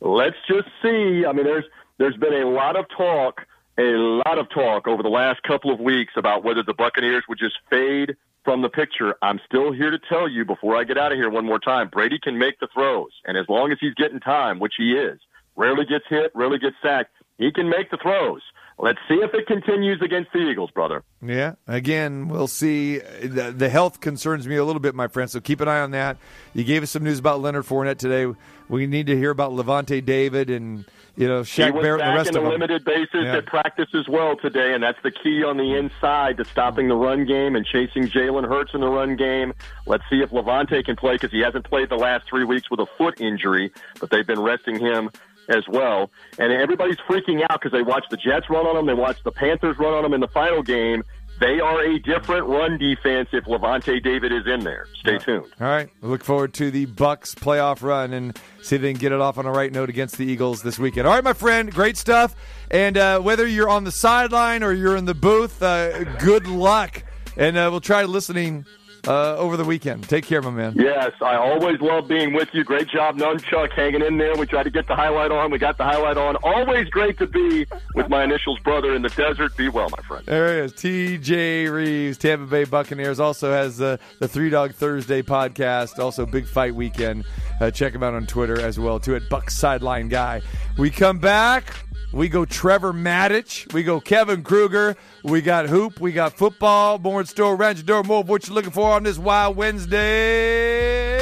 [0.00, 1.24] let's just see.
[1.26, 1.64] I mean, there's
[1.98, 3.42] there's been a lot of talk,
[3.78, 7.38] a lot of talk over the last couple of weeks about whether the Buccaneers would
[7.38, 9.14] just fade from the picture.
[9.22, 11.88] I'm still here to tell you before I get out of here one more time.
[11.88, 15.18] Brady can make the throws, and as long as he's getting time, which he is,
[15.56, 18.42] rarely gets hit, rarely gets sacked, he can make the throws.
[18.76, 21.04] Let's see if it continues against the Eagles, brother.
[21.24, 22.98] Yeah, again, we'll see.
[22.98, 25.30] The, the health concerns me a little bit, my friend.
[25.30, 26.16] So keep an eye on that.
[26.54, 28.36] You gave us some news about Leonard Fournette today.
[28.68, 30.84] We need to hear about Lavonte David and
[31.16, 33.36] you know Shaq Barrett and the rest in of a limited basis Yeah.
[33.36, 36.96] at practice as well today, and that's the key on the inside to stopping the
[36.96, 39.52] run game and chasing Jalen Hurts in the run game.
[39.86, 42.80] Let's see if Lavonte can play because he hasn't played the last three weeks with
[42.80, 43.70] a foot injury,
[44.00, 45.10] but they've been resting him
[45.48, 46.10] as well.
[46.38, 49.32] And everybody's freaking out because they watched the Jets run on them, they watched the
[49.32, 51.02] Panthers run on them in the final game.
[51.40, 54.86] They are a different run defense if Lavonte David is in there.
[54.94, 55.46] Stay tuned.
[55.60, 59.10] All right, look forward to the Bucks playoff run and see if they can get
[59.10, 61.08] it off on a right note against the Eagles this weekend.
[61.08, 62.36] All right, my friend, great stuff.
[62.70, 67.02] And uh, whether you're on the sideline or you're in the booth, uh, good luck.
[67.36, 68.64] And uh, we'll try listening
[69.06, 70.08] uh, over the weekend.
[70.08, 70.74] Take care, my man.
[70.76, 72.64] Yes, I always love being with you.
[72.64, 74.34] Great job, Nunchuck, hanging in there.
[74.36, 75.50] We tried to get the highlight on.
[75.50, 76.36] We got the highlight on.
[76.36, 79.56] Always great to be with my initials brother in the desert.
[79.56, 80.24] Be well, my friend.
[80.26, 83.20] There he is, TJ Reeves, Tampa Bay Buccaneers.
[83.20, 85.98] Also has uh, the Three Dog Thursday podcast.
[85.98, 87.24] Also, Big Fight Weekend.
[87.60, 90.40] Uh, check him out on Twitter as well, too, at Buck Sideline Guy.
[90.78, 91.83] We come back.
[92.14, 93.72] We go Trevor Matich.
[93.72, 94.94] We go Kevin Kruger.
[95.24, 95.98] We got hoop.
[95.98, 96.98] We got football.
[96.98, 97.56] More in store.
[97.60, 98.04] Your door.
[98.04, 101.18] More of what you're looking for on this Wild Wednesday.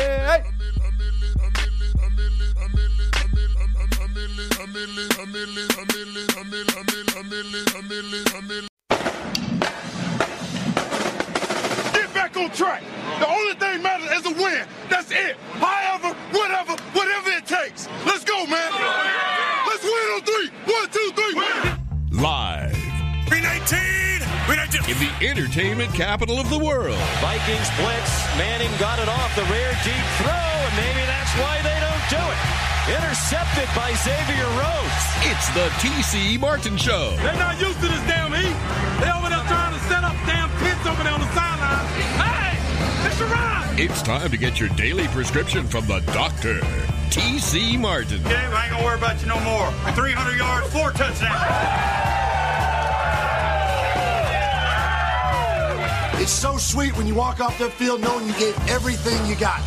[11.94, 12.82] Get back on track.
[13.18, 14.66] The only thing matters is a win.
[14.90, 15.36] That's it.
[15.54, 16.14] However,
[24.92, 26.98] in the entertainment capital of the world.
[27.24, 28.12] Vikings blitz.
[28.36, 32.20] Manning got it off the rear deep throw, and maybe that's why they don't do
[32.20, 32.40] it.
[33.00, 35.04] Intercepted by Xavier Rhodes.
[35.32, 37.16] It's the TC Martin Show.
[37.22, 38.52] They're not used to this damn heat.
[39.00, 41.86] They over there trying to set up damn pits over there on the sideline.
[42.20, 43.78] Hey, it's a run.
[43.78, 46.60] It's time to get your daily prescription from the doctor,
[47.08, 48.20] TC Martin.
[48.26, 49.70] Okay, I ain't gonna worry about you no more.
[49.94, 52.01] 300 yards, four touchdowns.
[56.22, 59.60] It's so sweet when you walk off that field knowing you gave everything you got.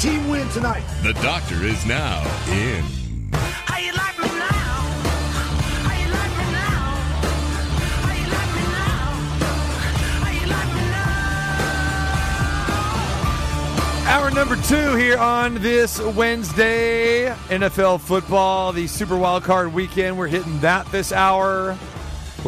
[0.00, 0.82] Team win tonight.
[1.02, 2.82] The doctor is now in.
[3.34, 4.48] How you like me now?
[5.84, 6.96] How you like me now?
[8.00, 9.20] How you like me now?
[10.24, 10.80] How you like me
[14.08, 14.24] now?
[14.24, 17.26] Hour number two here on this Wednesday.
[17.48, 20.16] NFL football, the Super Wild Card weekend.
[20.16, 21.76] We're hitting that this hour.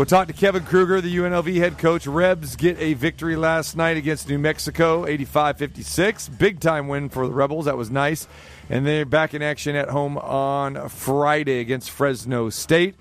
[0.01, 2.07] We'll talk to Kevin Kruger, the UNLV head coach.
[2.07, 6.29] Rebs get a victory last night against New Mexico, 85 56.
[6.31, 7.67] Big time win for the Rebels.
[7.67, 8.27] That was nice.
[8.71, 12.95] And they're back in action at home on Friday against Fresno State.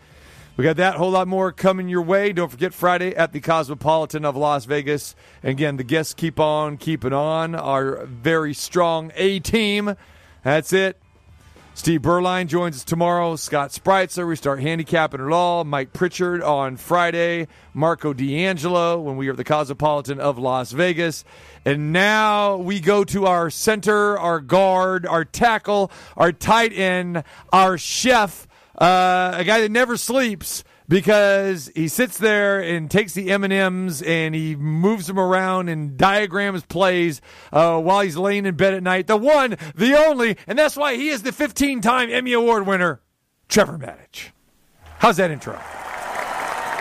[0.58, 2.34] We got that whole lot more coming your way.
[2.34, 5.16] Don't forget Friday at the Cosmopolitan of Las Vegas.
[5.42, 7.56] Again, the guests keep on keeping on.
[7.56, 9.96] Our very strong A team.
[10.44, 10.99] That's it.
[11.80, 13.38] Steve Berline joins us tomorrow.
[13.38, 15.64] Scott Spreitzer, we start handicapping it all.
[15.64, 17.48] Mike Pritchard on Friday.
[17.74, 21.24] Marco D'Angelo when we are the Cosmopolitan of Las Vegas.
[21.64, 27.24] And now we go to our center, our guard, our tackle, our tight end,
[27.54, 28.46] our chef,
[28.78, 33.54] uh, a guy that never sleeps because he sits there and takes the M and
[33.54, 37.22] M's and he moves them around and diagrams plays
[37.54, 39.08] uh, while he's laying in bed at night.
[39.08, 43.02] The one, the only, and that's why he is the 15-time Emmy Award winner,
[43.48, 44.32] Trevor Matich.
[44.98, 45.58] How's that intro?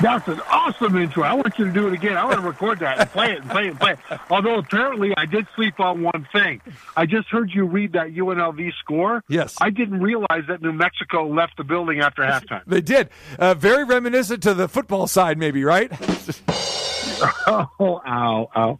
[0.00, 1.24] That's an awesome intro.
[1.24, 2.16] I want you to do it again.
[2.16, 4.20] I want to record that and play it and play it and play it.
[4.30, 6.60] Although apparently I did sleep on one thing.
[6.96, 9.24] I just heard you read that UNLV score.
[9.28, 9.56] Yes.
[9.60, 12.62] I didn't realize that New Mexico left the building after halftime.
[12.66, 13.10] They did.
[13.38, 15.90] Uh, very reminiscent to the football side, maybe, right?
[17.46, 18.78] oh, ow, ow,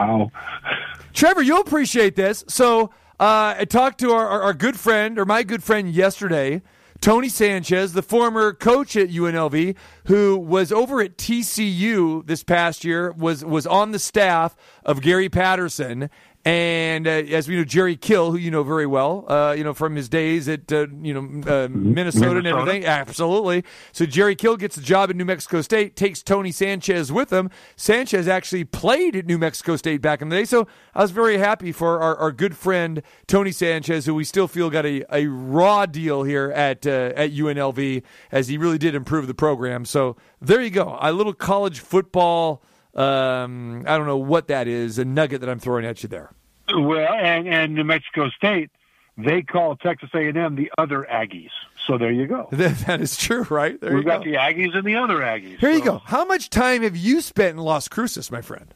[0.00, 0.30] ow.
[1.12, 2.44] Trevor, you'll appreciate this.
[2.48, 2.90] So
[3.20, 6.62] uh, I talked to our, our, our good friend, or my good friend yesterday,
[7.04, 9.76] Tony Sanchez, the former coach at UNLV,
[10.06, 15.28] who was over at TCU this past year, was was on the staff of Gary
[15.28, 16.08] Patterson.
[16.46, 19.72] And uh, as we know, Jerry Kill, who you know very well, uh, you know
[19.72, 22.84] from his days at uh, you know uh, Minnesota, and everything.
[22.84, 23.64] Absolutely.
[23.92, 27.48] So Jerry Kill gets a job at New Mexico State, takes Tony Sanchez with him.
[27.76, 31.38] Sanchez actually played at New Mexico State back in the day, so I was very
[31.38, 35.26] happy for our, our good friend Tony Sanchez, who we still feel got a, a
[35.28, 39.86] raw deal here at uh, at UNLV, as he really did improve the program.
[39.86, 42.62] So there you go, a little college football.
[42.94, 46.32] Um, I don't know what that is, a nugget that I'm throwing at you there.
[46.74, 48.70] Well, and, and New Mexico State,
[49.18, 51.50] they call Texas A&M the other Aggies.
[51.86, 52.48] So there you go.
[52.52, 53.80] That, that is true, right?
[53.80, 54.30] There We've you got go.
[54.30, 55.58] the Aggies and the other Aggies.
[55.58, 55.98] Here you go.
[56.04, 58.74] How much time have you spent in Las Cruces, my friend?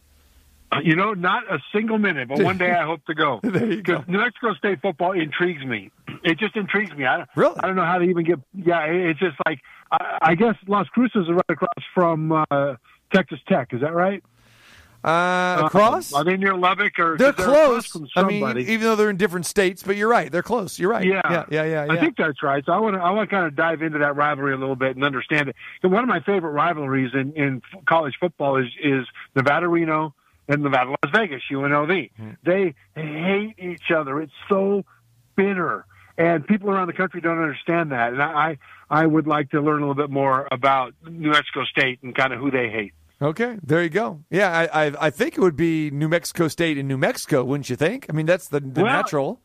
[0.83, 3.41] You know, not a single minute, but one day I hope to go.
[3.49, 4.05] There you go.
[4.07, 5.91] New Mexico State football intrigues me.
[6.23, 7.07] It just intrigues me.
[7.07, 7.57] I don't, really?
[7.59, 8.39] I don't know how to even get.
[8.53, 9.61] Yeah, it's just like
[9.91, 12.75] I, I guess Las Cruces is right across from uh,
[13.13, 13.73] Texas Tech.
[13.73, 14.23] Is that right?
[15.05, 16.13] Uh, across?
[16.13, 17.17] are they near Lubbock or?
[17.17, 17.87] they're close.
[17.87, 20.31] From I mean, even though they're in different states, but you're right.
[20.31, 20.79] They're close.
[20.79, 21.07] You're right.
[21.07, 21.93] Yeah, yeah, yeah, yeah.
[21.93, 22.65] I think that's right.
[22.67, 24.75] So I want to I want to kind of dive into that rivalry a little
[24.75, 25.57] bit and understand it.
[25.85, 29.07] And one of my favorite rivalries in, in college football is is
[29.37, 30.15] Nevada Reno
[30.49, 32.11] and Nevada Las Vegas UNLV.
[32.17, 32.31] Hmm.
[32.45, 34.21] They hate each other.
[34.21, 34.85] It's so
[35.37, 35.85] bitter,
[36.17, 38.15] and people around the country don't understand that.
[38.15, 38.59] And I
[38.91, 42.33] I would like to learn a little bit more about New Mexico State and kind
[42.33, 42.95] of who they hate.
[43.21, 44.23] Okay, there you go.
[44.31, 47.69] Yeah, I, I, I think it would be New Mexico State and New Mexico, wouldn't
[47.69, 48.07] you think?
[48.09, 49.41] I mean, that's the, the Well, natural.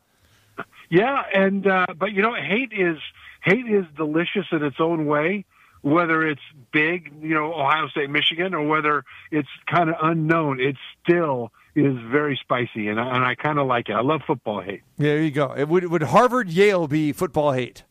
[0.90, 2.98] Yeah, and uh, but you know, hate is
[3.42, 5.44] hate is delicious in its own way.
[5.82, 6.40] Whether it's
[6.72, 11.94] big, you know, Ohio State, Michigan, or whether it's kind of unknown, it still is
[12.10, 13.92] very spicy, and I, and I kind of like it.
[13.92, 14.82] I love football hate.
[14.96, 15.52] There you go.
[15.56, 17.82] It would would Harvard Yale be football hate?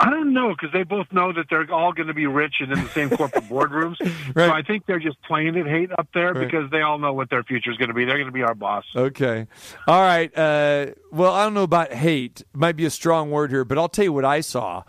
[0.00, 2.70] I don't know because they both know that they're all going to be rich and
[2.72, 3.96] in the same corporate boardrooms.
[4.34, 6.44] So I think they're just playing it hate up there Right.
[6.44, 8.04] because they all know what their future is going to be.
[8.04, 8.84] They're going to be our boss.
[8.94, 9.46] Okay.
[9.86, 10.30] All right.
[10.38, 12.42] Uh, well, I don't know about hate.
[12.54, 14.84] Might be a strong word here, but I'll tell you what I saw.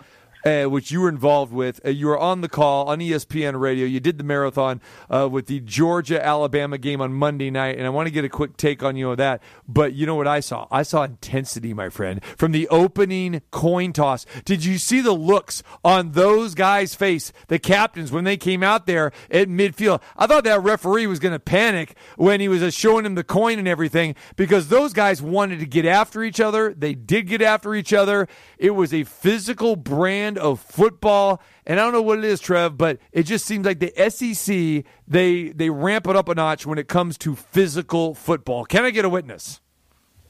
[0.45, 1.81] Uh, which you were involved with.
[1.85, 3.85] Uh, you were on the call on ESPN radio.
[3.85, 4.79] You did the marathon
[5.09, 8.29] uh, with the Georgia Alabama game on Monday night, and I want to get a
[8.29, 9.43] quick take on you on that.
[9.67, 10.65] But you know what I saw?
[10.71, 14.25] I saw intensity, my friend, from the opening coin toss.
[14.45, 18.85] Did you see the looks on those guys' face, the captains, when they came out
[18.85, 20.01] there at midfield?
[20.15, 23.25] I thought that referee was going to panic when he was uh, showing him the
[23.25, 26.73] coin and everything because those guys wanted to get after each other.
[26.73, 28.29] They did get after each other.
[28.57, 31.41] It was a physical brand of football.
[31.65, 34.83] And I don't know what it is, Trev, but it just seems like the SEC,
[35.07, 38.65] they, they ramp it up a notch when it comes to physical football.
[38.65, 39.61] Can I get a witness?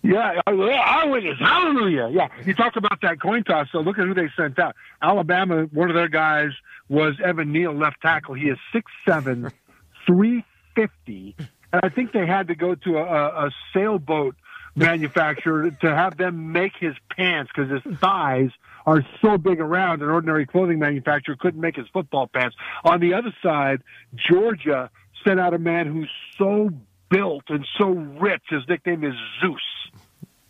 [0.01, 1.37] Yeah, I- witness.
[1.39, 2.09] Hallelujah.
[2.11, 2.27] Yeah.
[2.45, 3.67] You talk about that coin toss.
[3.71, 4.75] So look at who they sent out.
[5.01, 6.51] Alabama, one of their guys
[6.87, 8.33] was Evan Neal, left tackle.
[8.35, 9.51] He is 6'7,
[10.05, 11.35] 350.
[11.71, 14.35] And I think they had to go to a, a, a sailboat
[14.75, 18.51] manufacturer to have them make his pants because his thighs
[18.85, 22.55] are so big around an ordinary clothing manufacturer couldn't make his football pants.
[22.83, 23.81] On the other side,
[24.15, 24.89] Georgia
[25.25, 26.69] sent out a man who's so
[27.09, 28.43] built and so rich.
[28.49, 29.61] His nickname is Zeus.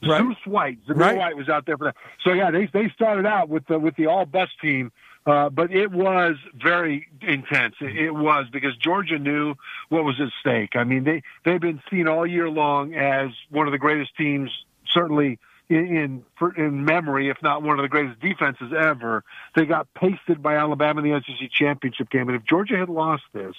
[0.02, 0.22] Right.
[0.22, 1.18] Zeus White, Zamir Right.
[1.18, 1.96] White was out there for that.
[2.24, 4.94] So yeah, they they started out with the with the all bus team,
[5.26, 7.76] uh, but it was very intense.
[7.82, 9.56] It, it was because Georgia knew
[9.90, 10.76] what was at stake.
[10.76, 14.52] I mean, they they've been seen all year long as one of the greatest teams,
[14.90, 15.38] certainly
[15.70, 19.24] in in, for, in memory, if not one of the greatest defenses ever.
[19.56, 23.24] They got pasted by Alabama in the SEC championship game, and if Georgia had lost
[23.34, 23.56] this,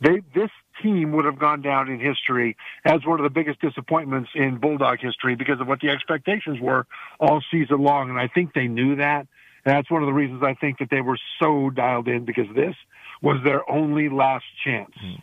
[0.00, 0.50] they this
[0.82, 4.98] team would have gone down in history as one of the biggest disappointments in Bulldog
[5.00, 6.86] history because of what the expectations were
[7.18, 9.26] all season long, and I think they knew that.
[9.66, 12.46] And that's one of the reasons I think that they were so dialed in because
[12.54, 12.74] this
[13.22, 14.92] was their only last chance.
[15.00, 15.14] Hmm.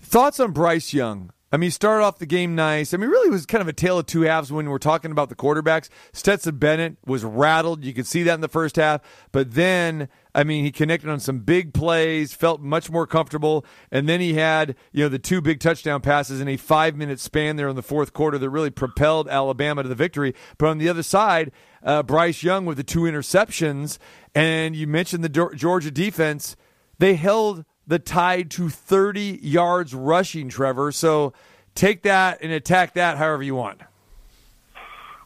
[0.00, 1.33] Thoughts on Bryce Young?
[1.54, 2.92] I mean, he started off the game nice.
[2.92, 5.28] I mean, really was kind of a tale of two halves when we're talking about
[5.28, 5.88] the quarterbacks.
[6.12, 7.84] Stetson Bennett was rattled.
[7.84, 9.02] You could see that in the first half.
[9.30, 13.64] But then, I mean, he connected on some big plays, felt much more comfortable.
[13.92, 17.20] And then he had, you know, the two big touchdown passes in a five minute
[17.20, 20.34] span there in the fourth quarter that really propelled Alabama to the victory.
[20.58, 21.52] But on the other side,
[21.84, 23.98] uh, Bryce Young with the two interceptions.
[24.34, 26.56] And you mentioned the Georgia defense.
[26.98, 30.92] They held the tide to 30 yards rushing, Trevor.
[30.92, 31.32] So
[31.74, 33.80] take that and attack that however you want.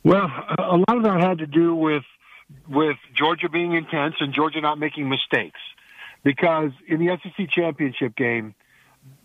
[0.04, 2.04] Well, a lot of that had to do with
[2.66, 5.60] with Georgia being intense and Georgia not making mistakes,
[6.24, 8.54] because in the SEC championship game,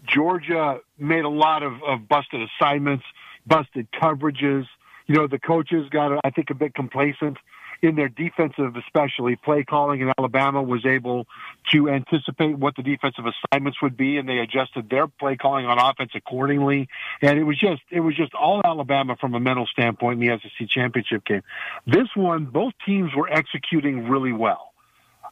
[0.05, 3.05] Georgia made a lot of, of busted assignments,
[3.45, 4.65] busted coverages.
[5.07, 7.38] You know, the coaches got, I think, a bit complacent
[7.84, 10.01] in their defensive, especially play calling.
[10.01, 11.27] And Alabama was able
[11.71, 15.77] to anticipate what the defensive assignments would be, and they adjusted their play calling on
[15.77, 16.88] offense accordingly.
[17.21, 20.39] And it was just, it was just all Alabama from a mental standpoint in the
[20.39, 21.43] SEC championship game.
[21.86, 24.73] This one, both teams were executing really well.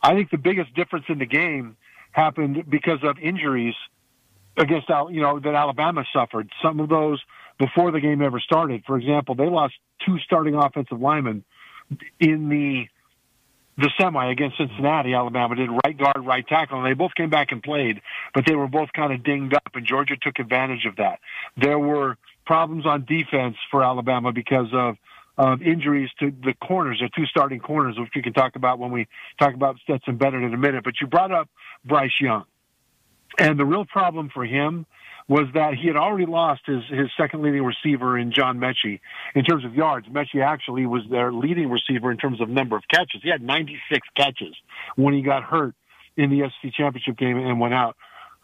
[0.03, 1.77] I think the biggest difference in the game
[2.11, 3.75] happened because of injuries
[4.57, 6.51] against you know that Alabama suffered.
[6.61, 7.21] Some of those
[7.57, 8.83] before the game ever started.
[8.85, 9.75] For example, they lost
[10.05, 11.45] two starting offensive linemen
[12.19, 12.87] in the
[13.77, 15.13] the semi against Cincinnati.
[15.13, 18.01] Alabama did right guard, right tackle, and they both came back and played,
[18.33, 21.19] but they were both kind of dinged up, and Georgia took advantage of that.
[21.57, 24.97] There were problems on defense for Alabama because of
[25.37, 28.91] of injuries to the corners, the two starting corners, which we can talk about when
[28.91, 29.07] we
[29.39, 30.83] talk about Stetson Bennett in a minute.
[30.83, 31.49] But you brought up
[31.85, 32.43] Bryce Young.
[33.39, 34.85] And the real problem for him
[35.31, 38.99] was that he had already lost his, his second leading receiver in John Metchie
[39.33, 40.05] in terms of yards.
[40.09, 43.21] Metchie actually was their leading receiver in terms of number of catches.
[43.23, 44.53] He had 96 catches
[44.97, 45.73] when he got hurt
[46.17, 47.95] in the SEC championship game and went out.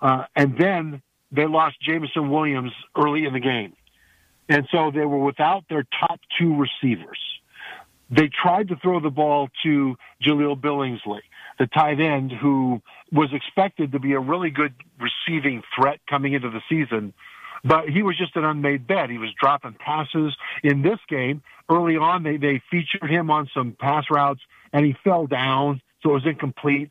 [0.02, 3.74] Uh, and then they lost Jameson Williams early in the game.
[4.48, 7.20] And so they were without their top two receivers.
[8.10, 11.20] They tried to throw the ball to Jahleel Billingsley,
[11.60, 12.82] the tight end who
[13.12, 17.14] was expected to be a really good receiving threat coming into the season,
[17.64, 19.10] but he was just an unmade bet.
[19.10, 21.42] He was dropping passes in this game.
[21.70, 24.42] Early on, they, they featured him on some pass routes
[24.74, 26.90] and he fell down, so it was incomplete.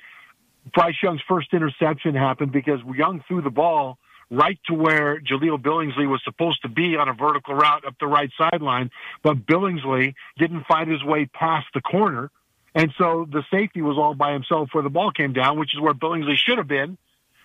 [0.74, 3.98] Bryce Young's first interception happened because Young threw the ball
[4.30, 8.06] right to where Jahleel Billingsley was supposed to be on a vertical route up the
[8.06, 8.90] right sideline,
[9.22, 12.30] but Billingsley didn't find his way past the corner.
[12.77, 15.81] And so the safety was all by himself where the ball came down, which is
[15.81, 16.99] where Billingsley should have been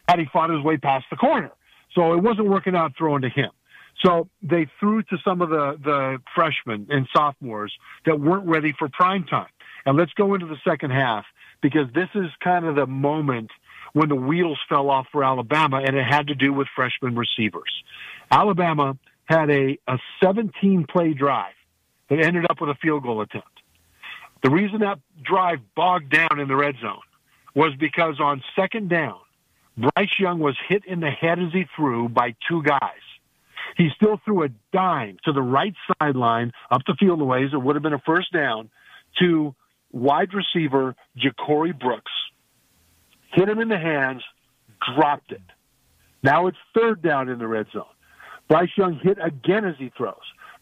[0.08, 1.52] had he fought his way past the corner.
[1.96, 3.50] So it wasn't working out throwing to him.
[4.04, 7.74] So they threw to some of the, the freshmen and sophomores
[8.06, 9.48] that weren't ready for prime time.
[9.86, 11.26] And let's go into the second half
[11.62, 13.52] because this is kind of the moment
[13.94, 17.72] when the wheels fell off for Alabama and it had to do with freshman receivers.
[18.30, 21.54] Alabama had a, a 17 play drive
[22.10, 23.48] that ended up with a field goal attempt.
[24.44, 27.02] The reason that drive bogged down in the red zone
[27.54, 29.20] was because on second down,
[29.78, 33.02] Bryce Young was hit in the head as he threw by two guys.
[33.78, 37.50] He still threw a dime to the right sideline up the field a ways.
[37.54, 38.70] It would have been a first down
[39.20, 39.56] to
[39.92, 42.12] wide receiver JaCorey Brooks.
[43.34, 44.24] Hit him in the hands,
[44.96, 45.42] dropped it.
[46.24, 47.86] Now it's third down in the red zone.
[48.48, 50.16] Bryce Young hit again as he throws,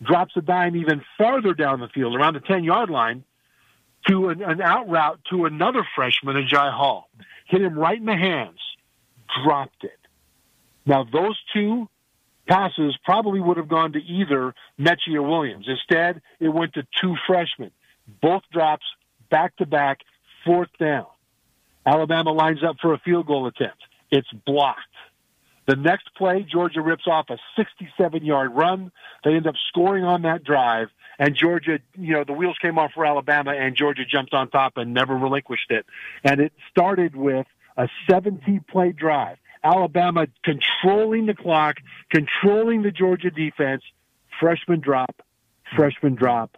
[0.04, 3.24] drops a dime even farther down the field around the 10 yard line
[4.08, 7.10] to an, an out route to another freshman, Agiye Hall.
[7.48, 8.60] Hit him right in the hands,
[9.44, 10.00] dropped it.
[10.86, 11.90] Now those two
[12.48, 15.68] passes probably would have gone to either Metchie or Williams.
[15.68, 17.72] Instead, it went to two freshmen.
[18.22, 18.86] Both drops
[19.30, 20.00] back to back,
[20.46, 21.06] fourth down.
[21.86, 23.84] Alabama lines up for a field goal attempt.
[24.12, 24.80] It's blocked.
[25.70, 28.92] The next play, Georgia rips off a 67 yard run.
[29.24, 30.88] They end up scoring on that drive.
[31.20, 34.78] And Georgia, you know, the wheels came off for Alabama and Georgia jumped on top
[34.78, 35.86] and never relinquished it.
[36.24, 37.46] And it started with
[37.78, 39.38] a 17 play drive.
[39.64, 41.76] Alabama controlling the clock,
[42.10, 43.84] controlling the Georgia defense.
[44.40, 45.22] Freshman drop,
[45.76, 46.58] freshman drop.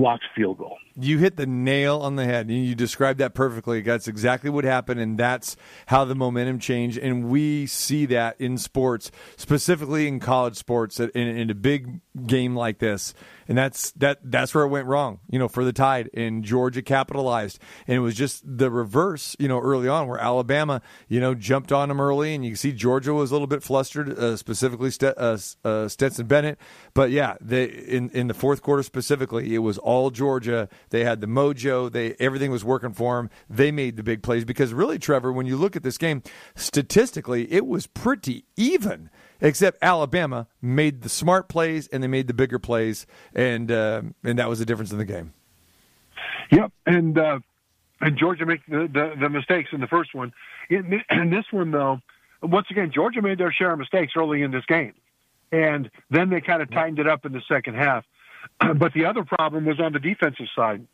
[0.00, 0.76] Blocked field goal.
[0.96, 2.50] You hit the nail on the head.
[2.50, 3.80] You described that perfectly.
[3.80, 6.98] That's exactly what happened, and that's how the momentum changed.
[6.98, 12.56] And we see that in sports, specifically in college sports, in, in a big game
[12.56, 13.14] like this.
[13.48, 14.18] And that's that.
[14.22, 15.18] That's where it went wrong.
[15.28, 17.58] You know, for the Tide, and Georgia capitalized,
[17.88, 19.34] and it was just the reverse.
[19.40, 22.56] You know, early on, where Alabama, you know, jumped on them early, and you can
[22.56, 26.60] see Georgia was a little bit flustered, uh, specifically St- uh, uh, Stetson Bennett.
[26.94, 30.68] But yeah, they in in the fourth quarter specifically, it was all Georgia.
[30.90, 31.90] They had the mojo.
[31.90, 33.30] They everything was working for them.
[33.48, 36.22] They made the big plays because really, Trevor, when you look at this game
[36.54, 39.10] statistically, it was pretty even.
[39.40, 44.38] Except Alabama made the smart plays and they made the bigger plays, and uh, and
[44.38, 45.32] that was the difference in the game.
[46.50, 47.40] Yep, and uh,
[48.00, 50.32] and Georgia made the, the the mistakes in the first one.
[50.68, 52.00] In, in this one, though,
[52.42, 54.94] once again, Georgia made their share of mistakes early in this game,
[55.52, 58.04] and then they kind of tightened it up in the second half.
[58.76, 60.86] But the other problem was on the defensive side.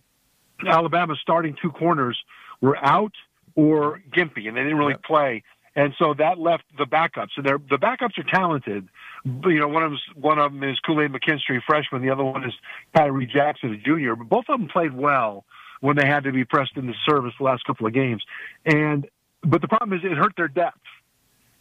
[0.66, 2.18] Alabama's starting two corners
[2.60, 3.12] were out
[3.54, 5.42] or gimpy, and they didn't really play.
[5.76, 8.88] And so that left the backups, and they're, the backups are talented.
[9.24, 12.00] You know, one of them, one of them is Kool Aid McKinstry, freshman.
[12.00, 12.54] The other one is
[12.94, 14.16] Tyree Jackson, a junior.
[14.16, 15.44] But both of them played well
[15.80, 18.24] when they had to be pressed into service the last couple of games.
[18.64, 19.06] And
[19.42, 20.80] but the problem is it hurt their depth.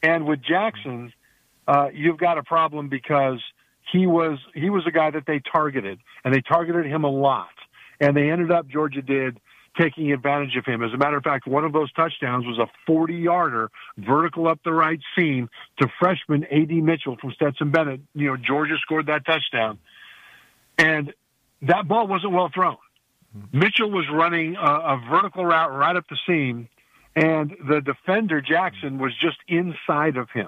[0.02, 1.12] And with Jackson,
[1.68, 3.42] uh, you've got a problem because
[3.92, 7.50] he was he was a guy that they targeted, and they targeted him a lot.
[8.00, 9.40] And they ended up Georgia did
[9.80, 10.84] taking advantage of him.
[10.84, 14.60] As a matter of fact, one of those touchdowns was a 40 yarder vertical up
[14.64, 15.50] the right seam
[15.80, 18.02] to freshman AD Mitchell from Stetson Bennett.
[18.14, 19.80] You know, Georgia scored that touchdown.
[20.78, 21.14] And
[21.62, 22.78] that ball wasn't well thrown.
[23.38, 23.60] Mm-hmm.
[23.60, 26.70] Mitchell was running a, a vertical route right up the seam,
[27.16, 30.48] and the defender, Jackson, was just inside of him.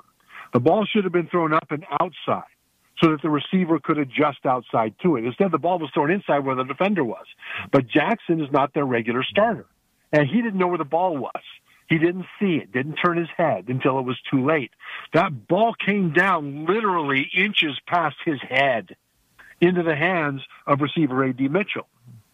[0.53, 2.43] The ball should have been thrown up and outside
[3.01, 5.25] so that the receiver could adjust outside to it.
[5.25, 7.25] Instead, the ball was thrown inside where the defender was.
[7.71, 9.65] But Jackson is not their regular starter,
[10.11, 11.43] and he didn't know where the ball was.
[11.87, 14.71] He didn't see it, didn't turn his head until it was too late.
[15.13, 18.95] That ball came down literally inches past his head
[19.61, 21.47] into the hands of receiver A.D.
[21.47, 21.87] Mitchell.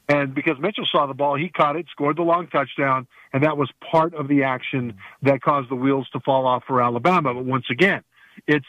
[0.09, 3.57] And because Mitchell saw the ball, he caught it, scored the long touchdown, and that
[3.57, 7.33] was part of the action that caused the wheels to fall off for Alabama.
[7.33, 8.03] But once again,
[8.47, 8.65] it's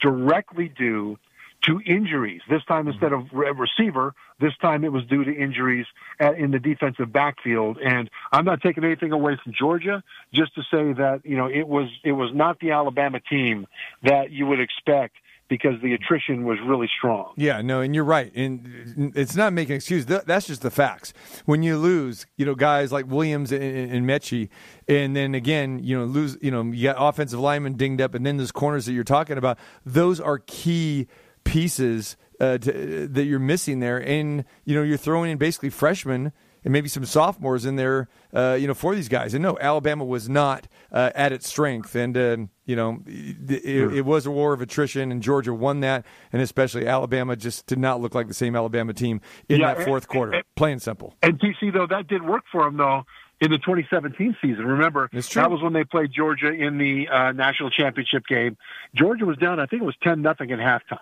[0.00, 1.18] directly due
[1.62, 2.40] to injuries.
[2.48, 2.90] This time, mm-hmm.
[2.90, 5.86] instead of re- receiver, this time it was due to injuries
[6.20, 7.78] at, in the defensive backfield.
[7.78, 10.02] And I'm not taking anything away from Georgia,
[10.32, 13.66] just to say that you know it was it was not the Alabama team
[14.02, 15.16] that you would expect
[15.52, 17.34] because the attrition was really strong.
[17.36, 18.32] Yeah, no, and you're right.
[18.34, 20.06] And it's not making an excuse.
[20.06, 21.12] That's just the facts.
[21.44, 24.48] When you lose, you know, guys like Williams and, and Metchie,
[24.88, 28.24] and then again, you know, lose, you know, you got offensive linemen dinged up, and
[28.24, 31.06] then those corners that you're talking about, those are key
[31.44, 33.98] pieces uh, to, that you're missing there.
[33.98, 36.32] And, you know, you're throwing in basically freshmen
[36.64, 39.34] and maybe some sophomores in there, uh, you know, for these guys.
[39.34, 44.02] And no, Alabama was not uh, at its strength, and uh, you know, it, it,
[44.04, 48.00] was a war of attrition, and Georgia won that, and especially Alabama just did not
[48.00, 50.32] look like the same Alabama team in Yeah, that fourth and- quarter.
[50.34, 51.16] and- Plain and simple.
[51.22, 53.04] And TC though that did work for him though
[53.40, 54.64] in the 2017 season.
[54.64, 58.56] Remember that was when they played Georgia in the uh, national championship game.
[58.94, 61.00] Georgia was down, I think it was 10 nothing at halftime.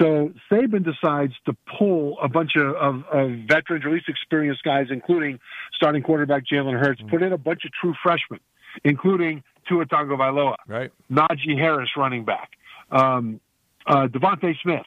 [0.00, 4.62] So Saban decides to pull a bunch of, of, of veterans, or at least experienced
[4.62, 5.40] guys, including
[5.74, 8.40] starting quarterback Jalen Hurts, put in a bunch of true freshmen,
[8.84, 10.90] including Tua Tagovailoa, right?
[11.10, 12.52] Najee Harris, running back,
[12.90, 13.40] um,
[13.86, 14.86] uh, DeVonta Smith,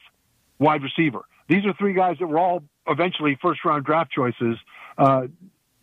[0.58, 1.22] wide receiver.
[1.48, 4.56] These are three guys that were all eventually first round draft choices.
[4.96, 5.26] Uh,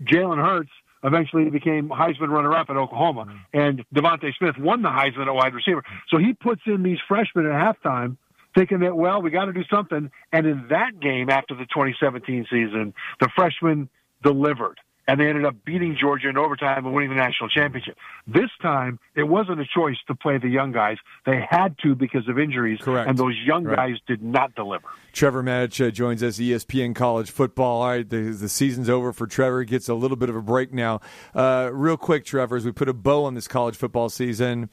[0.04, 0.72] Jalen Hurts
[1.04, 5.54] eventually became Heisman runner up at Oklahoma, and DeVonta Smith won the Heisman at wide
[5.54, 5.84] receiver.
[6.10, 8.18] So he puts in these freshmen at halftime,
[8.56, 10.12] thinking that well, we got to do something.
[10.32, 13.90] And in that game after the 2017 season, the freshmen
[14.24, 14.80] delivered.
[15.08, 17.98] And they ended up beating Georgia in overtime and winning the national championship.
[18.28, 20.98] This time, it wasn't a choice to play the young guys.
[21.26, 22.78] They had to because of injuries.
[22.80, 23.10] Correct.
[23.10, 23.76] And those young Right.
[23.76, 24.86] guys did not deliver.
[25.12, 27.82] Trevor Matich uh, joins us, ESPN College Football.
[27.82, 29.62] All right, the, the season's over for Trevor.
[29.62, 31.02] He gets a little bit of a break now.
[31.34, 34.70] Uh, real quick, Trevor, as we put a bow on this college football season,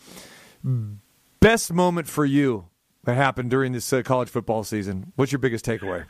[1.41, 2.67] best moment for you
[3.07, 5.13] that happened during this uh, college football season?
[5.17, 6.05] What's your biggest takeaway?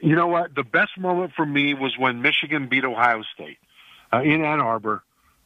[0.00, 0.54] You know what?
[0.54, 3.58] The best moment for me was when Michigan beat Ohio State
[4.12, 5.02] uh, in Ann Arbor.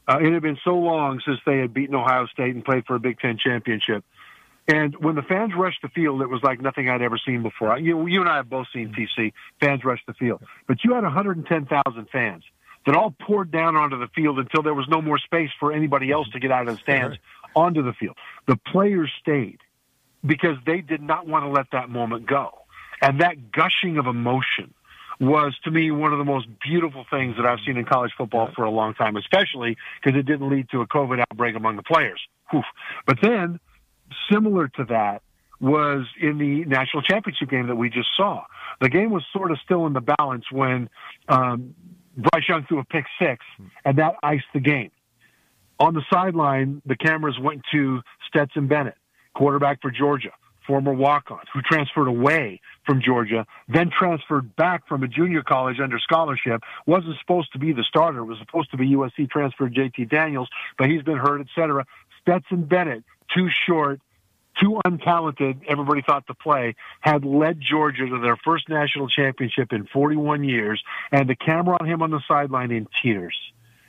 [0.09, 2.97] Uh, it had been so long since they had beaten Ohio State and played for
[2.97, 4.05] a Big Ten championship.
[4.67, 7.79] And when the fans rushed the field, it was like nothing I'd ever seen before.
[7.79, 11.05] You, you and I have both seen TC fans rush the field, but you had
[11.05, 12.43] 110,000 fans
[12.85, 16.11] that all poured down onto the field until there was no more space for anybody
[16.11, 17.17] else to get out of the stands
[17.55, 18.17] onto the field.
[18.47, 19.59] The players stayed
[20.25, 22.51] because they did not want to let that moment go.
[23.01, 24.75] And that gushing of emotion
[25.21, 28.51] was to me one of the most beautiful things that I've seen in college football
[28.55, 31.83] for a long time, especially because it didn't lead to a COVID outbreak among the
[31.83, 32.21] players.
[32.51, 32.63] Whew.
[33.07, 33.59] But then,
[34.31, 35.23] similar to that,
[35.61, 38.45] was in the national championship game that we just saw.
[38.81, 40.89] The game was sort of still in the balance when
[41.29, 41.75] um,
[42.17, 43.45] Bryce Young threw a pick six,
[43.85, 44.93] and that iced the game.
[45.81, 48.97] On the sideline, the cameras went to Stetson Bennett,
[49.35, 50.33] quarterback for Georgia,
[50.67, 55.99] former walk-on, who transferred away from Georgia, then transferred back from a junior college under
[55.99, 56.63] scholarship.
[56.87, 58.25] wasn't supposed to be the starter.
[58.25, 61.87] Was supposed to be USC transfer JT Daniels, but he's been hurt, etc.
[62.21, 64.01] Stetson Bennett, too short,
[64.61, 69.87] too untalented, everybody thought to play, had led Georgia to their first national championship in
[69.87, 70.83] 41 years,
[71.13, 73.37] and the camera on him on the sideline in tears.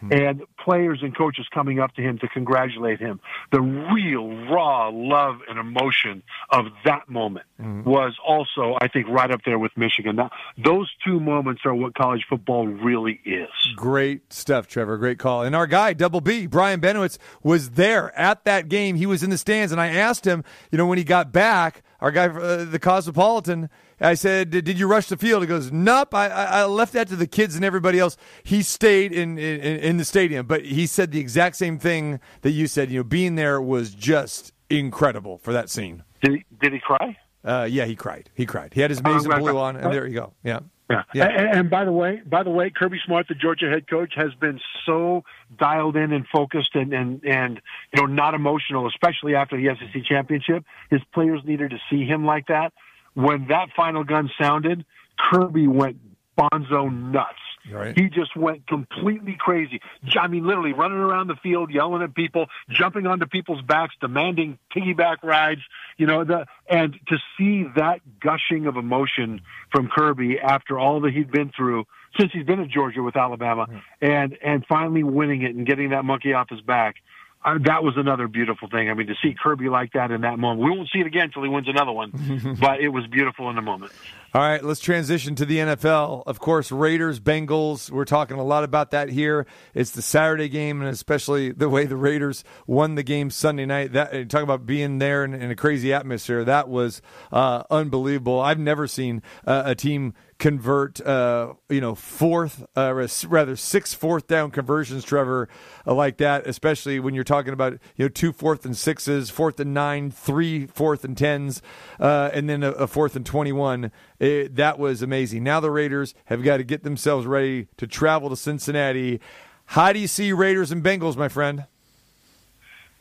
[0.01, 0.13] Mm-hmm.
[0.13, 3.19] And players and coaches coming up to him to congratulate him.
[3.51, 7.83] The real raw love and emotion of that moment mm-hmm.
[7.89, 10.15] was also, I think, right up there with Michigan.
[10.15, 13.49] Now, those two moments are what college football really is.
[13.75, 14.97] Great stuff, Trevor.
[14.97, 15.43] Great call.
[15.43, 18.95] And our guy, Double B, Brian Benowitz, was there at that game.
[18.95, 21.83] He was in the stands, and I asked him, you know, when he got back,
[22.01, 23.69] our guy, uh, the Cosmopolitan,
[23.99, 26.13] I said, "Did you rush the field?" He goes, "Nope.
[26.13, 29.97] I, I left that to the kids and everybody else." He stayed in, in in
[29.97, 32.89] the stadium, but he said the exact same thing that you said.
[32.89, 36.03] You know, being there was just incredible for that scene.
[36.21, 37.17] Did he, did he cry?
[37.43, 38.29] Uh, yeah, he cried.
[38.33, 38.73] He cried.
[38.73, 40.33] He had his maize and blue on, and there you go.
[40.43, 40.59] Yeah.
[40.89, 41.03] Yeah.
[41.13, 41.25] Yeah.
[41.25, 44.33] And, and by the way, by the way, Kirby Smart, the Georgia head coach, has
[44.41, 45.23] been so
[45.57, 47.61] dialed in and focused and, and, and,
[47.93, 50.65] you know, not emotional, especially after the SEC championship.
[50.89, 52.73] His players needed to see him like that.
[53.13, 54.83] When that final gun sounded,
[55.17, 55.97] Kirby went
[56.37, 57.37] bonzo nuts.
[57.71, 57.97] Right.
[57.97, 59.81] He just went completely crazy.
[60.19, 64.57] I mean, literally running around the field, yelling at people, jumping onto people's backs, demanding
[64.75, 65.61] piggyback rides.
[65.97, 69.41] You know, the and to see that gushing of emotion
[69.71, 71.85] from Kirby after all that he'd been through
[72.19, 73.77] since he's been at Georgia with Alabama, hmm.
[74.01, 76.95] and and finally winning it and getting that monkey off his back.
[77.43, 78.89] Uh, that was another beautiful thing.
[78.89, 80.61] I mean, to see Kirby like that in that moment.
[80.69, 83.55] We won't see it again until he wins another one, but it was beautiful in
[83.55, 83.93] the moment.
[84.33, 86.23] All right, let's transition to the NFL.
[86.27, 87.89] Of course, Raiders, Bengals.
[87.89, 89.47] We're talking a lot about that here.
[89.73, 93.93] It's the Saturday game, and especially the way the Raiders won the game Sunday night.
[93.93, 96.43] That talk about being there in, in a crazy atmosphere.
[96.43, 97.01] That was
[97.31, 98.41] uh, unbelievable.
[98.41, 104.25] I've never seen uh, a team convert, uh, you know, fourth, uh, rather six fourth
[104.27, 105.47] down conversions, Trevor,
[105.85, 106.47] uh, like that.
[106.47, 110.65] Especially when you're talking about you know two fourth and sixes, fourth and nine, three
[110.65, 111.61] fourth and tens,
[111.99, 113.91] uh, and then a, a fourth and twenty-one.
[114.17, 115.43] It, that was amazing.
[115.43, 119.19] Now the Raiders have got to get themselves ready to travel to Cincinnati.
[119.65, 121.65] How do you see Raiders and Bengals, my friend?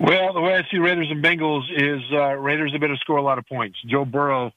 [0.00, 3.16] Well, the way I see Raiders and Bengals is uh, Raiders are going to score
[3.16, 3.78] a lot of points.
[3.86, 4.52] Joe Burrow,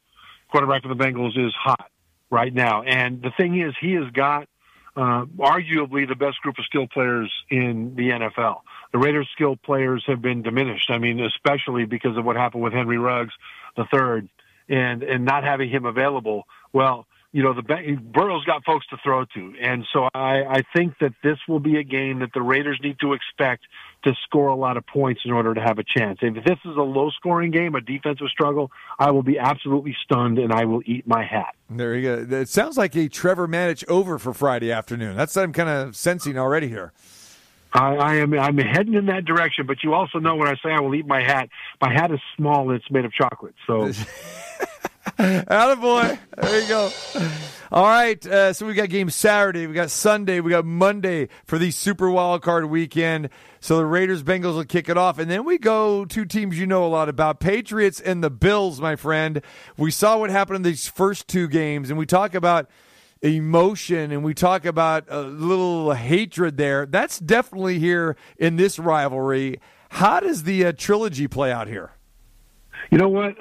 [0.51, 1.89] quarterback of the Bengals, is hot
[2.31, 4.47] right now, and the thing is, he has got
[4.95, 8.61] uh, arguably the best group of skill players in the NFL.
[8.91, 10.89] The Raiders' skill players have been diminished.
[10.89, 13.33] I mean, especially because of what happened with Henry Ruggs
[13.77, 14.27] the third,
[14.69, 16.43] and and not having him available.
[16.73, 20.95] Well, you know, the Burrow's got folks to throw to, and so I, I think
[20.99, 23.63] that this will be a game that the Raiders need to expect
[24.03, 26.19] to score a lot of points in order to have a chance.
[26.21, 30.51] If this is a low-scoring game, a defensive struggle, I will be absolutely stunned and
[30.51, 31.55] I will eat my hat.
[31.69, 32.37] There you go.
[32.37, 35.15] It sounds like a Trevor Matich over for Friday afternoon.
[35.15, 36.93] That's what I'm kind of sensing already here.
[37.73, 40.71] I, I am I'm heading in that direction, but you also know when I say
[40.71, 41.49] I will eat my hat,
[41.79, 43.55] my hat is small and it's made of chocolate.
[43.65, 43.91] So
[45.21, 46.17] Attaboy.
[46.37, 46.91] There you go.
[47.71, 48.25] All right.
[48.25, 52.09] Uh, so we got games Saturday, we got Sunday, we got Monday for the Super
[52.09, 53.29] Wild Card weekend.
[53.59, 55.19] So the Raiders Bengals will kick it off.
[55.19, 58.81] And then we go two teams you know a lot about Patriots and the Bills,
[58.81, 59.41] my friend.
[59.77, 62.67] We saw what happened in these first two games, and we talk about
[63.21, 66.87] emotion and we talk about a little hatred there.
[66.87, 69.59] That's definitely here in this rivalry.
[69.89, 71.91] How does the uh, trilogy play out here?
[72.89, 73.35] You know what?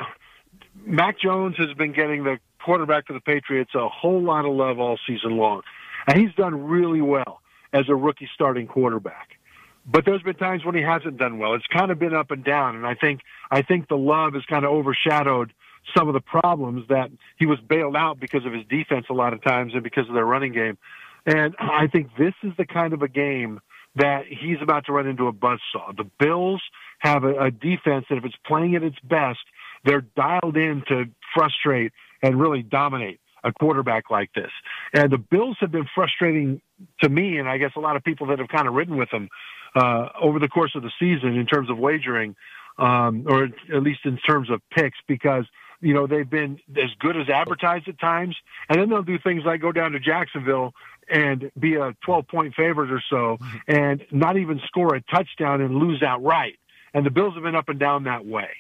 [0.85, 4.79] Mac Jones has been getting the quarterback for the Patriots a whole lot of love
[4.79, 5.63] all season long.
[6.07, 7.41] And he's done really well
[7.73, 9.39] as a rookie starting quarterback.
[9.87, 11.55] But there's been times when he hasn't done well.
[11.55, 12.77] It's kind of been up and down.
[12.77, 13.21] And I think,
[13.51, 15.53] I think the love has kind of overshadowed
[15.97, 19.33] some of the problems that he was bailed out because of his defense a lot
[19.33, 20.79] of times and because of their running game.
[21.27, 23.61] And I think this is the kind of a game
[23.97, 25.97] that he's about to run into a buzzsaw.
[25.97, 26.63] The Bills
[27.01, 29.41] have a, a defense that if it's playing at its best,
[29.85, 31.05] they're dialed in to
[31.35, 31.93] frustrate
[32.23, 34.51] and really dominate a quarterback like this.
[34.93, 36.61] And the Bills have been frustrating
[37.03, 39.11] to me, and I guess a lot of people that have kind of ridden with
[39.11, 39.29] them
[39.75, 42.37] uh, over the course of the season in terms of wagering,
[42.79, 45.47] um, or at least in terms of picks, because
[45.81, 48.37] you know, they've been as good as advertised at times.
[48.69, 50.75] And then they'll do things like go down to Jacksonville
[51.11, 55.77] and be a 12 point favorite or so and not even score a touchdown and
[55.77, 56.59] lose outright.
[56.93, 58.51] And the Bills have been up and down that way.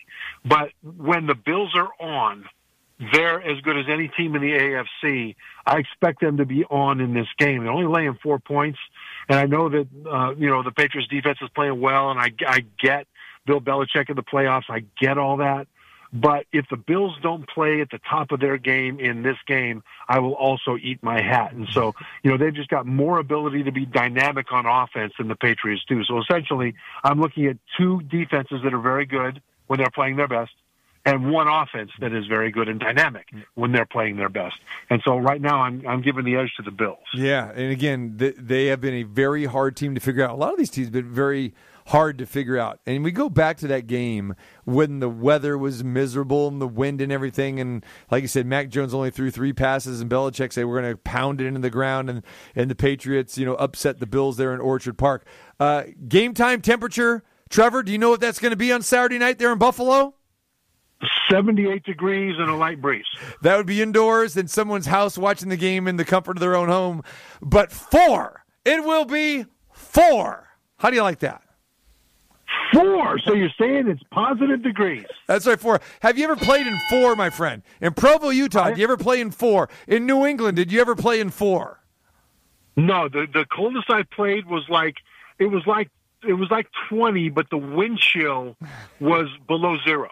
[0.44, 2.44] But when the Bills are on,
[3.12, 5.34] they're as good as any team in the AFC.
[5.66, 7.64] I expect them to be on in this game.
[7.64, 8.78] They're only laying four points,
[9.28, 12.32] and I know that uh, you know the Patriots defense is playing well, and I,
[12.46, 13.06] I get
[13.46, 14.64] Bill Belichick in the playoffs.
[14.68, 15.66] I get all that,
[16.12, 19.82] but if the Bills don't play at the top of their game in this game,
[20.08, 21.52] I will also eat my hat.
[21.52, 25.28] And so, you know, they've just got more ability to be dynamic on offense than
[25.28, 26.02] the Patriots do.
[26.04, 26.74] So essentially,
[27.04, 30.52] I'm looking at two defenses that are very good when they're playing their best
[31.06, 34.56] and one offense that is very good and dynamic when they're playing their best.
[34.90, 36.98] And so right now I'm I'm giving the edge to the Bills.
[37.14, 40.30] Yeah, and again, th- they have been a very hard team to figure out.
[40.30, 41.54] A lot of these teams have been very
[41.90, 42.78] hard to figure out.
[42.86, 47.00] And we go back to that game when the weather was miserable and the wind
[47.00, 47.58] and everything.
[47.58, 50.92] And like you said, Mac Jones only threw three passes, and Belichick said we're going
[50.92, 52.08] to pound it into the ground.
[52.08, 52.22] And
[52.54, 55.26] and the Patriots, you know, upset the Bills there in Orchard Park.
[55.58, 57.82] Uh, game time temperature, Trevor.
[57.82, 60.14] Do you know what that's going to be on Saturday night there in Buffalo?
[61.30, 63.06] 78 degrees and a light breeze.
[63.42, 66.54] That would be indoors in someone's house watching the game in the comfort of their
[66.54, 67.02] own home.
[67.40, 70.46] But four, it will be four.
[70.76, 71.42] How do you like that?
[73.10, 73.18] Four.
[73.20, 75.06] So you're saying it's positive degrees.
[75.26, 75.80] That's right, four.
[76.00, 77.62] Have you ever played in four, my friend?
[77.80, 79.68] In Provo, Utah, did you ever play in four?
[79.86, 81.80] In New England, did you ever play in four?
[82.76, 84.96] No, the the coldest I played was like
[85.38, 85.90] it was like
[86.26, 88.56] it was like 20, but the wind chill
[89.00, 90.10] was below zero.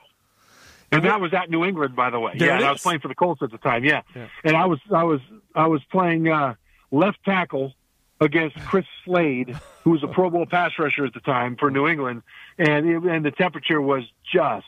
[0.90, 2.32] And that was at New England, by the way.
[2.38, 3.84] There yeah, I was playing for the Colts at the time.
[3.84, 4.02] Yeah,
[4.42, 5.20] and I was I was
[5.54, 6.54] I was playing uh,
[6.90, 7.74] left tackle
[8.20, 11.86] against Chris Slade, who was a Pro Bowl pass rusher at the time for New
[11.86, 12.22] England,
[12.58, 14.66] and it, and the temperature was just,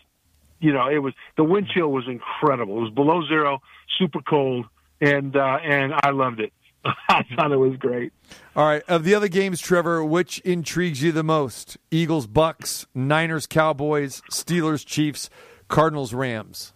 [0.61, 2.79] you know, it was the wind chill was incredible.
[2.79, 3.61] It was below zero,
[3.99, 4.67] super cold,
[5.01, 6.53] and uh, and I loved it.
[6.85, 8.13] I thought it was great.
[8.57, 8.83] All right.
[8.89, 11.77] Of the other games, Trevor, which intrigues you the most?
[11.91, 15.29] Eagles, Bucks, Niners, Cowboys, Steelers, Chiefs,
[15.69, 16.73] Cardinals, Rams.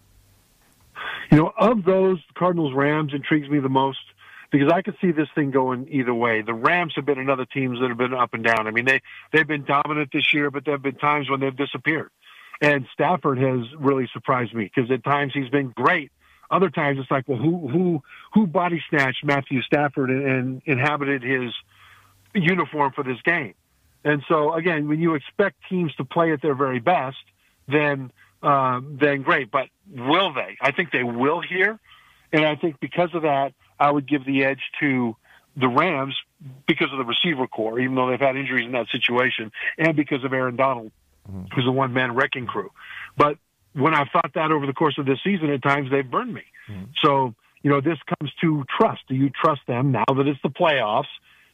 [1.30, 3.98] You know, of those, Cardinals Rams intrigues me the most
[4.55, 6.43] because I could see this thing going either way.
[6.43, 8.68] The Rams have been another teams that have been up and down.
[8.68, 9.01] I mean, they
[9.32, 12.10] they've been dominant this year, but there have been times when they've disappeared.
[12.60, 16.12] And Stafford has really surprised me because at times he's been great.
[16.52, 18.02] Other times it's like, well, who who
[18.32, 21.52] who body snatched Matthew Stafford and, and inhabited his
[22.32, 23.55] uniform for this game?
[24.05, 27.16] And so again, when you expect teams to play at their very best,
[27.66, 29.51] then um, then great.
[29.51, 30.56] But will they?
[30.60, 31.81] I think they will here,
[32.32, 35.16] and I think because of that, I would give the edge to
[35.56, 36.16] the Rams
[36.66, 40.24] because of the receiver corps, even though they've had injuries in that situation, and because
[40.24, 40.92] of Aaron Donald,
[41.28, 41.55] mm-hmm.
[41.55, 42.70] who's a one-man wrecking crew.
[43.16, 43.38] But
[43.72, 46.42] when I've thought that over the course of this season, at times they've burned me.
[46.68, 46.84] Mm-hmm.
[47.02, 47.34] So
[47.64, 49.01] you know, this comes to trust.
[49.09, 51.10] Do you trust them now that it's the playoffs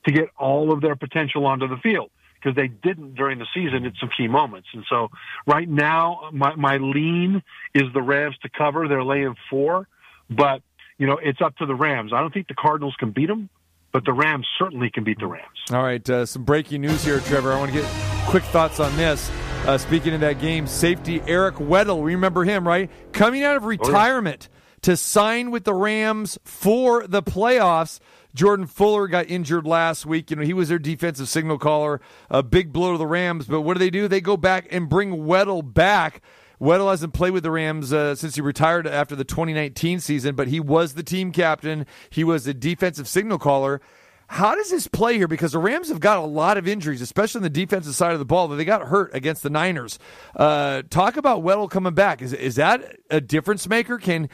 [0.06, 2.10] to get all of their potential onto the field?
[2.34, 4.68] Because they didn't during the season at some key moments.
[4.74, 5.08] And so
[5.46, 7.42] right now, my, my lean
[7.74, 8.88] is the Rams to cover.
[8.88, 9.86] They're laying four,
[10.28, 10.62] but
[11.00, 12.12] you know, it's up to the Rams.
[12.14, 13.48] I don't think the Cardinals can beat them,
[13.90, 15.46] but the Rams certainly can beat the Rams.
[15.72, 17.54] All right, uh, some breaking news here, Trevor.
[17.54, 17.90] I want to get
[18.26, 19.30] quick thoughts on this.
[19.64, 22.90] Uh, speaking of that game, safety Eric Weddle, remember him, right?
[23.12, 24.50] Coming out of retirement
[24.82, 27.98] to sign with the Rams for the playoffs.
[28.34, 30.30] Jordan Fuller got injured last week.
[30.30, 32.02] You know, he was their defensive signal caller.
[32.28, 33.46] A big blow to the Rams.
[33.46, 34.06] But what do they do?
[34.06, 36.22] They go back and bring Weddle back.
[36.60, 40.48] Weddle hasn't played with the Rams uh, since he retired after the 2019 season, but
[40.48, 41.86] he was the team captain.
[42.10, 43.80] He was the defensive signal caller.
[44.28, 45.26] How does this play here?
[45.26, 48.20] Because the Rams have got a lot of injuries, especially on the defensive side of
[48.20, 48.46] the ball.
[48.46, 49.98] That they got hurt against the Niners.
[50.36, 52.22] Uh, talk about Weddle coming back.
[52.22, 53.98] Is is that a difference maker?
[53.98, 54.28] Can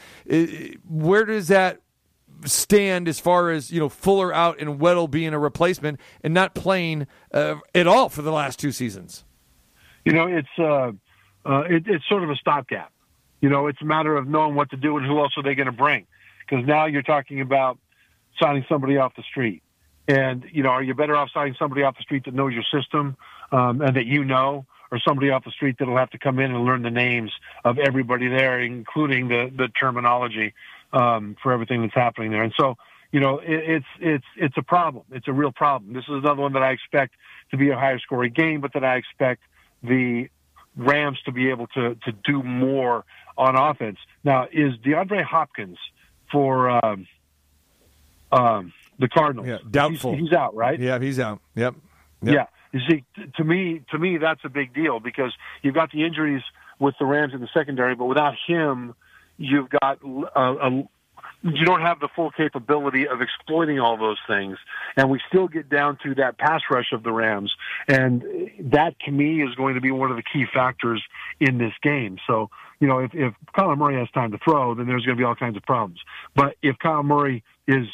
[0.86, 1.80] where does that
[2.44, 6.54] stand as far as you know Fuller out and Weddle being a replacement and not
[6.54, 9.24] playing uh, at all for the last two seasons?
[10.04, 10.92] You know, it's uh,
[11.46, 12.92] uh, it, it's sort of a stopgap.
[13.40, 15.54] You know, it's a matter of knowing what to do and who else are they
[15.54, 16.06] going to bring.
[16.40, 17.78] Because now you're talking about
[18.40, 19.62] signing somebody off the street,
[20.08, 22.64] and you know, are you better off signing somebody off the street that knows your
[22.64, 23.16] system
[23.52, 26.52] um, and that you know, or somebody off the street that'll have to come in
[26.52, 27.32] and learn the names
[27.64, 30.54] of everybody there, including the the terminology
[30.92, 32.42] um, for everything that's happening there.
[32.42, 32.76] And so,
[33.10, 35.04] you know, it, it's it's it's a problem.
[35.10, 35.92] It's a real problem.
[35.92, 37.14] This is another one that I expect
[37.50, 39.42] to be a higher scoring game, but that I expect
[39.82, 40.28] the
[40.76, 43.04] Rams to be able to to do more
[43.36, 43.98] on offense.
[44.24, 45.78] Now, is DeAndre Hopkins
[46.30, 47.06] for um,
[48.32, 49.48] um, the Cardinals?
[49.48, 50.12] Yeah, doubtful.
[50.12, 50.78] He's, he's out, right?
[50.78, 51.40] Yeah, he's out.
[51.54, 51.74] Yep.
[52.22, 52.34] Yep.
[52.34, 52.46] Yeah.
[52.72, 55.32] You see, t- to me, to me, that's a big deal because
[55.62, 56.42] you've got the injuries
[56.78, 58.94] with the Rams in the secondary, but without him,
[59.38, 60.88] you've got a, a
[61.42, 64.58] you don't have the full capability of exploiting all those things.
[64.96, 67.52] And we still get down to that pass rush of the Rams.
[67.88, 68.22] And
[68.60, 71.02] that to me is going to be one of the key factors
[71.38, 72.18] in this game.
[72.26, 72.50] So,
[72.80, 75.24] you know, if, if Kyler Murray has time to throw, then there's going to be
[75.24, 76.00] all kinds of problems.
[76.34, 77.86] But if Kyler Murray is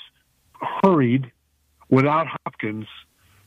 [0.82, 1.30] hurried
[1.90, 2.86] without Hopkins,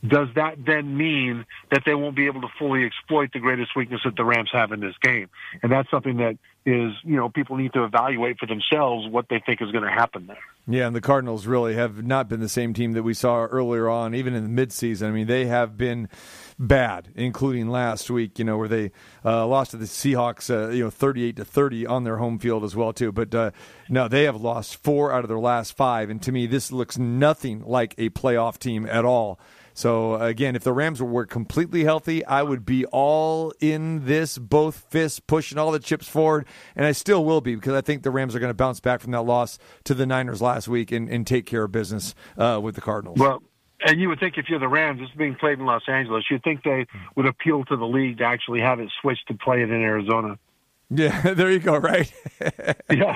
[0.09, 4.01] does that then mean that they won't be able to fully exploit the greatest weakness
[4.05, 5.29] that the Rams have in this game?
[5.63, 9.41] And that's something that is, you know, people need to evaluate for themselves what they
[9.45, 10.37] think is going to happen there.
[10.67, 13.87] Yeah, and the Cardinals really have not been the same team that we saw earlier
[13.87, 15.07] on, even in the midseason.
[15.07, 16.09] I mean, they have been
[16.57, 18.91] bad, including last week, you know, where they
[19.23, 22.63] uh, lost to the Seahawks, uh, you know, 38 to 30 on their home field
[22.63, 23.11] as well, too.
[23.11, 23.51] But uh,
[23.87, 26.09] no, they have lost four out of their last five.
[26.09, 29.39] And to me, this looks nothing like a playoff team at all.
[29.75, 34.85] So again, if the Rams were completely healthy, I would be all in this, both
[34.89, 36.47] fists pushing all the chips forward,
[36.77, 39.01] and I still will be because I think the Rams are going to bounce back
[39.01, 42.57] from that loss to the Niners last week and, and take care of business uh,
[42.63, 43.19] with the Cardinals.
[43.19, 43.43] Well,
[43.85, 46.43] and you would think if you're the Rams, it's being played in Los Angeles, you'd
[46.43, 46.87] think they
[47.17, 50.39] would appeal to the league to actually have it switched to play it in Arizona.
[50.89, 51.77] Yeah, there you go.
[51.77, 52.11] Right.
[52.91, 53.15] yeah,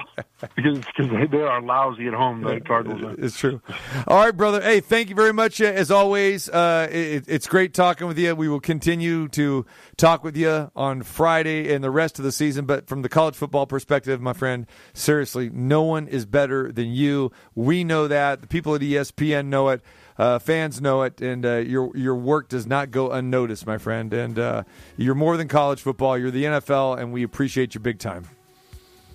[0.56, 2.42] because because they are lousy at home.
[2.42, 3.02] The Cardinals.
[3.04, 3.24] Are.
[3.24, 3.62] It's true.
[4.08, 4.62] All right, brother.
[4.62, 6.50] Hey, thank you very much uh, as always.
[6.50, 8.34] Uh, it, it's great talking with you.
[8.34, 9.66] We will continue to
[9.98, 12.66] talk with you on Friday and the rest of the season.
[12.66, 17.32] But from the college football perspective, my friend, seriously, no one is better than you.
[17.54, 18.42] We know that.
[18.42, 19.82] The people at ESPN know it.
[20.20, 24.14] Uh, fans know it, and uh, your your work does not go unnoticed, my friend.
[24.14, 24.64] And uh,
[24.98, 26.18] you're more than college football.
[26.18, 28.26] You're the NFL, and we appreciate you big time.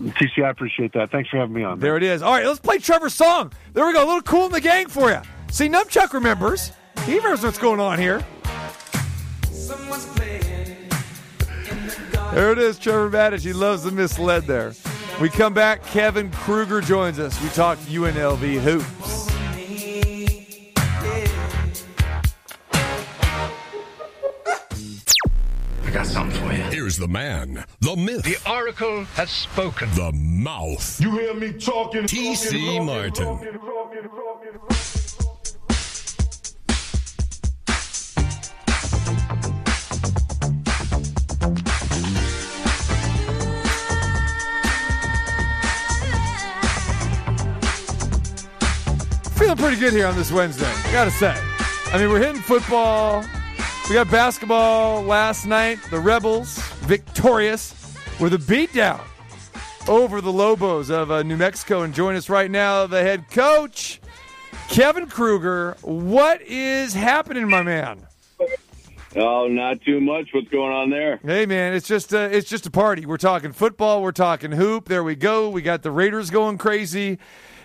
[0.00, 1.10] TC, I appreciate that.
[1.10, 1.78] Thanks for having me on.
[1.78, 2.22] There it is.
[2.22, 3.52] All right, let's play Trevor's song.
[3.74, 4.02] There we go.
[4.02, 5.20] A little Kool and the Gang for you.
[5.50, 6.72] See, Numchuck remembers.
[7.04, 8.24] He remembers what's going on here.
[12.32, 13.44] There it is, Trevor Matich.
[13.44, 14.72] He loves the misled there.
[15.20, 15.84] We come back.
[15.84, 17.40] Kevin Kruger joins us.
[17.42, 19.33] We talk UNLV hoops.
[25.94, 26.62] Got something for you.
[26.64, 31.00] Here's the man, the myth, the oracle has spoken, the mouth.
[31.00, 32.08] You hear me talking?
[32.08, 32.80] T.C.
[32.80, 33.38] Martin.
[49.36, 51.40] Feeling pretty good here on this Wednesday, I gotta say.
[51.92, 53.24] I mean, we're hitting football.
[53.86, 55.78] We got basketball last night.
[55.90, 56.56] The Rebels
[56.86, 58.98] victorious with a beatdown
[59.86, 61.82] over the Lobos of uh, New Mexico.
[61.82, 64.00] And join us right now, the head coach,
[64.70, 65.76] Kevin Kruger.
[65.82, 68.06] What is happening, my man?
[69.16, 70.30] Oh, not too much.
[70.32, 71.20] What's going on there?
[71.22, 73.04] Hey man, it's just uh, it's just a party.
[73.04, 74.02] We're talking football.
[74.02, 74.88] We're talking hoop.
[74.88, 75.50] There we go.
[75.50, 77.18] We got the Raiders going crazy,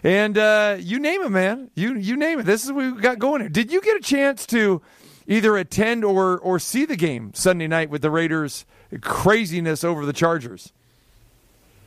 [0.03, 1.71] and uh, you name it, man.
[1.75, 2.45] You you name it.
[2.45, 3.49] This is what we got going here.
[3.49, 4.81] Did you get a chance to
[5.29, 8.65] either attend or or see the game Sunday night with the Raiders
[8.99, 10.73] craziness over the Chargers?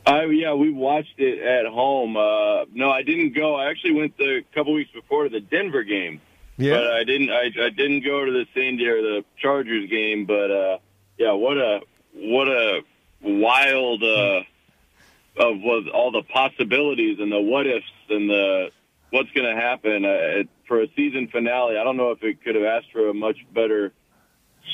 [0.05, 2.17] Uh, yeah, we watched it at home.
[2.17, 3.55] Uh, no, I didn't go.
[3.55, 6.19] I actually went the a couple weeks before to the Denver game.
[6.57, 6.73] Yeah.
[6.73, 7.29] But I didn't.
[7.29, 10.25] I, I didn't go to the San Diego the Chargers game.
[10.25, 10.77] But uh,
[11.17, 11.81] yeah, what a
[12.13, 12.81] what a
[13.21, 14.41] wild uh,
[15.37, 18.71] of what all the possibilities and the what ifs and the
[19.09, 21.77] what's going to happen uh, it- for a season finale.
[21.77, 23.93] I don't know if it could have asked for a much better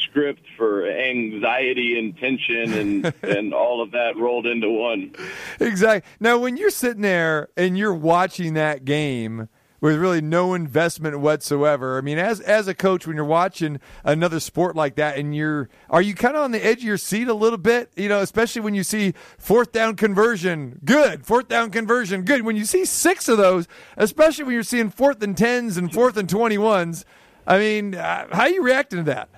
[0.06, 5.14] script for anxiety and tension and and all of that rolled into one.
[5.60, 6.10] Exactly.
[6.22, 9.50] Now, when you're sitting there and you're watching that game
[9.82, 14.40] with really no investment whatsoever, I mean, as as a coach, when you're watching another
[14.40, 17.28] sport like that, and you're are you kind of on the edge of your seat
[17.28, 17.92] a little bit?
[17.96, 21.26] You know, especially when you see fourth down conversion, good.
[21.26, 22.44] Fourth down conversion, good.
[22.44, 26.18] When you see six of those, especially when you're seeing fourth and tens and fourth
[26.18, 27.06] and twenty ones.
[27.48, 29.30] I mean, uh, how are you reacting to that?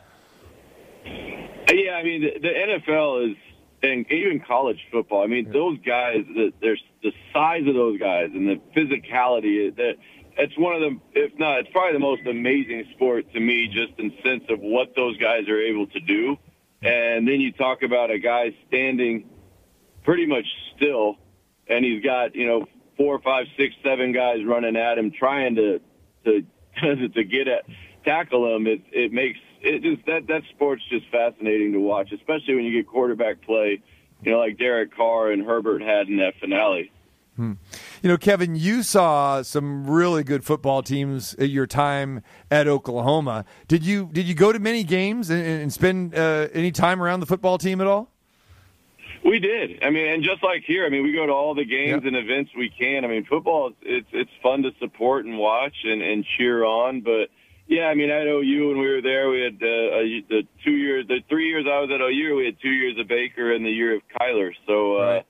[1.06, 3.38] Yeah, I mean the, the NFL is,
[3.84, 5.24] and even college football.
[5.24, 9.74] I mean those guys, the, there's the size of those guys and the physicality.
[9.76, 9.94] That
[10.42, 14.00] it's one of the, if not, it's probably the most amazing sport to me, just
[14.00, 16.38] in sense of what those guys are able to do.
[16.82, 19.30] And then you talk about a guy standing
[20.04, 20.46] pretty much
[20.76, 21.18] still,
[21.68, 22.66] and he's got you know
[22.98, 25.80] four, five, six, seven guys running at him, trying to
[26.26, 26.46] to
[27.10, 27.66] to get at
[28.04, 28.66] tackle him.
[28.66, 32.72] It it makes it just that that sport's just fascinating to watch, especially when you
[32.72, 33.84] get quarterback play,
[34.24, 36.92] you know, like Derek Carr and Herbert had in that finale.
[37.42, 37.54] Hmm.
[38.04, 43.46] You know, Kevin, you saw some really good football teams at your time at Oklahoma.
[43.68, 47.20] Did you did you go to many games and, and spend uh, any time around
[47.20, 48.12] the football team at all?
[49.26, 49.84] We did.
[49.84, 52.16] I mean, and just like here, I mean, we go to all the games and
[52.16, 53.06] events we can.
[53.06, 57.02] I mean, football it's it's fun to support and watch and and cheer on.
[57.02, 57.30] But
[57.66, 60.74] yeah, I mean, at OU when we were there, we had uh, a, the two
[60.74, 63.66] years, the three years I was at OU, we had two years of Baker and
[63.66, 64.52] the year of Kyler.
[64.68, 64.98] So.
[64.98, 65.26] uh Right.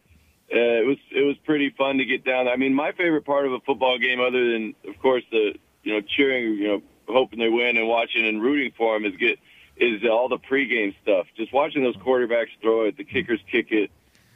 [0.53, 2.47] Uh, it was it was pretty fun to get down.
[2.47, 5.53] I mean, my favorite part of a football game, other than of course the
[5.83, 9.17] you know cheering, you know hoping they win and watching and rooting for them, is
[9.17, 9.39] get
[9.77, 11.27] is all the pregame stuff.
[11.37, 13.91] Just watching those quarterbacks throw it, the kickers kick it,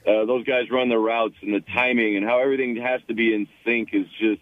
[0.08, 3.34] uh, those guys run the routes and the timing and how everything has to be
[3.34, 4.42] in sync is just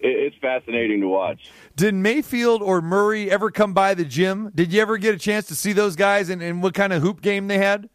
[0.00, 1.50] it's fascinating to watch.
[1.76, 4.50] Did Mayfield or Murray ever come by the gym?
[4.52, 7.02] Did you ever get a chance to see those guys and, and what kind of
[7.02, 7.88] hoop game they had?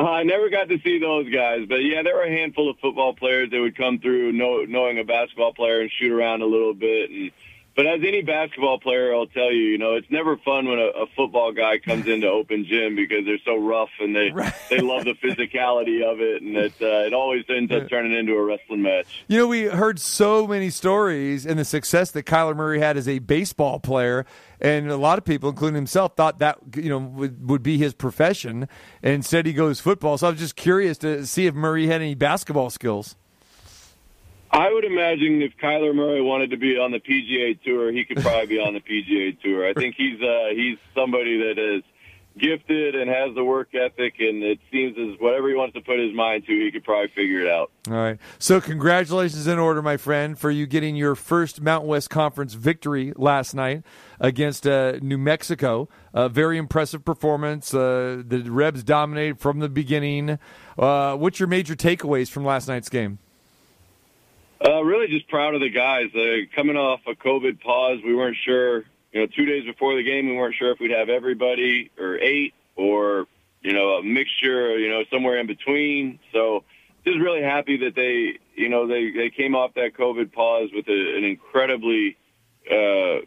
[0.00, 2.78] Uh, I never got to see those guys, but yeah, there were a handful of
[2.78, 6.46] football players that would come through know, knowing a basketball player and shoot around a
[6.46, 7.10] little bit.
[7.10, 7.30] And
[7.76, 11.02] but as any basketball player, I'll tell you, you know, it's never fun when a,
[11.02, 14.30] a football guy comes into open gym because they're so rough and they
[14.70, 18.34] they love the physicality of it, and it uh, it always ends up turning into
[18.34, 19.24] a wrestling match.
[19.28, 23.06] You know, we heard so many stories and the success that Kyler Murray had as
[23.06, 24.24] a baseball player,
[24.60, 27.94] and a lot of people, including himself, thought that you know would, would be his
[27.94, 28.68] profession.
[29.02, 30.18] And instead, he goes football.
[30.18, 33.16] So I was just curious to see if Murray had any basketball skills.
[34.52, 38.20] I would imagine if Kyler Murray wanted to be on the PGA Tour, he could
[38.20, 39.68] probably be on the PGA Tour.
[39.68, 41.84] I think he's uh, he's somebody that is
[42.40, 45.98] gifted and has the work ethic, and it seems as whatever he wants to put
[45.98, 47.70] his mind to, he could probably figure it out.
[47.88, 48.18] All right.
[48.38, 53.12] So congratulations in order, my friend, for you getting your first Mountain West Conference victory
[53.16, 53.82] last night
[54.18, 55.88] against uh, New Mexico.
[56.12, 57.72] A very impressive performance.
[57.72, 60.38] Uh, the Rebs dominated from the beginning.
[60.78, 63.18] Uh, what's your major takeaways from last night's game?
[64.62, 66.14] Uh, really just proud of the guys.
[66.14, 70.02] Uh, coming off a COVID pause, we weren't sure, you know, two days before the
[70.02, 73.26] game, we weren't sure if we'd have everybody or eight or,
[73.60, 76.18] you know, a mixture, you know, somewhere in between.
[76.32, 76.64] So
[77.04, 80.88] just really happy that they, you know, they, they came off that COVID pause with
[80.88, 82.16] a, an incredibly,
[82.70, 83.20] uh,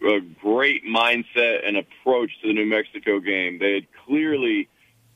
[0.00, 3.58] a great mindset and approach to the New Mexico game.
[3.58, 4.68] They had clearly,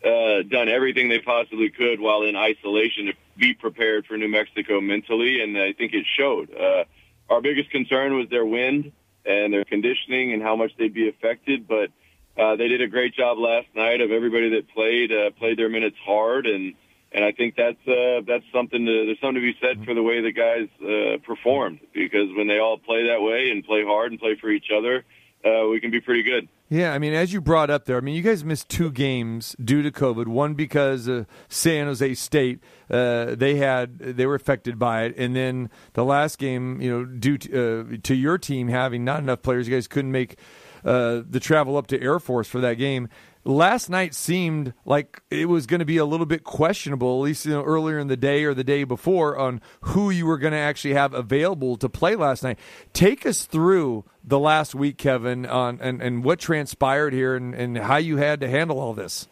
[0.05, 4.81] uh, done everything they possibly could while in isolation to be prepared for New Mexico
[4.81, 6.53] mentally, and I think it showed.
[6.53, 6.85] Uh,
[7.31, 8.93] our biggest concern was their wind
[9.25, 11.91] and their conditioning and how much they'd be affected, but
[12.39, 15.69] uh, they did a great job last night of everybody that played uh, played their
[15.69, 16.75] minutes hard, and
[17.13, 20.03] and I think that's uh, that's something to there's something to be said for the
[20.03, 24.13] way the guys uh, performed because when they all play that way and play hard
[24.13, 25.05] and play for each other,
[25.45, 26.49] uh, we can be pretty good.
[26.73, 29.55] Yeah, I mean, as you brought up there, I mean, you guys missed two games
[29.63, 30.27] due to COVID.
[30.27, 35.37] One because uh, San Jose State uh, they had they were affected by it, and
[35.37, 37.51] then the last game, you know, due to,
[37.93, 40.39] uh, to your team having not enough players, you guys couldn't make
[40.83, 43.11] uh, the travel up to Air Force for that game.
[43.45, 47.45] Last night seemed like it was going to be a little bit questionable, at least
[47.45, 50.53] you know, earlier in the day or the day before, on who you were going
[50.53, 52.59] to actually have available to play last night.
[52.93, 57.79] Take us through the last week, Kevin, on and, and what transpired here and, and
[57.79, 59.27] how you had to handle all this.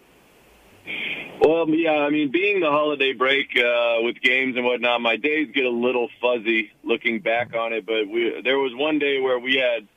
[1.40, 5.48] Well, yeah, I mean, being the holiday break uh, with games and whatnot, my days
[5.54, 7.86] get a little fuzzy looking back on it.
[7.86, 9.88] But we, there was one day where we had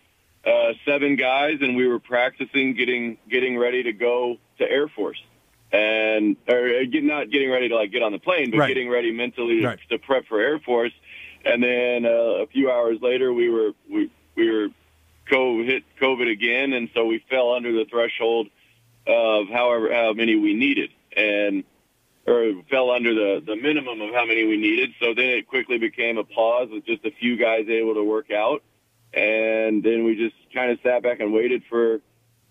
[0.46, 5.22] uh, seven guys, and we were practicing getting getting ready to go to Air Force,
[5.72, 8.68] and or uh, get, not getting ready to like get on the plane, but Right.
[8.68, 9.80] getting ready mentally to, Right.
[9.90, 10.94] to prep for Air Force.
[11.46, 14.68] And then uh, a few hours later, we were we we were
[15.30, 18.48] co hit COVID again, and so we fell under the threshold
[19.08, 21.64] of however how many we needed, and
[22.26, 24.92] or fell under the the minimum of how many we needed.
[25.02, 28.32] So then it quickly became a pause with just a few guys able to work
[28.32, 28.64] out,
[29.14, 32.02] and then we just kind of sat back and waited for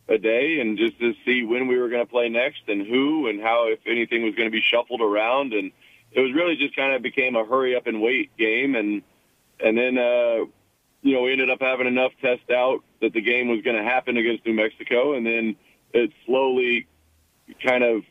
[0.09, 3.29] a day and just to see when we were going to play next and who
[3.29, 5.53] and how if anything was going to be shuffled around.
[5.53, 5.73] And
[6.13, 8.75] it was really just kind of became a hurry up and wait game.
[8.75, 9.03] And
[9.65, 10.45] and then uh
[11.03, 13.83] you know we ended up having enough test out that the game was going to
[13.83, 15.15] happen against New Mexico.
[15.15, 15.57] And then
[15.93, 16.87] it slowly
[17.65, 18.03] kind of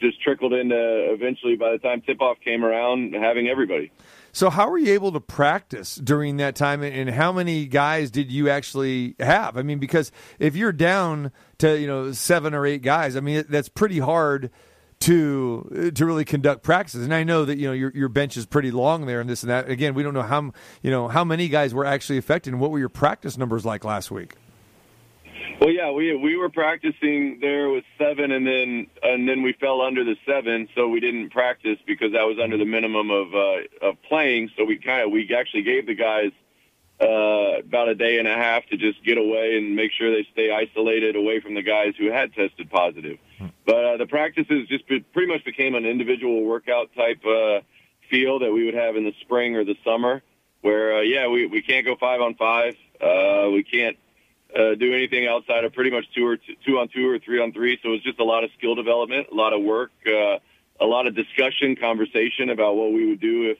[0.00, 0.76] just trickled into
[1.12, 3.90] eventually by the time tip off came around having everybody
[4.34, 8.32] So, how were you able to practice during that time, and how many guys did
[8.32, 9.56] you actually have?
[9.56, 13.44] I mean, because if you're down to you know seven or eight guys, I mean
[13.48, 14.50] that's pretty hard
[15.00, 17.04] to to really conduct practices.
[17.04, 19.44] And I know that you know your your bench is pretty long there, and this
[19.44, 19.70] and that.
[19.70, 20.50] Again, we don't know how
[20.82, 23.84] you know how many guys were actually affected, and what were your practice numbers like
[23.84, 24.34] last week?
[25.60, 29.80] Well, yeah, we we were practicing there with seven, and then and then we fell
[29.80, 33.88] under the seven, so we didn't practice because that was under the minimum of uh,
[33.88, 34.50] of playing.
[34.56, 36.32] So we kind of we actually gave the guys
[37.00, 40.26] uh, about a day and a half to just get away and make sure they
[40.32, 43.18] stay isolated away from the guys who had tested positive.
[43.66, 47.60] But uh, the practices just be, pretty much became an individual workout type uh,
[48.10, 50.22] feel that we would have in the spring or the summer,
[50.60, 53.96] where uh, yeah, we we can't go five on five, uh, we can't
[54.54, 57.40] uh, do anything outside of pretty much two or two, two on two or three
[57.40, 57.78] on three.
[57.82, 60.38] So it was just a lot of skill development, a lot of work, uh,
[60.80, 63.58] a lot of discussion, conversation about what we would do if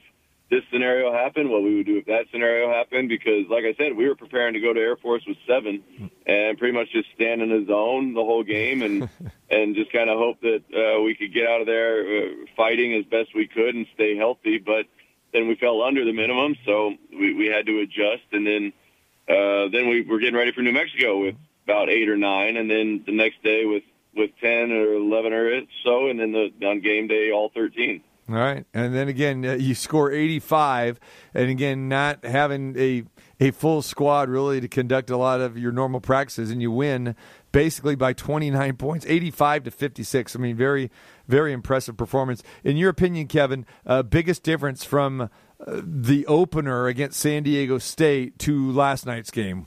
[0.50, 3.08] this scenario happened, what we would do if that scenario happened.
[3.08, 5.82] Because, like I said, we were preparing to go to Air Force with seven,
[6.26, 9.08] and pretty much just stand in the zone the whole game, and
[9.50, 12.94] and just kind of hope that uh, we could get out of there uh, fighting
[12.94, 14.58] as best we could and stay healthy.
[14.58, 14.86] But
[15.32, 18.72] then we fell under the minimum, so we, we had to adjust, and then
[19.28, 21.34] uh, then we were getting ready for New Mexico with
[21.64, 23.82] about eight or nine, and then the next day with
[24.14, 28.02] with ten or eleven or so, and then the on game day all thirteen.
[28.28, 30.98] All right, and then again, uh, you score 85,
[31.34, 33.04] and again, not having a
[33.40, 37.16] a full squad really to conduct a lot of your normal practices, and you win
[37.52, 40.36] basically by 29 points, 85 to 56.
[40.36, 40.90] I mean, very
[41.28, 42.42] very impressive performance.
[42.62, 45.28] In your opinion, Kevin, uh, biggest difference from
[45.66, 49.66] the opener against San Diego State to last night's game?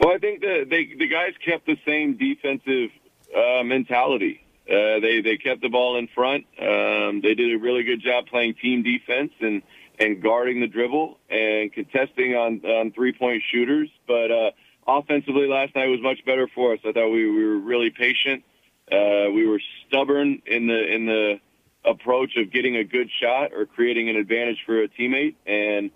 [0.00, 2.90] Well, I think the they, the guys kept the same defensive
[3.34, 4.42] uh, mentality.
[4.68, 6.44] Uh, they they kept the ball in front.
[6.60, 9.62] Um, they did a really good job playing team defense and
[9.98, 13.88] and guarding the dribble and contesting on on three point shooters.
[14.06, 14.50] But uh,
[14.86, 16.80] offensively, last night was much better for us.
[16.84, 18.44] I thought we, we were really patient.
[18.90, 21.40] Uh, we were stubborn in the in the
[21.86, 25.36] approach of getting a good shot or creating an advantage for a teammate.
[25.46, 25.90] And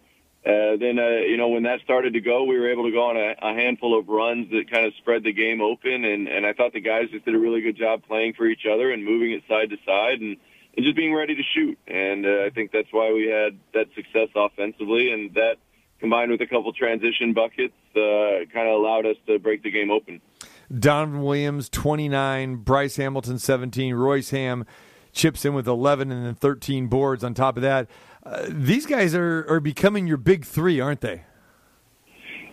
[0.46, 3.10] uh, then, uh, you know, when that started to go, we were able to go
[3.10, 6.04] on a, a handful of runs that kind of spread the game open.
[6.04, 8.64] And, and I thought the guys just did a really good job playing for each
[8.70, 10.36] other and moving it side to side and,
[10.76, 11.78] and just being ready to shoot.
[11.86, 15.12] And uh, I think that's why we had that success offensively.
[15.12, 15.56] And that
[15.98, 19.90] combined with a couple transition buckets uh, kind of allowed us to break the game
[19.90, 20.20] open.
[20.72, 24.64] Donovan Williams, 29, Bryce Hamilton, 17, Royce Ham
[25.12, 27.88] chips in with 11 and then 13 boards on top of that.
[28.24, 31.24] Uh, these guys are, are becoming your big three, aren't they?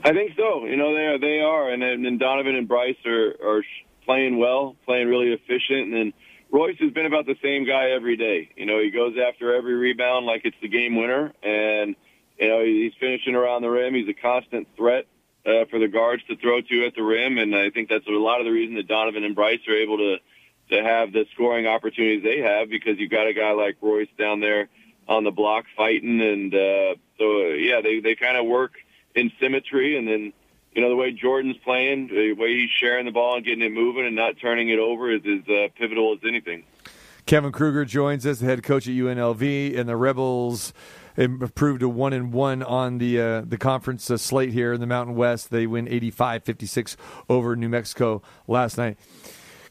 [0.04, 0.66] I think so.
[0.66, 1.72] You know, they are, they are.
[1.72, 3.64] And, and Donovan and Bryce are, are
[4.06, 5.92] playing well, playing really efficient.
[5.92, 6.14] And then
[6.52, 8.50] Royce has been about the same guy every day.
[8.56, 11.34] You know, he goes after every rebound like it's the game winner.
[11.44, 11.96] And,
[12.40, 13.94] you know, he's finishing around the rim.
[13.94, 15.06] He's a constant threat
[15.46, 17.38] uh, for the guards to throw to at the rim.
[17.38, 19.98] And I think that's a lot of the reason that Donovan and Bryce are able
[19.98, 20.18] to,
[20.70, 24.40] to have the scoring opportunities they have because you've got a guy like Royce down
[24.40, 24.70] there
[25.08, 26.22] on the block fighting.
[26.22, 28.74] And, uh, so, yeah, they, they kind of work
[29.16, 29.98] in symmetry.
[29.98, 30.34] And then,
[30.74, 33.72] you know, the way Jordan's playing, the way he's sharing the ball and getting it
[33.72, 36.64] moving and not turning it over is as uh, pivotal as anything.
[37.26, 40.72] Kevin Kruger joins us, the head coach at UNLV, and the Rebels
[41.18, 44.88] improved to one and one on the uh, the conference uh, slate here in the
[44.88, 45.50] Mountain West.
[45.50, 46.96] They win 85-56
[47.28, 48.98] over New Mexico last night.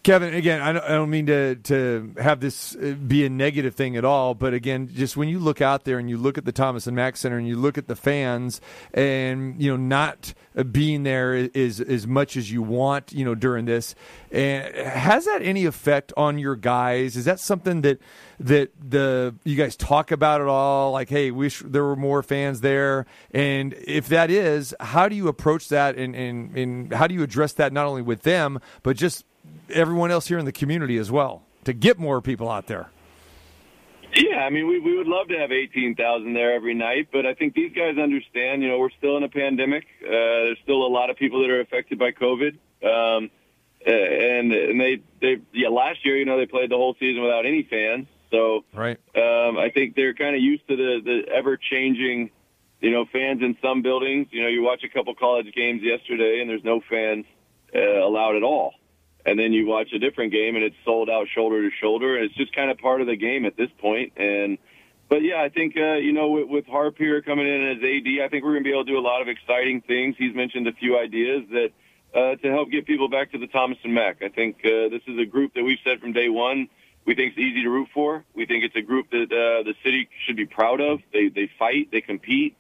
[0.07, 4.05] Kevin, again, I don't, mean to to have this uh, be a negative thing at
[4.05, 6.87] all, but again, just when you look out there and you look at the Thomas
[6.87, 8.61] and Mack Center and you look at the fans,
[8.95, 10.33] and you know, not
[10.71, 13.97] being there is as much as you want, you know, during this,
[14.31, 17.17] and has that any effect on your guys?
[17.17, 17.99] Is that something that
[18.39, 20.93] that the you guys talk about at all?
[20.93, 25.27] Like, hey, wish there were more fans there, and if that is, how do you
[25.27, 28.97] approach that, and and, and how do you address that not only with them, but
[28.97, 29.25] just
[29.71, 32.89] everyone else here in the community as well to get more people out there.
[34.15, 37.27] Yeah, I mean, we we would love to have eighteen thousand there every night, but
[37.27, 38.63] I think these guys understand.
[38.63, 39.85] You know, we're still in a pandemic.
[40.03, 43.31] Uh, there's still a lot of people that are affected by COVID, um,
[43.85, 47.45] and and they they yeah last year you know they played the whole season without
[47.45, 48.07] any fans.
[48.31, 52.31] So right, um, I think they're kind of used to the the ever changing,
[52.81, 54.29] you know, fans in some buildings.
[54.31, 57.27] You know, you watch a couple college games yesterday and there's no fans
[57.75, 58.73] uh, allowed at all
[59.27, 62.17] and then you watch a different game and it's sold out shoulder to shoulder.
[62.17, 64.13] And it's just kind of part of the game at this point.
[64.17, 64.57] and
[65.09, 68.25] but yeah i think uh you know with, with harp here coming in as ad
[68.25, 70.17] i think we're going to be able to do a lot of exciting things.
[70.19, 71.71] He's mentioned a few ideas that
[72.15, 74.23] uh to help get people back to the thomas and mack.
[74.23, 76.69] I think uh this is a group that we've said from day one
[77.05, 78.25] we think it's easy to root for.
[78.35, 81.01] We think it's a group that uh the city should be proud of.
[81.13, 82.57] They they fight they compete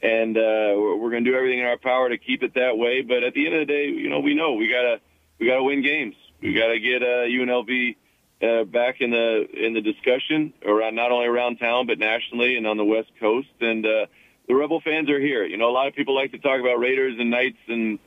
[0.00, 3.02] and uh we're going to do everything in our power to keep it that way.
[3.02, 5.00] But at the end of the day you know we know we got to
[5.38, 6.14] we got to win games.
[6.40, 7.96] We got to get uh, UNLV
[8.40, 12.66] uh, back in the in the discussion around not only around town but nationally and
[12.66, 13.48] on the West Coast.
[13.60, 14.06] And uh,
[14.46, 15.44] the Rebel fans are here.
[15.44, 17.98] You know, a lot of people like to talk about Raiders and Knights and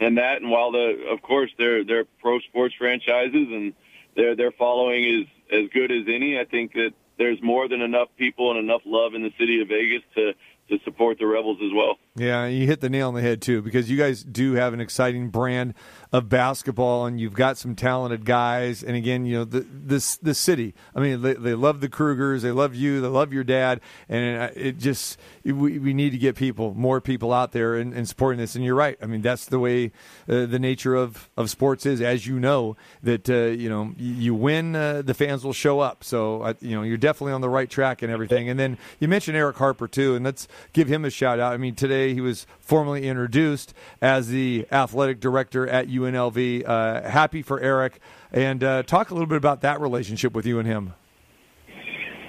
[0.00, 0.42] and that.
[0.42, 3.74] And while the of course they're they're pro sports franchises and
[4.16, 8.08] their their following is as good as any, I think that there's more than enough
[8.18, 10.32] people and enough love in the city of Vegas to
[10.68, 11.96] to support the Rebels as well.
[12.16, 14.80] Yeah, you hit the nail on the head too, because you guys do have an
[14.80, 15.74] exciting brand
[16.12, 18.82] of basketball, and you've got some talented guys.
[18.82, 20.74] And again, you know the this the city.
[20.94, 24.24] I mean, they, they love the Krugers, they love you, they love your dad, and
[24.24, 28.08] it, it just we, we need to get people, more people out there and, and
[28.08, 28.54] supporting this.
[28.54, 28.96] And you're right.
[29.02, 29.92] I mean, that's the way
[30.28, 32.76] uh, the nature of, of sports is, as you know.
[33.02, 36.04] That uh, you know you win, uh, the fans will show up.
[36.04, 38.48] So uh, you know you're definitely on the right track and everything.
[38.48, 41.52] And then you mentioned Eric Harper too, and let's give him a shout out.
[41.52, 46.68] I mean, today he was formally introduced as the athletic director at UNLV.
[46.68, 48.00] Uh, happy for Eric.
[48.32, 50.94] And uh, talk a little bit about that relationship with you and him.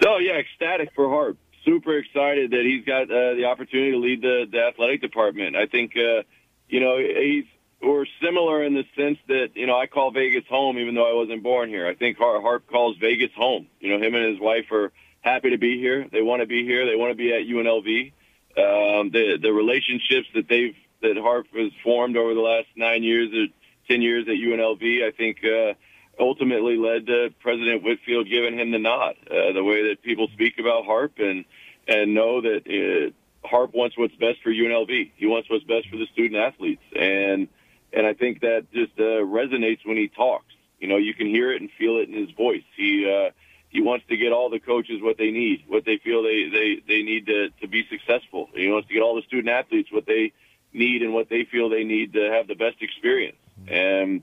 [0.06, 1.38] Oh, yeah, ecstatic for Harp.
[1.66, 5.56] Super excited that he's got uh, the opportunity to lead the, the athletic department.
[5.56, 6.24] I think, uh,
[6.70, 7.46] you know, he's
[7.82, 11.14] we're similar in the sense that you know I call Vegas home, even though I
[11.14, 11.88] wasn't born here.
[11.88, 13.68] I think Harp calls Vegas home.
[13.80, 14.92] You know, him and his wife are
[15.22, 16.08] happy to be here.
[16.12, 16.86] They want to be here.
[16.86, 18.14] They want to be at UNLV.
[18.58, 23.30] Um, the the relationships that they've that Harp has formed over the last nine years
[23.34, 23.54] are
[23.88, 25.74] 10 years at UNLV, I think uh,
[26.20, 29.16] ultimately led to President Whitfield giving him the nod.
[29.30, 31.46] Uh, the way that people speak about Harp and
[31.88, 33.14] and know that it,
[33.46, 35.12] Harp wants what's best for UNLV.
[35.16, 37.48] He wants what's best for the student athletes, and
[37.94, 40.54] and I think that just uh, resonates when he talks.
[40.80, 42.64] You know, you can hear it and feel it in his voice.
[42.76, 43.32] He uh,
[43.70, 46.82] he wants to get all the coaches what they need, what they feel they they
[46.88, 48.50] they need to to be successful.
[48.54, 50.34] He wants to get all the student athletes what they
[50.74, 53.38] need and what they feel they need to have the best experience.
[53.68, 54.22] And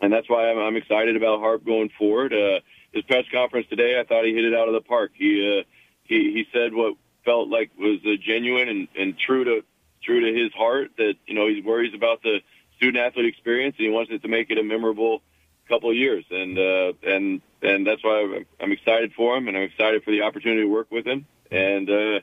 [0.00, 2.32] and that's why I'm, I'm excited about Harp going forward.
[2.32, 2.60] Uh,
[2.92, 5.12] his press conference today, I thought he hit it out of the park.
[5.14, 5.64] He uh,
[6.04, 6.94] he he said what
[7.24, 9.64] felt like was uh, genuine and, and true to
[10.02, 10.92] true to his heart.
[10.96, 12.40] That you know he worries about the
[12.76, 15.22] student athlete experience and he wants it to make it a memorable
[15.68, 16.24] couple of years.
[16.30, 20.10] And uh, and and that's why I'm, I'm excited for him and I'm excited for
[20.10, 21.26] the opportunity to work with him.
[21.50, 22.20] And uh,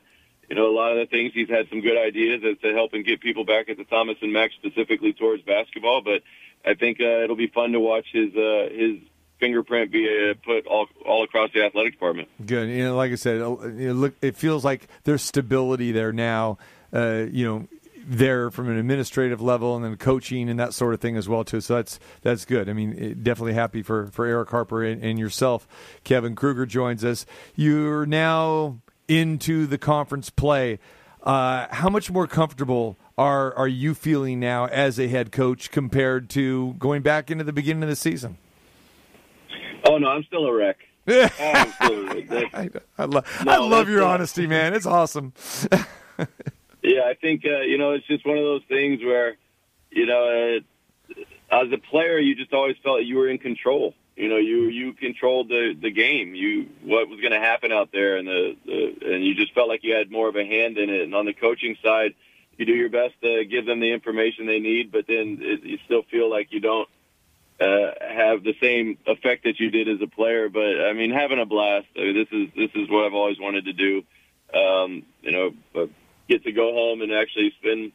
[0.49, 3.03] you know a lot of the things he's had some good ideas as to helping
[3.03, 6.21] get people back at the Thomas and Mack specifically towards basketball, but
[6.65, 8.99] I think uh, it'll be fun to watch his uh, his
[9.39, 12.29] fingerprint be uh, put all all across the athletic department.
[12.45, 12.69] Good.
[12.69, 16.57] You know, like I said, you know, look, it feels like there's stability there now.
[16.93, 17.67] Uh, you know,
[18.05, 21.43] there from an administrative level and then coaching and that sort of thing as well
[21.43, 21.61] too.
[21.61, 22.69] So that's that's good.
[22.69, 25.67] I mean, definitely happy for for Eric Harper and, and yourself.
[26.03, 27.25] Kevin Kruger joins us.
[27.55, 30.79] You're now into the conference play.
[31.21, 36.29] Uh, how much more comfortable are are you feeling now as a head coach compared
[36.31, 38.37] to going back into the beginning of the season?
[39.85, 40.77] Oh no, I'm still a wreck.
[41.07, 42.29] I'm still a wreck.
[42.29, 44.73] That's- I, lo- I love your honesty, man.
[44.73, 45.33] It's awesome.
[46.85, 49.37] Yeah, I think uh, you know it's just one of those things where
[49.89, 50.59] you know
[51.09, 51.21] uh,
[51.63, 53.93] as a player you just always felt you were in control.
[54.17, 56.35] You know, you you controlled the the game.
[56.35, 59.69] You what was going to happen out there, and the, the and you just felt
[59.69, 61.03] like you had more of a hand in it.
[61.03, 62.15] And on the coaching side,
[62.63, 65.77] you do your best to give them the information they need, but then it, you
[65.85, 66.87] still feel like you don't
[67.59, 70.49] uh, have the same effect that you did as a player.
[70.49, 71.87] But I mean, having a blast.
[71.95, 74.03] I mean, this is this is what I've always wanted to do.
[74.57, 75.87] Um, you know,
[76.29, 77.91] get to go home and actually spend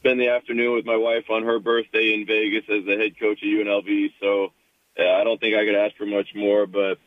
[0.00, 3.42] spend the afternoon with my wife on her birthday in Vegas as the head coach
[3.42, 4.12] of UNLV.
[4.20, 4.52] So
[4.98, 6.66] uh, I don't think I could ask for much more.
[6.66, 6.98] But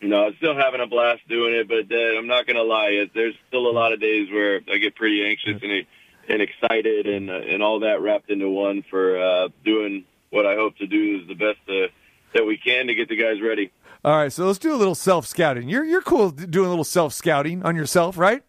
[0.00, 1.68] you know, I'm still having a blast doing it.
[1.68, 4.78] But uh, I'm not going to lie, there's still a lot of days where I
[4.78, 5.86] get pretty anxious and
[6.28, 10.54] and excited and uh, and all that wrapped into one for uh, doing what I
[10.54, 11.92] hope to do is the best uh,
[12.34, 13.70] that we can to get the guys ready.
[14.04, 15.68] All right, so let's do a little self scouting.
[15.68, 18.42] You're you're cool doing a little self scouting on yourself, right?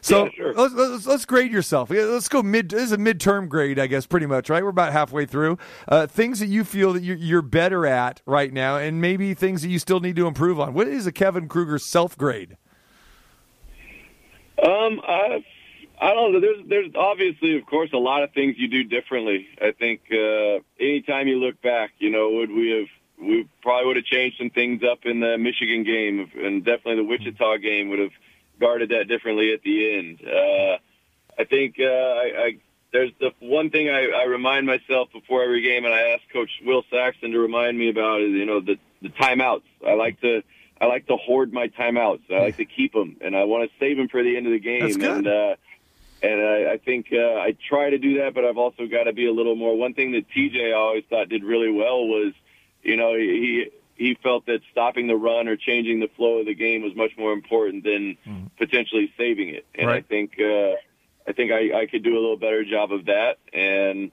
[0.00, 0.54] So Yeah, sure.
[0.54, 1.90] let's, let's let's grade yourself.
[1.90, 2.70] Let's go mid.
[2.70, 4.62] This is a midterm grade, I guess, pretty much, right?
[4.62, 5.58] We're about halfway through.
[5.88, 9.62] Uh, things that you feel that you're, you're better at right now, and maybe things
[9.62, 10.74] that you still need to improve on.
[10.74, 12.56] What is a Kevin Kruger self grade?
[14.64, 15.44] Um, I,
[16.00, 16.40] I don't know.
[16.40, 19.48] There's, there's obviously, of course, a lot of things you do differently.
[19.60, 23.96] I think uh, anytime you look back, you know, would we have, we probably would
[23.96, 27.98] have changed some things up in the Michigan game, and definitely the Wichita game would
[27.98, 28.12] have
[28.60, 30.20] guarded that differently at the end.
[30.24, 30.78] Uh,
[31.40, 32.58] I think uh, I, I
[32.92, 36.50] there's the one thing I, I remind myself before every game, and I ask Coach
[36.64, 39.62] Will Saxon to remind me about is you know the the timeouts.
[39.86, 40.42] I like to
[40.80, 42.30] I like to hoard my timeouts.
[42.30, 44.52] I like to keep them, and I want to save them for the end of
[44.52, 44.80] the game.
[44.80, 45.16] That's good.
[45.18, 45.56] And uh,
[46.22, 49.12] and I, I think uh, I try to do that, but I've also got to
[49.12, 49.76] be a little more.
[49.76, 52.32] One thing that TJ I always thought did really well was,
[52.82, 56.54] you know, he he felt that stopping the run or changing the flow of the
[56.54, 58.16] game was much more important than
[58.56, 59.66] potentially saving it.
[59.74, 60.74] And I think uh,
[61.26, 64.10] I think I, I could do a little better job of that, and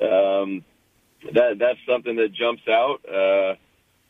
[0.00, 0.64] um,
[1.32, 3.00] that that's something that jumps out.
[3.08, 3.54] Uh,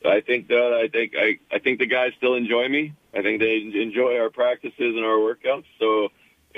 [0.04, 2.94] I think that I think I, I think the guys still enjoy me.
[3.14, 5.64] I think they enjoy our practices and our workouts.
[5.78, 6.08] So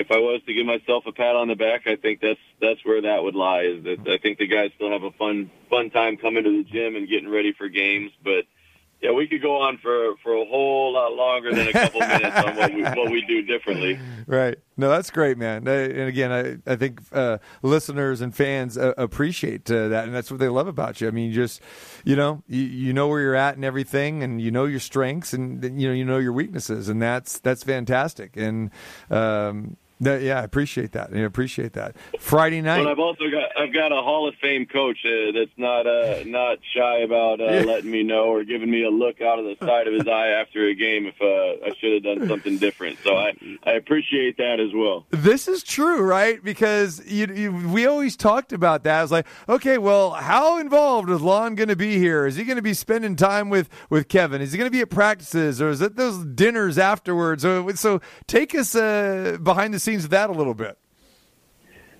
[0.01, 2.83] if I was to give myself a pat on the back, I think that's that's
[2.83, 3.61] where that would lie.
[3.61, 6.69] Is that I think the guys still have a fun fun time coming to the
[6.69, 8.45] gym and getting ready for games, but
[9.01, 12.37] yeah, we could go on for for a whole lot longer than a couple minutes
[12.37, 13.99] on what we what we do differently.
[14.27, 14.57] Right.
[14.77, 15.67] No, that's great, man.
[15.67, 20.31] And again, I, I think uh, listeners and fans uh, appreciate uh, that, and that's
[20.31, 21.07] what they love about you.
[21.07, 21.61] I mean, you just,
[22.03, 25.33] you know, you, you know where you're at and everything, and you know your strengths,
[25.33, 28.37] and you know you know your weaknesses, and that's that's fantastic.
[28.37, 28.69] And
[29.09, 31.11] um, yeah, I appreciate that.
[31.13, 31.95] I appreciate that.
[32.19, 32.83] Friday night.
[32.83, 36.23] But I've also got I've got a Hall of Fame coach uh, that's not uh,
[36.25, 37.61] not shy about uh, Yeah.
[37.61, 40.29] letting me know or giving me a look out of the side of his eye
[40.29, 42.97] after a game if uh, I should have done something different.
[43.03, 43.33] So I
[43.63, 45.05] I appreciate that as well.
[45.11, 46.43] This is true, right?
[46.43, 48.99] Because you, you, we always talked about that.
[48.99, 52.25] I was like, okay, well, how involved is Lon going to be here?
[52.25, 54.41] Is he going to be spending time with, with Kevin?
[54.41, 57.43] Is he going to be at practices, or is it those dinners afterwards?
[57.43, 60.77] So, so take us uh, behind the scenes of that a little bit.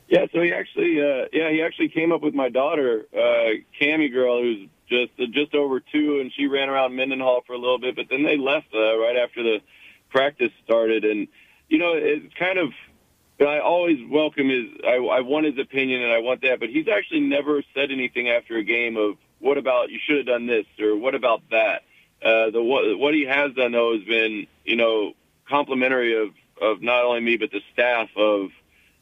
[0.07, 4.11] Yeah, so he actually, uh, yeah, he actually came up with my daughter, uh, Cammy
[4.11, 7.79] girl, who's just uh, just over two, and she ran around Mendenhall for a little
[7.79, 9.59] bit, but then they left uh, right after the
[10.09, 11.29] practice started, and
[11.69, 12.69] you know, it's kind of.
[13.39, 14.65] I always welcome his.
[14.85, 18.29] I, I want his opinion, and I want that, but he's actually never said anything
[18.29, 21.83] after a game of what about you should have done this or what about that.
[22.21, 25.13] Uh, the what, what he has done though has been, you know,
[25.49, 26.29] complimentary of
[26.61, 28.51] of not only me but the staff of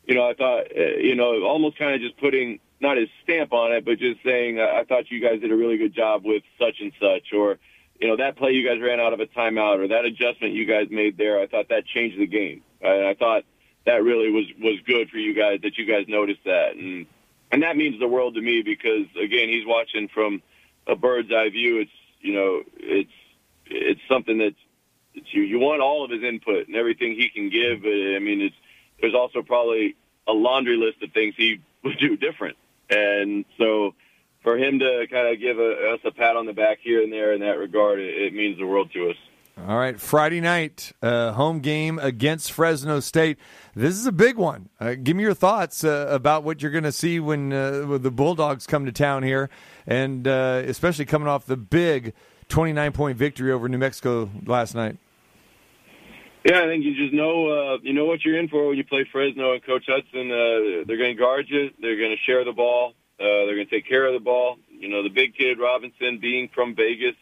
[0.10, 3.54] you know, I thought, uh, you know, almost kind of just putting not his stamp
[3.54, 6.26] on it, but just saying, uh, I thought you guys did a really good job
[6.26, 7.60] with such and such, or,
[8.02, 10.66] you know, that play you guys ran out of a timeout, or that adjustment you
[10.66, 11.40] guys made there.
[11.40, 12.64] I thought that changed the game.
[12.82, 13.44] And I thought
[13.86, 17.06] that really was was good for you guys that you guys noticed that, and
[17.52, 20.42] and that means the world to me because again, he's watching from
[20.88, 21.82] a bird's eye view.
[21.82, 21.92] It's
[22.22, 23.12] you know, it's
[23.66, 24.56] it's something that's
[25.20, 27.82] it's you you want all of his input and everything he can give.
[27.82, 28.56] But, I mean, it's
[29.02, 29.96] there's also probably
[30.28, 32.58] a laundry list of things he would do different.
[32.90, 33.94] And so
[34.44, 37.12] for him to kind of give a, us a pat on the back here and
[37.12, 39.16] there in that regard, it, it means the world to us.
[39.68, 43.38] All right, Friday night, uh, home game against Fresno State.
[43.76, 44.70] This is a big one.
[44.80, 48.02] Uh, give me your thoughts uh, about what you're going to see when, uh, when
[48.02, 49.50] the Bulldogs come to town here,
[49.86, 52.14] and uh, especially coming off the big
[52.48, 54.98] 29 point victory over New Mexico last night.
[56.46, 58.86] Yeah, I think you just know uh, you know what you're in for when you
[58.86, 60.32] play Fresno and Coach Hutson.
[60.32, 61.70] Uh, they're going to guard you.
[61.82, 62.94] They're going to share the ball.
[63.20, 64.58] Uh, they're going to take care of the ball.
[64.70, 67.16] You know, the big kid Robinson, being from Vegas,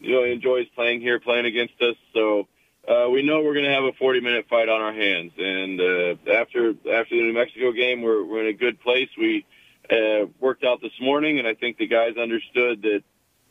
[0.00, 1.94] you know, enjoys playing here, playing against us.
[2.12, 2.48] So
[2.88, 5.32] uh, we know we're going to have a 40 minute fight on our hands.
[5.38, 9.08] And uh, after after the New Mexico game, we're we're in a good place.
[9.16, 9.46] We
[9.88, 13.04] uh, worked out this morning, and I think the guys understood that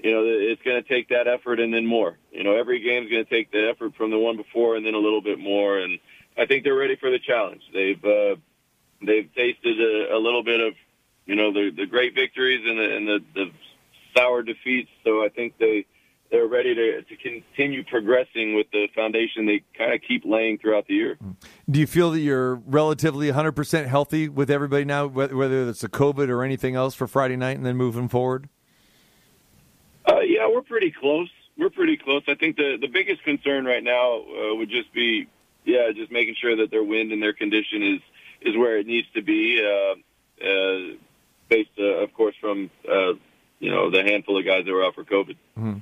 [0.03, 2.17] you know, it's going to take that effort and then more.
[2.31, 4.95] You know, every game's going to take the effort from the one before and then
[4.95, 5.77] a little bit more.
[5.77, 5.99] And
[6.37, 7.61] I think they're ready for the challenge.
[7.71, 8.35] They've uh,
[9.05, 10.73] they've tasted a, a little bit of,
[11.25, 13.51] you know, the the great victories and the and the, the
[14.17, 14.89] sour defeats.
[15.03, 15.85] So I think they
[16.31, 20.87] they're ready to to continue progressing with the foundation they kind of keep laying throughout
[20.87, 21.19] the year.
[21.69, 26.29] Do you feel that you're relatively 100% healthy with everybody now, whether it's a COVID
[26.29, 28.49] or anything else for Friday night and then moving forward?
[30.11, 31.29] Uh, yeah, we're pretty close.
[31.57, 32.23] We're pretty close.
[32.27, 35.27] I think the the biggest concern right now uh, would just be,
[35.63, 38.01] yeah, just making sure that their wind and their condition is
[38.41, 40.95] is where it needs to be, uh, uh,
[41.47, 43.13] based, uh, of course, from uh,
[43.59, 45.37] you know the handful of guys that were out for COVID.
[45.57, 45.81] Mhm.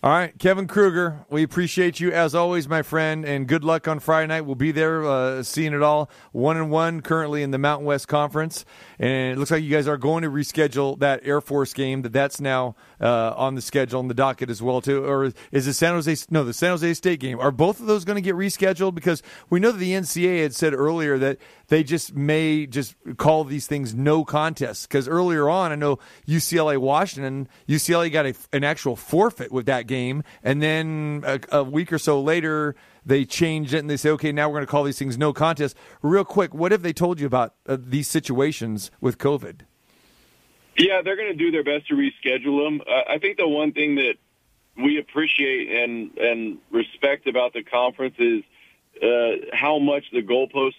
[0.00, 3.98] All right, Kevin Kruger, we appreciate you as always, my friend, and good luck on
[3.98, 4.42] Friday night.
[4.42, 6.08] We'll be there uh, seeing it all.
[6.30, 8.64] One and one currently in the Mountain West Conference,
[9.00, 12.02] and it looks like you guys are going to reschedule that Air Force game.
[12.02, 15.04] That that's now uh, on the schedule and the docket as well too.
[15.04, 16.16] Or is the San Jose?
[16.30, 17.40] No, the San Jose State game.
[17.40, 18.94] Are both of those going to get rescheduled?
[18.94, 19.20] Because
[19.50, 21.38] we know that the NCAA had said earlier that
[21.68, 24.86] they just may just call these things no contests.
[24.86, 29.86] Because earlier on, I know UCLA Washington, UCLA got a, an actual forfeit with that
[29.86, 32.74] game, and then a, a week or so later
[33.06, 35.32] they changed it and they say, okay, now we're going to call these things no
[35.32, 35.74] contest.
[36.02, 39.62] Real quick, what have they told you about uh, these situations with COVID?
[40.76, 42.82] Yeah, they're going to do their best to reschedule them.
[42.82, 44.14] Uh, I think the one thing that
[44.76, 48.44] we appreciate and and respect about the conference is
[49.02, 50.74] uh, how much the goalposts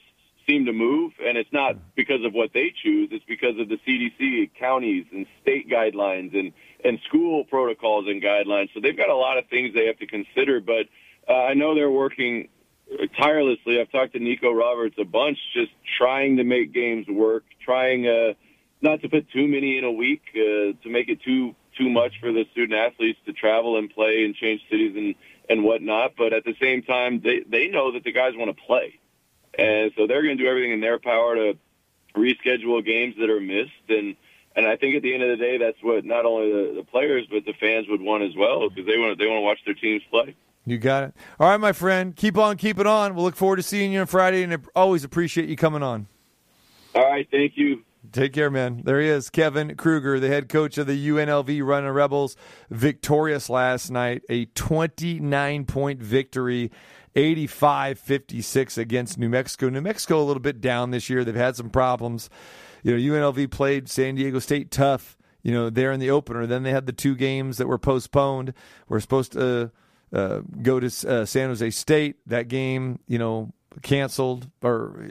[0.50, 3.78] seem to move, and it's not because of what they choose; it's because of the
[3.88, 6.52] CDC, counties, and state guidelines, and
[6.84, 8.70] and school protocols and guidelines.
[8.74, 10.60] So they've got a lot of things they have to consider.
[10.60, 10.88] But
[11.28, 12.50] uh, I know they're working
[13.18, 13.80] tirelessly.
[13.80, 18.34] I've talked to Nico Roberts a bunch, just trying to make games work, trying uh,
[18.82, 22.14] not to put too many in a week, uh, to make it too too much
[22.20, 25.16] for the student athletes to travel and play and change cities and
[25.50, 26.14] and whatnot.
[26.18, 28.99] But at the same time, they they know that the guys want to play,
[29.58, 31.58] and so they're going to do everything in their power to
[32.16, 33.72] reschedule games that are missed.
[33.90, 34.16] And
[34.56, 36.84] and I think at the end of the day, that's what not only the, the
[36.84, 39.60] players but the fans would want as well because they want they want to watch
[39.66, 40.36] their teams play.
[40.66, 41.14] You got it.
[41.40, 42.16] All right, my friend.
[42.16, 43.16] Keep on keeping on.
[43.16, 46.08] We'll look forward to seeing you on Friday, and always appreciate you coming on.
[46.94, 47.84] All right, thank you.
[48.12, 48.82] Take care, man.
[48.86, 52.36] There he is, Kevin Kruger, the head coach of the UNLV Runnin' Rebels,
[52.70, 56.72] victorious last night, a 29 point victory,
[57.16, 59.70] 85 56 against New Mexico.
[59.70, 61.24] New Mexico a little bit down this year.
[61.24, 62.30] They've had some problems.
[62.84, 66.46] You know, UNLV played San Diego State tough, you know, there in the opener.
[66.46, 68.54] Then they had the two games that were postponed.
[68.88, 69.72] We're supposed to
[70.14, 72.18] uh, go to uh, San Jose State.
[72.26, 75.10] That game, you know, canceled or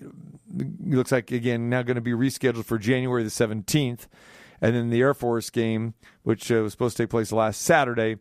[0.80, 4.06] looks like again now going to be rescheduled for January the 17th.
[4.60, 5.94] And then the Air Force game,
[6.24, 8.16] which uh, was supposed to take place last Saturday,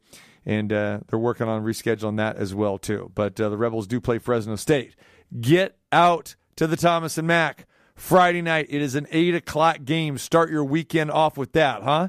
[0.47, 3.11] and uh, they're working on rescheduling that as well too.
[3.13, 4.95] But uh, the Rebels do play Fresno State.
[5.39, 8.67] Get out to the Thomas and Mack Friday night.
[8.69, 10.17] It is an eight o'clock game.
[10.17, 12.07] Start your weekend off with that, huh?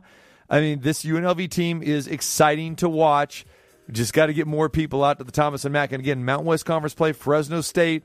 [0.48, 3.44] I mean, this UNLV team is exciting to watch.
[3.90, 5.90] Just got to get more people out to the Thomas and Mack.
[5.90, 8.05] And again, Mountain West Conference play Fresno State.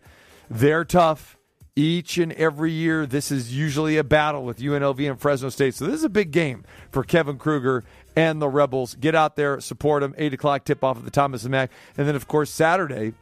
[0.49, 1.37] They're tough
[1.75, 3.05] each and every year.
[3.05, 5.75] This is usually a battle with UNLV and Fresno State.
[5.75, 7.83] So this is a big game for Kevin Kruger
[8.15, 8.95] and the Rebels.
[8.95, 10.13] Get out there, support them.
[10.17, 13.13] Eight o'clock tip off at the Thomas and Mack, and then of course Saturday.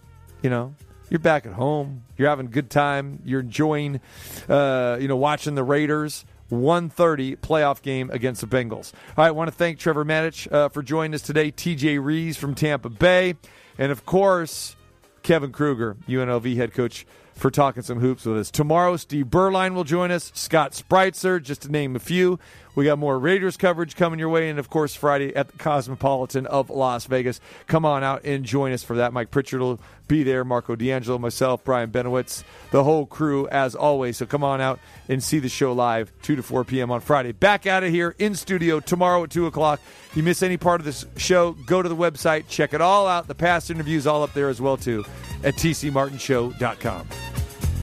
[0.41, 0.73] You know,
[1.09, 2.03] you're back at home.
[2.17, 3.21] You're having a good time.
[3.25, 4.01] You're enjoying,
[4.49, 6.25] uh, you know, watching the Raiders.
[6.49, 8.91] 130 playoff game against the Bengals.
[9.15, 12.35] All right, I want to thank Trevor Matich uh, for joining us today, TJ Rees
[12.35, 13.35] from Tampa Bay,
[13.77, 14.75] and of course,
[15.23, 18.51] Kevin Kruger, UNLV head coach, for talking some hoops with us.
[18.51, 22.37] Tomorrow, Steve Berline will join us, Scott Spreitzer, just to name a few.
[22.73, 26.45] We got more Raiders coverage coming your way, and of course, Friday at the Cosmopolitan
[26.45, 27.41] of Las Vegas.
[27.67, 29.11] Come on out and join us for that.
[29.11, 34.17] Mike Pritchard will be there, Marco D'Angelo, myself, Brian Benowitz, the whole crew, as always.
[34.17, 34.79] So come on out
[35.09, 36.91] and see the show live, 2 to 4 p.m.
[36.91, 37.33] on Friday.
[37.33, 39.81] Back out of here in studio tomorrow at 2 o'clock.
[40.09, 43.07] If You miss any part of this show, go to the website, check it all
[43.07, 43.27] out.
[43.27, 45.03] The past interviews all up there as well, too,
[45.43, 47.07] at tcmartinshow.com.